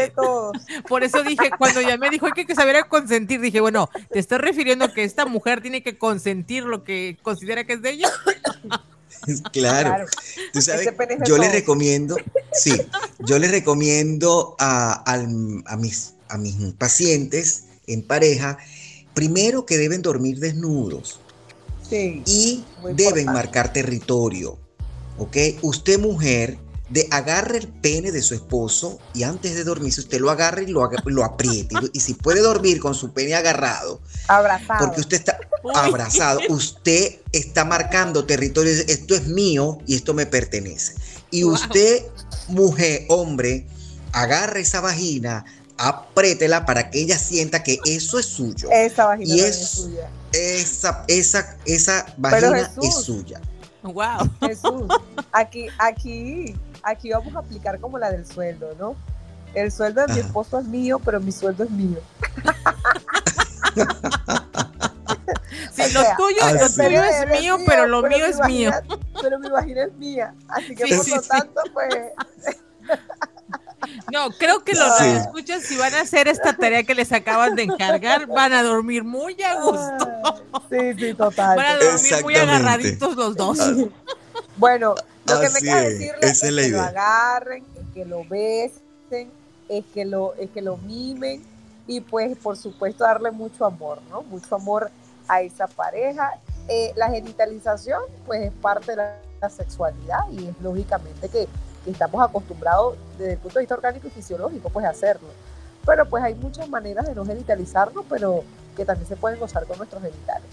por 0.87 1.03
eso 1.03 1.21
dije, 1.23 1.51
cuando 1.57 1.81
ya 1.81 1.97
me 1.97 2.09
dijo 2.09 2.25
hay 2.25 2.45
que 2.45 2.55
saber 2.55 2.85
consentir, 2.87 3.41
dije, 3.41 3.59
bueno, 3.59 3.89
¿te 4.11 4.17
estás 4.17 4.39
refiriendo 4.39 4.85
a 4.85 4.93
que 4.93 5.03
esta 5.03 5.25
mujer 5.25 5.61
tiene 5.61 5.83
que 5.83 5.97
consentir 5.97 6.63
lo 6.63 6.85
que 6.85 7.17
considera 7.21 7.65
que 7.65 7.73
es 7.73 7.81
de 7.81 7.91
ella? 7.91 8.09
Claro. 9.51 10.05
Tú 10.53 10.61
sabes, 10.61 10.87
yo 11.27 11.37
le 11.37 11.51
recomiendo, 11.51 12.15
sí, 12.53 12.71
yo 13.19 13.37
le 13.37 13.49
recomiendo 13.49 14.55
a, 14.57 15.03
a, 15.05 15.77
mis, 15.77 16.13
a 16.29 16.37
mis 16.37 16.55
pacientes 16.77 17.65
en 17.85 18.01
pareja, 18.01 18.57
primero 19.13 19.65
que 19.65 19.77
deben 19.77 20.01
dormir 20.01 20.39
desnudos 20.39 21.19
y 21.91 22.63
deben 22.93 23.25
marcar 23.25 23.73
territorio. 23.73 24.57
¿Ok? 25.17 25.35
Usted, 25.61 25.99
mujer, 25.99 26.57
de 26.89 27.07
agarre 27.11 27.59
el 27.59 27.67
pene 27.67 28.11
de 28.11 28.21
su 28.21 28.33
esposo 28.33 28.99
y 29.13 29.23
antes 29.23 29.55
de 29.55 29.63
dormirse 29.63 30.01
usted 30.01 30.19
lo 30.19 30.31
agarre 30.31 30.63
y 30.63 30.67
lo, 30.67 30.89
lo 31.05 31.23
apriete. 31.23 31.75
Y, 31.93 31.99
si 31.99 32.15
puede 32.15 32.41
dormir 32.41 32.79
con 32.79 32.95
su 32.95 33.13
pene 33.13 33.35
agarrado, 33.35 34.01
abrazado. 34.27 34.85
porque 34.85 35.01
usted 35.01 35.17
está 35.17 35.39
abrazado, 35.75 36.39
usted 36.49 37.17
está 37.31 37.63
marcando 37.63 38.25
territorio. 38.25 38.71
Esto 38.71 39.15
es 39.15 39.27
mío 39.27 39.77
y 39.85 39.95
esto 39.95 40.13
me 40.13 40.25
pertenece. 40.25 40.95
Y 41.31 41.43
usted, 41.43 42.05
mujer, 42.47 43.05
hombre, 43.09 43.67
agarre 44.11 44.61
esa 44.61 44.81
vagina, 44.81 45.45
apriétela 45.79 46.65
para 46.65 46.91
que 46.91 46.99
ella 46.99 47.17
sienta 47.17 47.63
que 47.63 47.79
eso 47.85 48.19
es 48.19 48.27
suyo. 48.27 48.69
Esa 48.71 49.07
vagina 49.07 49.35
es 49.35 49.69
suya 49.69 50.09
esa, 50.31 51.03
esa, 51.07 51.57
esa 51.65 52.05
vagina 52.17 52.69
es 52.81 52.95
suya. 52.95 53.41
Wow. 53.81 54.29
Jesús, 54.41 54.91
aquí, 55.31 55.67
aquí, 55.77 56.55
aquí 56.83 57.11
vamos 57.11 57.33
a 57.35 57.39
aplicar 57.39 57.79
como 57.79 57.97
la 57.97 58.11
del 58.11 58.25
sueldo, 58.25 58.75
¿no? 58.77 58.95
El 59.53 59.71
sueldo 59.71 60.05
de 60.05 60.13
mi 60.13 60.19
esposo 60.19 60.59
es 60.59 60.65
mío, 60.65 60.99
pero 60.99 61.19
mi 61.19 61.31
sueldo 61.31 61.63
es 61.63 61.69
mío. 61.71 61.99
Sí, 65.71 65.83
lo 65.93 66.01
tuyo, 66.17 66.65
es 66.65 66.77
mío, 67.41 67.57
pero 67.65 67.87
lo 67.87 68.01
mío 68.01 68.25
es 68.25 68.39
mío. 68.47 68.71
Pero 69.21 69.39
mi 69.39 69.49
vagina 69.49 69.83
es 69.83 69.93
mía. 69.93 70.33
Así 70.49 70.75
que 70.75 70.95
por 70.95 71.07
lo 71.07 71.21
tanto, 71.21 71.61
pues. 71.73 71.95
No, 74.11 74.31
creo 74.31 74.63
que 74.63 74.73
los 74.73 74.93
que 74.97 75.17
escuchan, 75.17 75.61
si 75.61 75.77
van 75.77 75.93
a 75.93 76.01
hacer 76.01 76.27
esta 76.27 76.53
tarea 76.53 76.83
que 76.83 76.95
les 76.95 77.11
acaban 77.11 77.55
de 77.55 77.63
encargar, 77.63 78.27
van 78.27 78.53
a 78.53 78.63
dormir 78.63 79.03
muy 79.03 79.41
a 79.41 79.55
gusto. 79.61 80.07
Sí, 80.69 80.93
sí, 80.97 81.13
total. 81.13 81.57
Van 81.57 81.65
a 81.65 81.77
dormir 81.77 82.23
muy 82.23 82.35
agarraditos 82.35 83.15
los 83.15 83.35
dos. 83.35 83.57
Bueno, 84.57 84.95
lo 85.25 85.39
que 85.39 85.49
me 85.49 85.59
queda 85.59 85.81
decirles 85.81 86.31
es, 86.31 86.41
que 86.41 86.69
lo 86.69 86.81
agarren, 86.81 87.63
es 87.75 87.93
que 87.93 88.05
lo 88.05 88.23
besen, 88.25 89.31
es 89.69 89.85
que 89.93 90.05
lo, 90.05 90.33
es 90.35 90.49
que 90.49 90.61
lo 90.61 90.77
mimen 90.77 91.43
y 91.87 92.01
pues 92.01 92.37
por 92.37 92.57
supuesto 92.57 93.03
darle 93.03 93.31
mucho 93.31 93.65
amor, 93.65 93.99
¿no? 94.09 94.23
Mucho 94.23 94.55
amor 94.55 94.91
a 95.27 95.41
esa 95.41 95.67
pareja. 95.67 96.33
Eh, 96.67 96.93
la 96.95 97.09
genitalización 97.09 98.01
pues 98.25 98.41
es 98.41 98.51
parte 98.61 98.91
de 98.91 98.97
la 99.41 99.49
sexualidad 99.49 100.19
y 100.31 100.47
es 100.47 100.61
lógicamente 100.61 101.29
que 101.29 101.47
estamos 101.85 102.21
acostumbrados 102.21 102.97
desde 103.17 103.33
el 103.33 103.39
punto 103.39 103.59
de 103.59 103.63
vista 103.63 103.75
orgánico 103.75 104.07
y 104.07 104.11
fisiológico, 104.11 104.69
pues 104.69 104.85
a 104.85 104.89
hacerlo. 104.89 105.27
Pero 105.85 106.07
pues 106.07 106.23
hay 106.23 106.35
muchas 106.35 106.69
maneras 106.69 107.07
de 107.07 107.15
no 107.15 107.25
genitalizarnos, 107.25 108.05
pero 108.09 108.43
que 108.75 108.85
también 108.85 109.07
se 109.07 109.15
pueden 109.15 109.39
gozar 109.39 109.65
con 109.65 109.77
nuestros 109.77 110.01
genitales. 110.01 110.49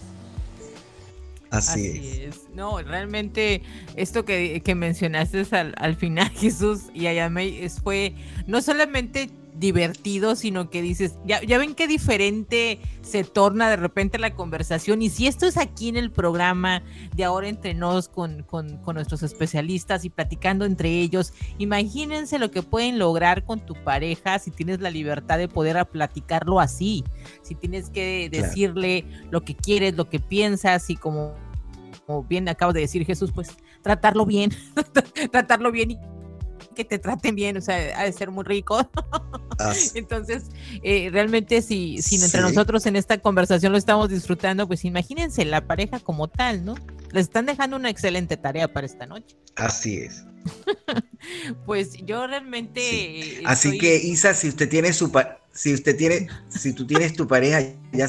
Así, 1.51 2.23
es. 2.25 2.49
No, 2.55 2.83
realmente 2.83 3.63
esto 3.95 4.25
que, 4.25 4.61
que 4.63 4.75
mencionaste 4.75 5.47
al, 5.53 5.75
al, 5.79 5.97
final, 5.97 6.29
Jesús 6.35 6.85
y 6.93 7.07
Ayamey, 7.07 7.69
fue 7.83 8.15
no 8.47 8.61
solamente 8.61 9.31
divertido, 9.59 10.37
sino 10.37 10.71
que 10.71 10.83
dices, 10.83 11.19
ya, 11.25 11.43
ya 11.43 11.59
ven 11.59 11.75
qué 11.75 11.87
diferente 11.87 12.81
se 13.03 13.25
torna 13.25 13.71
de 13.71 13.77
repente 13.77 14.19
la 14.19 14.35
conversación. 14.35 15.03
Y 15.03 15.11
si 15.11 15.27
esto 15.27 15.47
es 15.47 15.57
aquí 15.57 15.89
en 15.89 15.97
el 15.97 16.11
programa 16.11 16.83
de 17.15 17.25
ahora 17.25 17.49
entre 17.49 17.75
nos 17.75 18.09
con, 18.09 18.43
con, 18.43 18.79
con 18.79 18.97
nuestros 18.97 19.23
especialistas 19.23 20.05
y 20.05 20.11
platicando 20.11 20.65
entre 20.65 20.91
ellos, 20.91 21.33
imagínense 21.59 22.39
lo 22.39 22.51
que 22.51 22.63
pueden 22.63 22.99
lograr 22.99 23.45
con 23.45 23.61
tu 23.61 23.75
pareja 23.75 24.39
si 24.39 24.51
tienes 24.51 24.81
la 24.81 24.91
libertad 24.91 25.39
de 25.39 25.49
poder 25.49 25.77
platicarlo 25.87 26.61
así, 26.61 27.05
si 27.43 27.55
tienes 27.55 27.91
que 27.91 28.29
decirle 28.31 29.05
lo 29.31 29.43
que 29.43 29.55
quieres, 29.55 29.97
lo 29.97 30.09
que 30.09 30.21
piensas 30.21 30.89
y 30.91 30.97
como, 30.97 31.35
como 32.07 32.25
bien 32.25 32.49
acabo 32.49 32.73
de 32.73 32.81
decir 32.81 33.05
Jesús, 33.05 33.33
pues 33.33 33.57
tratarlo 33.83 34.27
bien, 34.27 34.51
tratarlo 35.33 35.71
bien 35.71 35.93
y 35.93 35.99
que 36.77 36.85
te 36.85 37.01
traten 37.01 37.35
bien, 37.35 37.57
o 37.57 37.61
sea, 37.61 37.99
ha 37.99 38.05
de 38.05 38.13
ser 38.13 38.31
muy 38.31 38.45
rico. 38.45 38.89
Entonces, 39.95 40.45
eh, 40.85 41.09
realmente 41.11 41.63
si, 41.63 42.01
si 42.01 42.23
entre 42.23 42.43
nosotros 42.43 42.87
en 42.87 42.95
esta 42.95 43.19
conversación 43.19 43.73
lo 43.73 43.79
estamos 43.79 44.11
disfrutando, 44.11 44.69
pues 44.69 44.85
imagínense 44.85 45.45
la 45.45 45.67
pareja 45.67 45.99
como 45.99 46.29
tal, 46.29 46.65
¿no? 46.65 46.77
Les 47.11 47.25
están 47.25 47.47
dejando 47.47 47.77
una 47.77 47.91
excelente 47.91 48.37
tarea 48.37 48.73
para 48.73 48.87
esta 48.87 49.07
noche. 49.07 49.37
Así 49.57 49.97
es. 49.97 50.25
pues 51.67 51.95
yo 52.05 52.29
realmente... 52.29 53.41
Así 53.45 53.79
que 53.79 53.97
Isa, 53.97 54.35
si 54.35 54.49
usted 54.49 54.69
tiene 54.69 54.93
su 54.93 55.11
si 55.53 55.73
usted 55.73 55.97
tiene, 55.97 56.29
si 56.49 56.75
tú 56.75 56.87
tienes 56.87 57.15
tu 57.15 57.27
pareja, 57.27 57.63
ya 57.93 58.09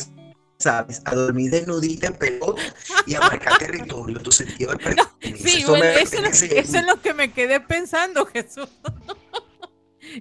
sabes, 0.58 1.01
a 1.05 1.16
dormir 1.16 1.51
desnudita 1.51 2.08
en 2.08 2.14
pelota 2.16 2.62
y 3.05 3.16
a 3.16 3.20
marcar 3.22 3.58
territorio, 3.58 4.20
tu 4.20 4.32
sentido 4.32 4.74
de 4.74 5.38
Sí, 5.38 5.64
eso, 5.64 6.78
es 6.78 6.86
lo 6.86 7.01
que 7.01 7.14
me 7.14 7.32
quedé 7.32 7.60
pensando, 7.60 8.26
Jesús. 8.34 8.70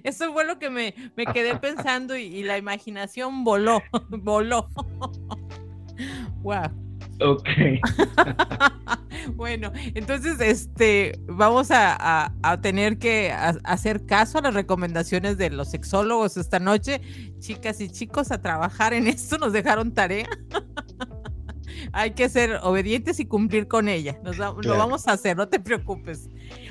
Eso 0.03 0.33
fue 0.33 0.45
lo 0.45 0.59
que 0.59 0.69
me, 0.69 0.93
me 1.15 1.25
quedé 1.25 1.55
pensando 1.55 2.15
y, 2.15 2.43
la 2.43 2.57
imaginación 2.57 3.43
voló, 3.43 3.81
voló. 4.09 4.69
Wow. 6.43 6.86
Ok. 7.19 7.47
bueno, 9.35 9.71
entonces 9.95 10.39
este 10.39 11.19
vamos 11.27 11.69
a, 11.71 12.31
tener 12.61 12.97
que 12.97 13.31
hacer 13.31 14.05
caso 14.05 14.37
a 14.37 14.41
las 14.41 14.53
recomendaciones 14.53 15.37
de 15.37 15.49
los 15.49 15.69
sexólogos 15.69 16.37
esta 16.37 16.59
noche. 16.59 17.01
Chicas 17.39 17.81
y 17.81 17.89
chicos, 17.89 18.31
a 18.31 18.41
trabajar 18.41 18.93
en 18.93 19.07
esto, 19.07 19.37
nos 19.37 19.53
dejaron 19.53 19.93
tarea. 19.93 20.27
Hay 21.93 22.11
que 22.11 22.27
ser 22.29 22.59
obedientes 22.63 23.19
y 23.19 23.25
cumplir 23.25 23.67
con 23.67 23.87
ella. 23.87 24.19
Nos 24.23 24.37
Lo 24.37 24.77
vamos 24.77 25.07
a 25.07 25.13
hacer, 25.13 25.37
no 25.37 25.47
te 25.47 25.59
preocupes. 25.59 26.29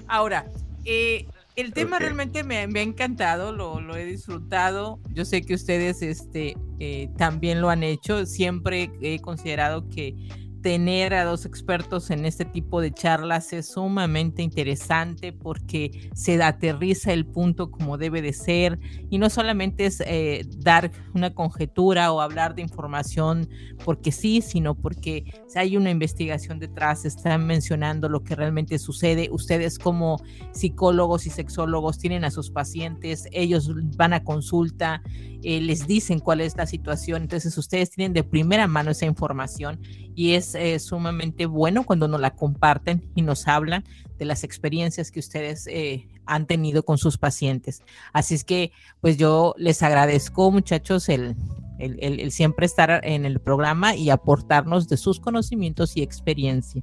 Ahora, 0.09 0.47
eh, 0.85 1.27
el 1.57 1.73
tema 1.73 1.99
realmente 1.99 2.45
me, 2.45 2.59
ha 2.59 2.83
encantado, 2.83 3.51
lo, 3.51 3.97
he 3.97 4.05
disfrutado. 4.05 5.01
Yo 5.13 5.25
sé 5.25 5.41
que 5.43 5.55
ustedes 5.55 6.03
este, 6.03 6.55
eh, 6.79 7.09
también 7.17 7.63
lo 7.63 7.71
han 7.71 7.83
hecho. 7.83 8.27
Siempre 8.27 8.91
he 9.01 9.19
considerado 9.21 9.89
que 9.89 10.15
tener 10.63 11.15
a 11.15 11.25
dos 11.25 11.45
expertos 11.47 12.11
en 12.11 12.25
este 12.25 12.45
tipo 12.45 12.81
de 12.81 12.93
charlas 12.93 13.53
es 13.53 13.69
sumamente 13.69 14.43
interesante 14.43 15.33
porque 15.33 16.11
se 16.15 16.43
aterriza 16.43 17.13
el 17.13 17.27
punto 17.27 17.71
como 17.71 17.99
debe 17.99 18.23
de 18.23 18.33
ser 18.33 18.79
y 19.09 19.19
no 19.19 19.31
solamente 19.31 19.87
es 19.87 20.03
eh, 20.07 20.45
dar 20.59 20.91
una 21.15 21.35
conjetura 21.35 22.13
o 22.13 22.21
hablar 22.21 22.55
de 22.55 22.63
información 22.63 23.49
porque 23.85 24.11
sí, 24.11 24.41
sino 24.41 24.75
porque 24.75 25.25
hay 25.55 25.77
una 25.77 25.91
investigación 25.91 26.59
detrás, 26.59 27.05
están 27.05 27.47
mencionando 27.47 28.09
lo 28.09 28.25
que 28.25 28.35
realmente 28.35 28.79
sucede. 28.79 29.29
Ustedes 29.31 29.79
como 29.79 30.21
psicólogos 30.53 31.27
y 31.27 31.31
sexólogos 31.31 31.99
tienen 31.99 32.25
a 32.25 32.31
sus 32.31 32.51
pacientes, 32.51 33.29
ellos 33.33 33.71
van 33.97 34.13
a 34.13 34.25
consulta, 34.25 35.03
eh, 35.43 35.61
les 35.61 35.87
dicen 35.87 36.19
cuál 36.19 36.41
es 36.41 36.57
la 36.57 36.67
situación, 36.67 37.23
entonces 37.23 37.57
ustedes 37.57 37.91
tienen 37.91 38.13
de 38.13 38.25
primera 38.25 38.67
mano 38.67 38.91
esa 38.91 39.07
información 39.07 39.79
y 40.17 40.33
es 40.33 40.56
eh, 40.57 40.79
sumamente 40.79 41.47
bueno 41.47 41.85
cuando 41.85 42.09
nos 42.09 42.21
la 42.21 42.35
comparten 42.35 43.11
y 43.15 43.23
nos 43.23 43.47
hablan 43.47 43.85
de 44.19 44.25
las 44.25 44.45
experiencias 44.45 45.11
que 45.11 45.21
ustedes 45.21 45.67
eh, 45.67 46.09
han 46.27 46.47
tenido 46.47 46.85
con 46.85 46.99
sus 46.99 47.19
pacientes. 47.19 47.83
Así 48.13 48.35
es 48.35 48.45
que, 48.45 48.73
pues 49.01 49.17
yo 49.17 49.55
les 49.59 49.83
agradezco, 49.83 50.51
muchachos, 50.51 51.09
el, 51.09 51.37
el, 51.79 52.31
siempre 52.33 52.67
estar 52.67 53.01
en 53.05 53.27
el 53.27 53.41
programa 53.41 53.95
y 53.95 54.11
aportarnos 54.11 54.89
de 54.89 54.97
sus 54.97 55.21
conocimientos 55.21 55.97
y 55.97 56.03
experiencia. 56.03 56.83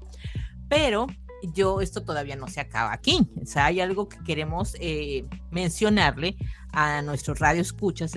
Pero 0.70 1.08
yo, 1.54 1.82
esto 1.82 2.04
todavía 2.04 2.36
no 2.36 2.48
se 2.48 2.62
acaba 2.62 2.94
aquí. 2.94 3.28
O 3.42 3.46
sea, 3.46 3.66
hay 3.66 3.82
algo 3.82 4.08
que 4.08 4.18
queremos 4.24 4.76
eh, 4.80 5.26
mencionarle 5.52 6.38
a 6.72 7.02
nuestros 7.02 7.40
radioescuchas 7.40 8.14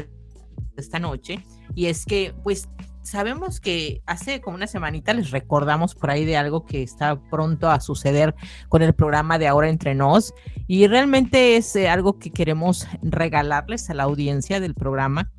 esta 0.76 0.98
noche 0.98 1.44
y 1.74 1.86
es 1.86 2.04
que, 2.04 2.34
pues, 2.44 2.68
sabemos 3.06 3.60
que 3.60 4.02
hace 4.04 4.40
como 4.40 4.56
una 4.56 4.66
semanita 4.66 5.14
les 5.14 5.30
recordamos 5.30 5.94
por 5.94 6.10
ahí 6.10 6.24
de 6.24 6.36
algo 6.36 6.66
que 6.66 6.82
está 6.82 7.20
pronto 7.30 7.70
a 7.70 7.80
suceder 7.80 8.34
con 8.68 8.82
el 8.82 8.94
programa 8.94 9.38
de 9.38 9.46
Ahora 9.46 9.68
Entre 9.68 9.94
Nos 9.94 10.34
y 10.66 10.88
realmente 10.88 11.56
es 11.56 11.74
eh, 11.76 11.88
algo 11.88 12.18
que 12.18 12.32
queremos 12.32 12.88
regalarles 13.02 13.88
a 13.90 13.94
la 13.94 14.02
audiencia 14.02 14.58
del 14.58 14.74
programa, 14.74 15.30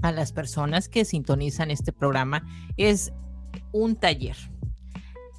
a 0.00 0.12
las 0.12 0.32
personas 0.32 0.88
que 0.88 1.04
sintonizan 1.04 1.72
este 1.72 1.92
programa, 1.92 2.44
es 2.76 3.12
un 3.72 3.96
taller. 3.96 4.36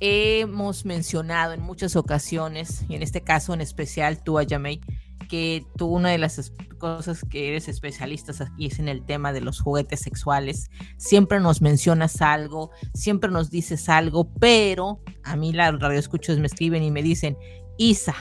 Hemos 0.01 0.85
mencionado 0.85 1.53
en 1.53 1.61
muchas 1.61 1.95
ocasiones, 1.95 2.85
y 2.89 2.95
en 2.95 3.03
este 3.03 3.21
caso 3.21 3.53
en 3.53 3.61
especial 3.61 4.21
tú, 4.21 4.37
Ayamey, 4.37 4.81
que 5.27 5.65
tú 5.77 5.87
una 5.87 6.09
de 6.09 6.17
las 6.17 6.53
cosas 6.77 7.23
que 7.29 7.49
eres 7.49 7.67
especialista 7.67 8.31
aquí 8.43 8.67
es 8.67 8.79
en 8.79 8.87
el 8.87 9.03
tema 9.03 9.33
de 9.33 9.41
los 9.41 9.59
juguetes 9.59 10.01
sexuales. 10.01 10.69
Siempre 10.97 11.39
nos 11.39 11.61
mencionas 11.61 12.21
algo, 12.21 12.71
siempre 12.93 13.31
nos 13.31 13.49
dices 13.49 13.89
algo, 13.89 14.31
pero 14.39 15.01
a 15.23 15.35
mí 15.35 15.53
la 15.53 15.71
radio 15.71 15.99
escuchos 15.99 16.39
me 16.39 16.47
escriben 16.47 16.83
y 16.83 16.91
me 16.91 17.03
dicen, 17.03 17.37
Isa, 17.77 18.15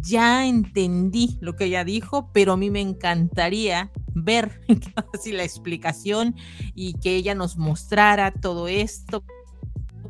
ya 0.00 0.46
entendí 0.46 1.38
lo 1.40 1.56
que 1.56 1.66
ella 1.66 1.84
dijo, 1.84 2.30
pero 2.32 2.52
a 2.52 2.56
mí 2.56 2.70
me 2.70 2.80
encantaría 2.80 3.90
ver 4.14 4.60
así 5.14 5.32
la 5.32 5.44
explicación 5.44 6.34
y 6.74 6.94
que 6.94 7.16
ella 7.16 7.34
nos 7.34 7.56
mostrara 7.56 8.32
todo 8.32 8.68
esto 8.68 9.24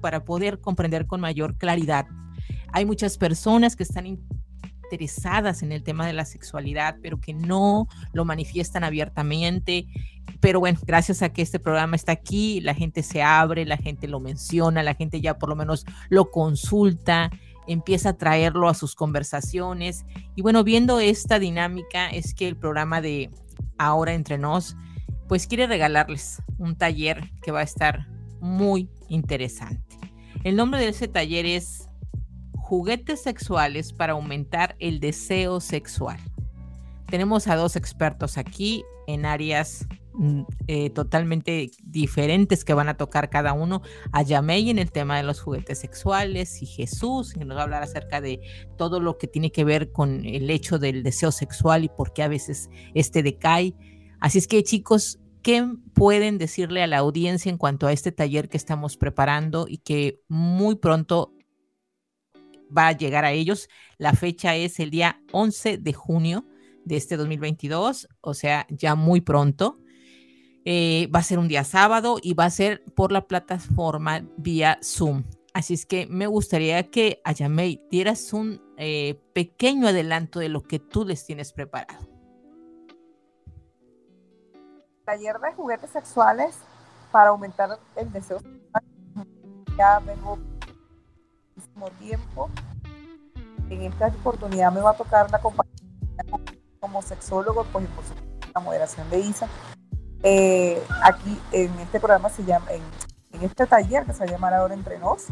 para 0.01 0.25
poder 0.25 0.61
comprender 0.61 1.07
con 1.07 1.21
mayor 1.21 1.57
claridad. 1.57 2.07
Hay 2.73 2.85
muchas 2.85 3.17
personas 3.17 3.75
que 3.75 3.83
están 3.83 4.07
interesadas 4.87 5.63
en 5.63 5.73
el 5.73 5.83
tema 5.83 6.07
de 6.07 6.13
la 6.13 6.25
sexualidad, 6.25 6.97
pero 7.03 7.21
que 7.21 7.35
no 7.35 7.89
lo 8.13 8.25
manifiestan 8.25 8.85
abiertamente. 8.85 9.87
Pero 10.41 10.61
bueno, 10.61 10.79
gracias 10.87 11.23
a 11.23 11.33
que 11.33 11.43
este 11.43 11.59
programa 11.59 11.97
está 11.97 12.13
aquí, 12.13 12.61
la 12.61 12.75
gente 12.75 13.03
se 13.03 13.23
abre, 13.23 13.65
la 13.65 13.77
gente 13.77 14.07
lo 14.07 14.21
menciona, 14.21 14.83
la 14.83 14.95
gente 14.95 15.21
ya 15.21 15.39
por 15.39 15.49
lo 15.49 15.57
menos 15.57 15.85
lo 16.09 16.31
consulta, 16.31 17.31
empieza 17.67 18.11
a 18.11 18.17
traerlo 18.17 18.69
a 18.69 18.75
sus 18.75 18.95
conversaciones. 18.95 20.05
Y 20.37 20.43
bueno, 20.43 20.63
viendo 20.63 21.01
esta 21.01 21.39
dinámica 21.39 22.09
es 22.09 22.33
que 22.33 22.47
el 22.47 22.57
programa 22.57 23.01
de 23.01 23.31
Ahora 23.79 24.15
entre 24.15 24.39
nos, 24.39 24.75
pues 25.29 25.47
quiere 25.47 25.67
regalarles 25.67 26.43
un 26.57 26.77
taller 26.77 27.31
que 27.43 27.51
va 27.51 27.61
a 27.61 27.65
estar 27.65 28.07
muy 28.41 28.89
interesante. 29.09 29.99
El 30.45 30.57
nombre 30.57 30.81
de 30.81 30.89
ese 30.89 31.09
taller 31.09 31.45
es 31.45 31.89
juguetes 32.67 33.23
sexuales 33.23 33.93
para 33.93 34.15
aumentar 34.15 34.75
el 34.81 34.99
deseo 34.99 35.61
sexual. 35.61 36.19
Tenemos 37.09 37.47
a 37.47 37.55
dos 37.55 37.77
expertos 37.77 38.39
aquí 38.39 38.83
en 39.07 39.25
áreas 39.25 39.87
mm, 40.15 40.43
eh, 40.67 40.91
totalmente 40.91 41.71
diferentes 41.85 42.65
que 42.65 42.75
van 42.75 42.89
a 42.89 42.97
tocar 42.97 43.31
cada 43.31 43.53
uno. 43.53 43.83
A 44.11 44.23
Yamei 44.23 44.69
en 44.69 44.81
el 44.81 44.91
tema 44.91 45.17
de 45.17 45.23
los 45.23 45.41
juguetes 45.41 45.79
sexuales 45.79 46.61
y 46.61 46.67
Jesús, 46.67 47.35
que 47.35 47.45
nos 47.45 47.57
va 47.57 47.61
a 47.61 47.65
hablar 47.65 47.85
acerca 47.85 48.21
de 48.21 48.41
todo 48.77 48.99
lo 48.99 49.17
que 49.17 49.29
tiene 49.29 49.53
que 49.53 49.63
ver 49.63 49.93
con 49.93 50.27
el 50.27 50.51
hecho 50.51 50.81
del 50.81 51.05
deseo 51.05 51.31
sexual 51.31 51.85
y 51.85 51.89
por 51.89 52.13
qué 52.13 52.25
a 52.25 52.29
veces 52.29 52.69
este 52.95 53.23
decae. 53.23 53.75
Así 54.19 54.39
es 54.39 54.49
que 54.49 54.65
chicos, 54.65 55.21
¿qué 55.41 55.65
pueden 55.95 56.37
decirle 56.37 56.83
a 56.83 56.89
la 56.89 56.99
audiencia 56.99 57.49
en 57.49 57.59
cuanto 57.59 57.87
a 57.87 57.93
este 57.93 58.11
taller 58.11 58.49
que 58.49 58.57
estamos 58.57 58.97
preparando 58.97 59.67
y 59.69 59.79
que 59.79 60.19
muy 60.27 60.75
pronto 60.75 61.36
va 62.77 62.89
a 62.89 62.93
llegar 62.93 63.25
a 63.25 63.33
ellos. 63.33 63.69
La 63.99 64.13
fecha 64.13 64.55
es 64.57 64.81
el 64.81 64.91
día 64.91 65.21
11 65.33 65.79
de 65.79 65.93
junio 65.93 66.47
de 66.85 66.97
este 66.97 67.17
2022, 67.17 68.09
o 68.21 68.35
sea, 68.35 68.67
ya 68.71 68.95
muy 68.95 69.21
pronto. 69.21 69.79
Eh, 70.65 71.09
va 71.15 71.21
a 71.21 71.23
ser 71.23 71.39
un 71.39 71.49
día 71.49 71.65
sábado 71.65 72.19
y 72.21 72.35
va 72.35 72.45
a 72.45 72.51
ser 72.51 72.83
por 72.95 73.13
la 73.13 73.27
plataforma 73.27 74.27
vía 74.37 74.79
Zoom. 74.83 75.25
Así 75.55 75.75
es 75.75 75.87
que 75.87 76.07
me 76.07 76.27
gustaría 76.27 76.91
que 76.91 77.23
a 77.25 77.33
dieras 77.91 78.33
un 78.33 78.61
eh, 78.77 79.21
pequeño 79.33 79.89
adelanto 79.89 80.39
de 80.39 80.49
lo 80.49 80.63
que 80.63 80.79
tú 80.79 81.05
les 81.05 81.25
tienes 81.25 81.53
preparado. 81.53 82.07
Taller 85.05 85.39
de 85.39 85.53
juguetes 85.55 85.91
sexuales 85.91 86.59
para 87.11 87.31
aumentar 87.31 87.79
el 87.97 88.13
deseo. 88.13 88.41
Ya 89.79 90.01
vengo 90.01 90.39
tiempo. 91.91 92.51
En 93.71 93.83
esta 93.83 94.09
oportunidad 94.09 94.73
me 94.73 94.81
va 94.81 94.91
a 94.91 94.97
tocar 94.97 95.31
la 95.31 95.41
compañía 95.41 95.73
como 96.81 97.03
sexólogo, 97.03 97.65
pues 97.73 97.87
por 97.89 98.05
supuesto 98.05 98.27
la 98.55 98.61
moderación 98.61 99.09
de 99.11 99.21
Isa. 99.21 99.49
Eh, 100.23 100.83
aquí 101.03 101.41
en 101.53 101.71
este 101.81 102.01
programa 102.01 102.29
se 102.31 102.45
llama, 102.45 102.67
en, 102.71 102.83
este 103.43 103.67
taller 103.67 104.07
que 104.07 104.13
se 104.13 104.21
va 104.21 104.25
a 104.25 104.29
llamar 104.29 104.55
Ahora 104.55 104.73
Entre 104.73 104.99
Nos, 104.99 105.27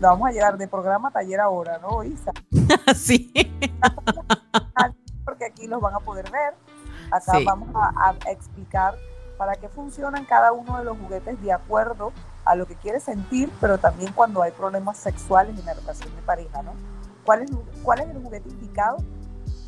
lo 0.00 0.08
vamos 0.08 0.28
a 0.28 0.32
llevar 0.32 0.58
de 0.58 0.66
programa 0.66 1.08
a 1.08 1.12
taller 1.12 1.40
ahora, 1.40 1.78
¿no, 1.78 2.02
Isa? 2.02 2.32
sí. 2.96 3.32
Porque 5.24 5.46
aquí 5.46 5.66
los 5.68 5.80
van 5.80 5.94
a 5.94 6.00
poder 6.00 6.28
ver. 6.30 6.54
Acá 7.10 7.38
vamos 7.44 7.68
a, 7.74 8.10
a 8.10 8.30
explicar 8.30 8.96
para 9.38 9.54
qué 9.54 9.68
funcionan 9.68 10.24
cada 10.24 10.52
uno 10.52 10.78
de 10.78 10.84
los 10.84 10.98
juguetes 10.98 11.40
de 11.40 11.52
acuerdo 11.52 12.12
a 12.44 12.54
lo 12.54 12.66
que 12.66 12.76
quiere 12.76 13.00
sentir, 13.00 13.50
pero 13.60 13.78
también 13.78 14.12
cuando 14.12 14.42
hay 14.42 14.52
problemas 14.52 14.98
sexuales 14.98 15.58
en 15.58 15.64
la 15.66 15.74
relación 15.74 16.14
de 16.14 16.22
pareja, 16.22 16.62
¿no? 16.62 16.72
¿Cuál 17.24 17.42
es, 17.42 17.50
cuál 17.82 18.00
es 18.00 18.08
el 18.10 18.22
juguete 18.22 18.48
indicado 18.50 18.98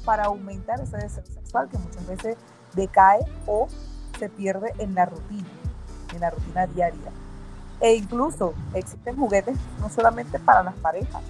para 0.05 0.25
aumentar 0.25 0.81
ese 0.81 0.97
deseo 0.97 1.25
sexual 1.27 1.69
que 1.69 1.79
muchas 1.79 2.07
veces 2.07 2.37
decae 2.75 3.21
o 3.47 3.67
se 4.19 4.29
pierde 4.29 4.73
en 4.79 4.95
la 4.95 5.07
rutina, 5.07 5.49
en 6.15 6.21
la 6.21 6.31
rutina 6.31 6.67
diaria? 6.67 7.11
E 7.81 7.95
incluso 7.95 8.55
existen 8.75 9.17
juguetes 9.17 9.57
no 9.81 9.89
solamente 9.89 10.39
para 10.39 10.63
las 10.63 10.75
parejas, 10.77 11.23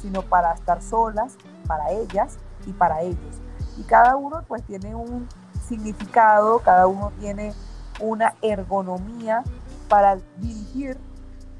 sino 0.00 0.22
para 0.22 0.52
estar 0.52 0.82
solas, 0.82 1.36
para 1.66 1.90
ellas 1.90 2.36
y 2.66 2.72
para 2.72 3.02
ellos. 3.02 3.36
Y 3.78 3.82
cada 3.82 4.16
uno 4.16 4.42
pues 4.46 4.62
tiene 4.64 4.94
un 4.94 5.28
significado, 5.66 6.58
cada 6.60 6.86
uno 6.86 7.12
tiene 7.18 7.52
una 8.00 8.34
ergonomía 8.42 9.42
para 9.88 10.18
dirigir 10.38 10.96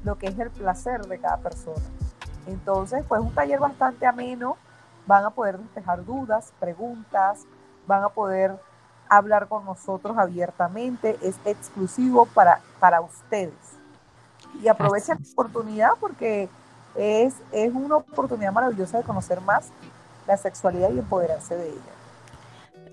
lo 0.03 0.17
que 0.17 0.27
es 0.27 0.39
el 0.39 0.49
placer 0.51 1.05
de 1.07 1.19
cada 1.19 1.37
persona. 1.37 1.81
Entonces, 2.47 3.03
pues 3.07 3.21
un 3.21 3.33
taller 3.33 3.59
bastante 3.59 4.05
ameno, 4.05 4.57
van 5.05 5.25
a 5.25 5.29
poder 5.29 5.57
despejar 5.57 6.05
dudas, 6.05 6.53
preguntas, 6.59 7.43
van 7.87 8.03
a 8.03 8.09
poder 8.09 8.59
hablar 9.09 9.47
con 9.47 9.65
nosotros 9.65 10.17
abiertamente, 10.17 11.17
es 11.21 11.37
exclusivo 11.45 12.25
para, 12.25 12.59
para 12.79 13.01
ustedes. 13.01 13.53
Y 14.61 14.67
aprovechen 14.67 15.17
la 15.19 15.31
oportunidad 15.31 15.89
porque 15.99 16.49
es, 16.95 17.35
es 17.51 17.73
una 17.73 17.97
oportunidad 17.97 18.51
maravillosa 18.51 18.97
de 18.97 19.03
conocer 19.03 19.41
más 19.41 19.69
la 20.25 20.37
sexualidad 20.37 20.89
y 20.91 20.99
empoderarse 20.99 21.55
de 21.55 21.69
ella. 21.69 21.96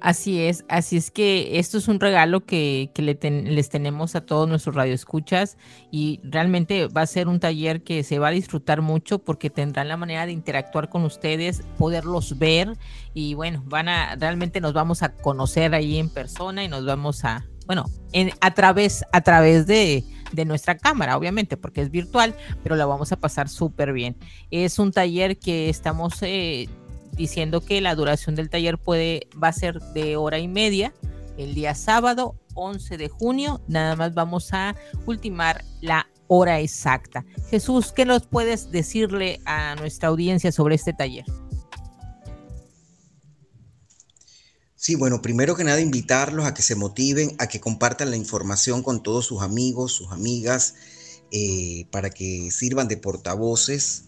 Así 0.05 0.43
es, 0.43 0.67
así 0.69 0.99
es 0.99 1.11
que 1.11 1.59
esto 1.59 1.79
es 1.79 1.89
un 1.89 1.99
regalo 1.99 2.45
que, 2.45 2.91
les 2.95 3.69
tenemos 3.71 4.15
a 4.15 4.21
todos 4.21 4.47
nuestros 4.47 4.75
radioescuchas 4.75 5.57
y 5.91 6.21
realmente 6.23 6.89
va 6.89 7.01
a 7.01 7.07
ser 7.07 7.27
un 7.27 7.41
taller 7.41 7.83
que 7.83 8.03
se 8.03 8.19
va 8.19 8.29
a 8.29 8.31
disfrutar 8.31 8.83
mucho 8.83 9.19
porque 9.19 9.49
tendrán 9.49 9.89
la 9.89 9.97
manera 9.97 10.27
de 10.27 10.33
interactuar 10.33 10.91
con 10.91 11.05
ustedes, 11.05 11.63
poderlos 11.79 12.39
ver 12.39 12.77
y 13.15 13.33
bueno, 13.33 13.63
van 13.65 13.89
a 13.89 14.15
realmente 14.17 14.61
nos 14.61 14.75
vamos 14.75 15.03
a 15.03 15.15
conocer 15.15 15.75
ahí 15.75 15.97
en 15.97 16.11
persona 16.11 16.63
y 16.63 16.69
nos 16.69 16.85
vamos 16.85 17.25
a, 17.25 17.47
bueno, 17.65 17.87
en, 18.13 18.31
a 18.43 18.53
través 18.53 19.07
a 19.11 19.23
través 19.23 19.67
de, 19.67 20.05
de 20.33 20.45
nuestra 20.45 20.77
cámara, 20.77 21.17
obviamente, 21.17 21.57
porque 21.57 21.81
es 21.81 21.91
virtual, 21.91 22.35
pero 22.63 22.77
la 22.77 22.85
vamos 22.85 23.11
a 23.13 23.17
pasar 23.17 23.49
súper 23.49 23.95
bien. 23.95 24.17
Es 24.51 24.79
un 24.79 24.93
taller 24.93 25.39
que 25.39 25.71
estamos 25.71 26.23
eh, 26.23 26.69
diciendo 27.17 27.61
que 27.61 27.81
la 27.81 27.95
duración 27.95 28.35
del 28.35 28.51
taller 28.51 28.79
puede, 28.79 29.29
va 29.43 29.49
a 29.49 29.53
ser 29.53 29.81
de 29.81 30.17
hora 30.17 30.39
y 30.39 30.49
media 30.49 30.93
el 31.37 31.55
día 31.55 31.75
sábado 31.75 32.37
11 32.55 32.97
de 32.97 33.09
junio. 33.09 33.61
Nada 33.69 33.97
más 33.97 34.15
vamos 34.15 34.53
a 34.53 34.75
ultimar 35.07 35.65
la 35.81 36.09
hora 36.27 36.61
exacta. 36.61 37.25
Jesús, 37.51 37.93
¿qué 37.93 38.05
nos 38.05 38.27
puedes 38.27 38.71
decirle 38.71 39.41
a 39.45 39.75
nuestra 39.77 40.09
audiencia 40.09 40.53
sobre 40.53 40.75
este 40.75 40.93
taller? 40.93 41.25
Sí, 44.75 44.97
bueno, 44.97 45.23
primero 45.23 45.57
que 45.57 45.65
nada 45.65 45.81
invitarlos 45.81 46.45
a 46.45 46.53
que 46.53 46.61
se 46.61 46.75
motiven, 46.75 47.35
a 47.39 47.47
que 47.47 47.59
compartan 47.59 48.11
la 48.11 48.17
información 48.17 48.83
con 48.83 49.03
todos 49.03 49.25
sus 49.25 49.41
amigos, 49.41 49.93
sus 49.93 50.13
amigas, 50.13 50.75
eh, 51.31 51.87
para 51.91 52.11
que 52.11 52.51
sirvan 52.51 52.87
de 52.87 52.99
portavoces 52.99 54.05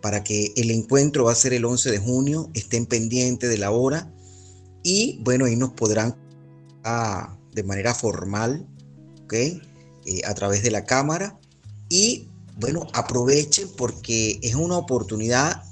para 0.00 0.24
que 0.24 0.52
el 0.56 0.70
encuentro 0.70 1.24
va 1.24 1.32
a 1.32 1.36
ser 1.36 1.52
el 1.52 1.64
11 1.64 1.90
de 1.90 1.98
junio, 1.98 2.50
estén 2.54 2.86
pendientes 2.86 3.50
de 3.50 3.58
la 3.58 3.70
hora 3.70 4.12
y 4.82 5.20
bueno, 5.22 5.44
ahí 5.44 5.56
nos 5.56 5.72
podrán 5.72 6.16
de 7.52 7.62
manera 7.62 7.94
formal, 7.94 8.66
¿ok? 9.24 9.34
Eh, 9.34 9.60
a 10.24 10.34
través 10.34 10.62
de 10.62 10.70
la 10.70 10.84
cámara 10.84 11.38
y 11.88 12.28
bueno, 12.58 12.86
aprovechen 12.92 13.68
porque 13.76 14.38
es 14.42 14.54
una 14.54 14.76
oportunidad 14.76 15.62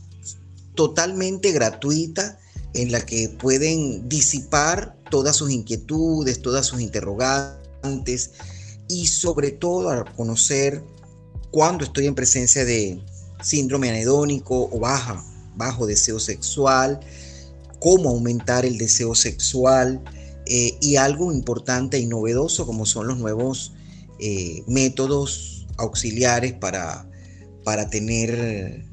totalmente 0.75 1.53
gratuita 1.53 2.39
en 2.75 2.93
la 2.93 3.05
que 3.05 3.29
pueden 3.29 4.09
disipar 4.09 4.97
todas 5.11 5.37
sus 5.37 5.51
inquietudes, 5.51 6.41
todas 6.43 6.67
sus 6.67 6.81
interrogantes 6.81 8.33
y 8.89 9.07
sobre 9.07 9.51
todo 9.51 10.05
conocer 10.17 10.83
cuando 11.51 11.85
estoy 11.85 12.07
en 12.07 12.15
presencia 12.15 12.65
de, 12.65 13.01
síndrome 13.43 13.91
anedónico 13.91 14.69
o 14.71 14.79
baja, 14.79 15.25
bajo 15.57 15.87
deseo 15.87 16.21
sexual, 16.21 17.01
cómo 17.81 18.11
aumentar 18.11 18.65
el 18.65 18.79
deseo 18.79 19.15
sexual 19.15 20.03
eh, 20.47 20.77
y 20.81 20.97
algo 20.97 21.33
importante 21.33 21.99
y 21.99 22.07
novedoso 22.07 22.67
como 22.67 22.87
son 22.87 23.07
los 23.07 23.19
nuevos 23.19 23.75
eh, 24.19 24.63
métodos 24.67 25.67
auxiliares 25.77 26.55
para, 26.55 27.09
para 27.65 27.89
tener 27.89 28.85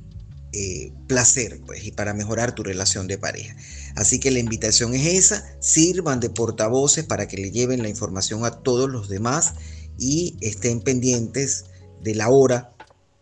eh, 0.51 0.93
placer 1.07 1.61
pues, 1.65 1.85
y 1.85 1.91
para 1.91 2.13
mejorar 2.13 2.55
tu 2.55 2.63
relación 2.63 3.07
de 3.07 3.17
pareja. 3.17 3.55
Así 3.95 4.19
que 4.19 4.31
la 4.31 4.39
invitación 4.39 4.93
es 4.93 5.05
esa, 5.05 5.45
sirvan 5.59 6.19
de 6.19 6.29
portavoces 6.29 7.05
para 7.05 7.27
que 7.27 7.37
le 7.37 7.51
lleven 7.51 7.81
la 7.81 7.89
información 7.89 8.45
a 8.45 8.51
todos 8.51 8.89
los 8.89 9.09
demás 9.09 9.53
y 9.97 10.37
estén 10.41 10.81
pendientes 10.81 11.65
de 12.01 12.15
la 12.15 12.29
hora 12.29 12.74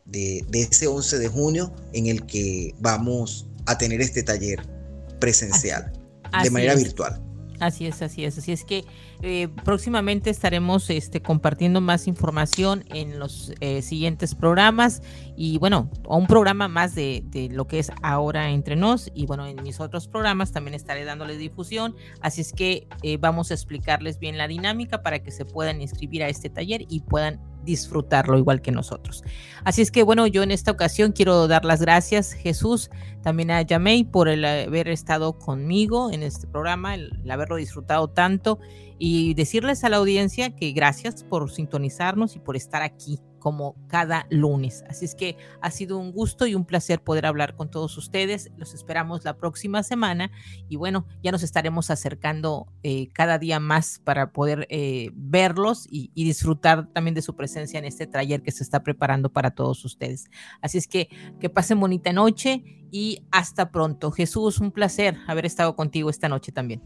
de, 0.06 0.45
ese 0.54 0.88
11 0.88 1.20
de 1.20 1.28
junio 1.28 1.74
en 1.93 2.08
el 2.08 2.26
que 2.26 2.76
vamos 2.80 3.47
a 3.66 3.78
tener 3.78 4.01
este 4.01 4.24
taller 4.24 4.60
presencial 5.20 5.91
de 6.43 6.49
manera 6.49 6.76
virtual. 6.76 7.22
Así 7.64 7.86
es, 7.86 8.01
así 8.01 8.26
es. 8.26 8.38
Así 8.38 8.51
es 8.51 8.66
que 8.66 8.84
eh, 9.22 9.47
próximamente 9.64 10.30
estaremos 10.30 10.89
este, 10.89 11.22
compartiendo 11.22 11.80
más 11.80 12.08
información 12.08 12.84
en 12.89 13.20
los 13.20 13.54
eh, 13.62 13.82
siguientes 13.82 14.36
programas 14.36 15.01
y 15.38 15.60
bueno, 15.60 15.89
un 16.08 16.28
programa 16.28 16.68
más 16.68 16.93
de, 16.93 17.24
lo 17.51 17.66
que 17.66 17.80
es 17.80 17.89
ahora 18.01 18.49
entre 18.49 18.76
nos 18.76 19.10
y 19.14 19.26
bueno, 19.28 19.47
en 19.47 19.64
mis 19.64 19.80
otros 19.80 20.10
programas 20.10 20.51
también 20.51 20.74
estaré 20.74 21.06
dándoles 21.06 21.38
difusión. 21.38 21.95
Así 22.20 22.41
es 22.41 22.51
que 22.51 22.88
eh, 23.01 23.18
vamos 23.18 23.49
a 23.51 23.54
explicarles 23.54 24.20
bien 24.20 24.38
la 24.38 24.49
dinámica 24.49 25.01
para 25.01 25.20
que 25.20 25.32
se 25.32 25.45
puedan 25.45 25.82
inscribir 25.82 26.24
a 26.24 26.28
este 26.28 26.49
taller 26.49 26.86
y 26.89 26.99
puedan 26.99 27.39
disfrutarlo 27.64 28.38
igual 28.38 28.61
que 28.61 28.72
nosotros. 28.72 29.24
Así 29.64 29.82
es 29.82 29.91
que 29.91 30.03
bueno, 30.03 30.28
yo 30.28 30.43
en 30.43 30.51
esta 30.51 30.72
ocasión 30.72 31.11
quiero 31.11 31.47
dar 31.47 31.66
las 31.66 31.82
gracias, 31.82 32.34
Jesús, 32.34 32.89
también 33.22 33.51
a 33.51 33.61
Yamei 33.61 34.03
por 34.03 34.28
el 34.28 34.43
haber 34.45 34.88
estado 34.89 35.38
conmigo 35.38 36.11
en 36.11 36.24
este 36.24 36.47
programa, 36.47 36.95
el, 36.95 37.11
haberlo 37.30 37.55
disfrutado 37.55 38.09
tanto 38.09 38.59
y 38.99 39.34
decirles 39.34 39.84
a 39.84 39.89
la 39.89 39.97
audiencia 39.97 40.55
que 40.55 40.72
gracias 40.72 41.24
por 41.24 41.49
sintonizarnos 41.51 42.36
y 42.36 42.39
por 42.39 42.55
estar 42.55 42.82
aquí 42.82 43.20
como 43.44 43.76
cada 43.89 44.26
lunes. 44.30 44.86
Así 44.88 45.04
es 45.04 45.16
que 45.16 45.36
ha 45.62 45.70
sido 45.70 45.98
un 45.98 46.14
gusto 46.14 46.48
y 46.48 46.56
un 46.56 46.64
placer 46.64 47.04
poder 47.04 47.26
hablar 47.26 47.58
con 47.58 47.70
todos 47.70 47.98
ustedes. 47.98 48.50
Los 48.56 48.74
esperamos 48.74 49.26
la 49.26 49.36
próxima 49.36 49.84
semana 49.84 50.32
y 50.70 50.78
bueno, 50.78 51.06
ya 51.22 51.34
nos 51.34 51.44
estaremos 51.44 51.89
acercando 51.89 52.72
eh, 52.84 53.10
cada 53.12 53.39
día 53.39 53.60
más 53.60 54.00
para 54.02 54.32
poder 54.32 54.66
eh, 54.70 55.10
verlos 55.14 55.88
y, 55.91 56.10
y, 56.16 56.24
disfrutar 56.24 56.88
también 56.94 57.16
de 57.16 57.22
su 57.22 57.36
presencia 57.36 57.78
en 57.80 57.84
este 57.84 58.08
taller 58.08 58.44
que 58.44 58.52
se 58.52 58.64
está 58.64 58.82
preparando 58.82 59.30
para 59.30 59.52
todos 59.52 59.84
ustedes. 59.84 60.30
Así 60.62 60.78
es 60.78 60.88
que 60.88 61.10
que 61.41 61.50
pasen 61.50 61.82
bonita 61.82 62.14
noche 62.14 62.88
y 62.91 63.26
hasta 63.30 63.72
pronto. 63.72 64.10
Jesús, 64.10 64.60
un 64.60 64.72
placer 64.72 65.18
haber 65.28 65.46
estado 65.46 65.76
contigo 65.76 66.10
esta 66.10 66.30
noche 66.30 66.54
también. 66.54 66.82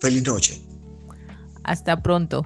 Feliz 0.00 0.26
noche. 0.26 0.60
Hasta 1.62 2.02
pronto. 2.02 2.44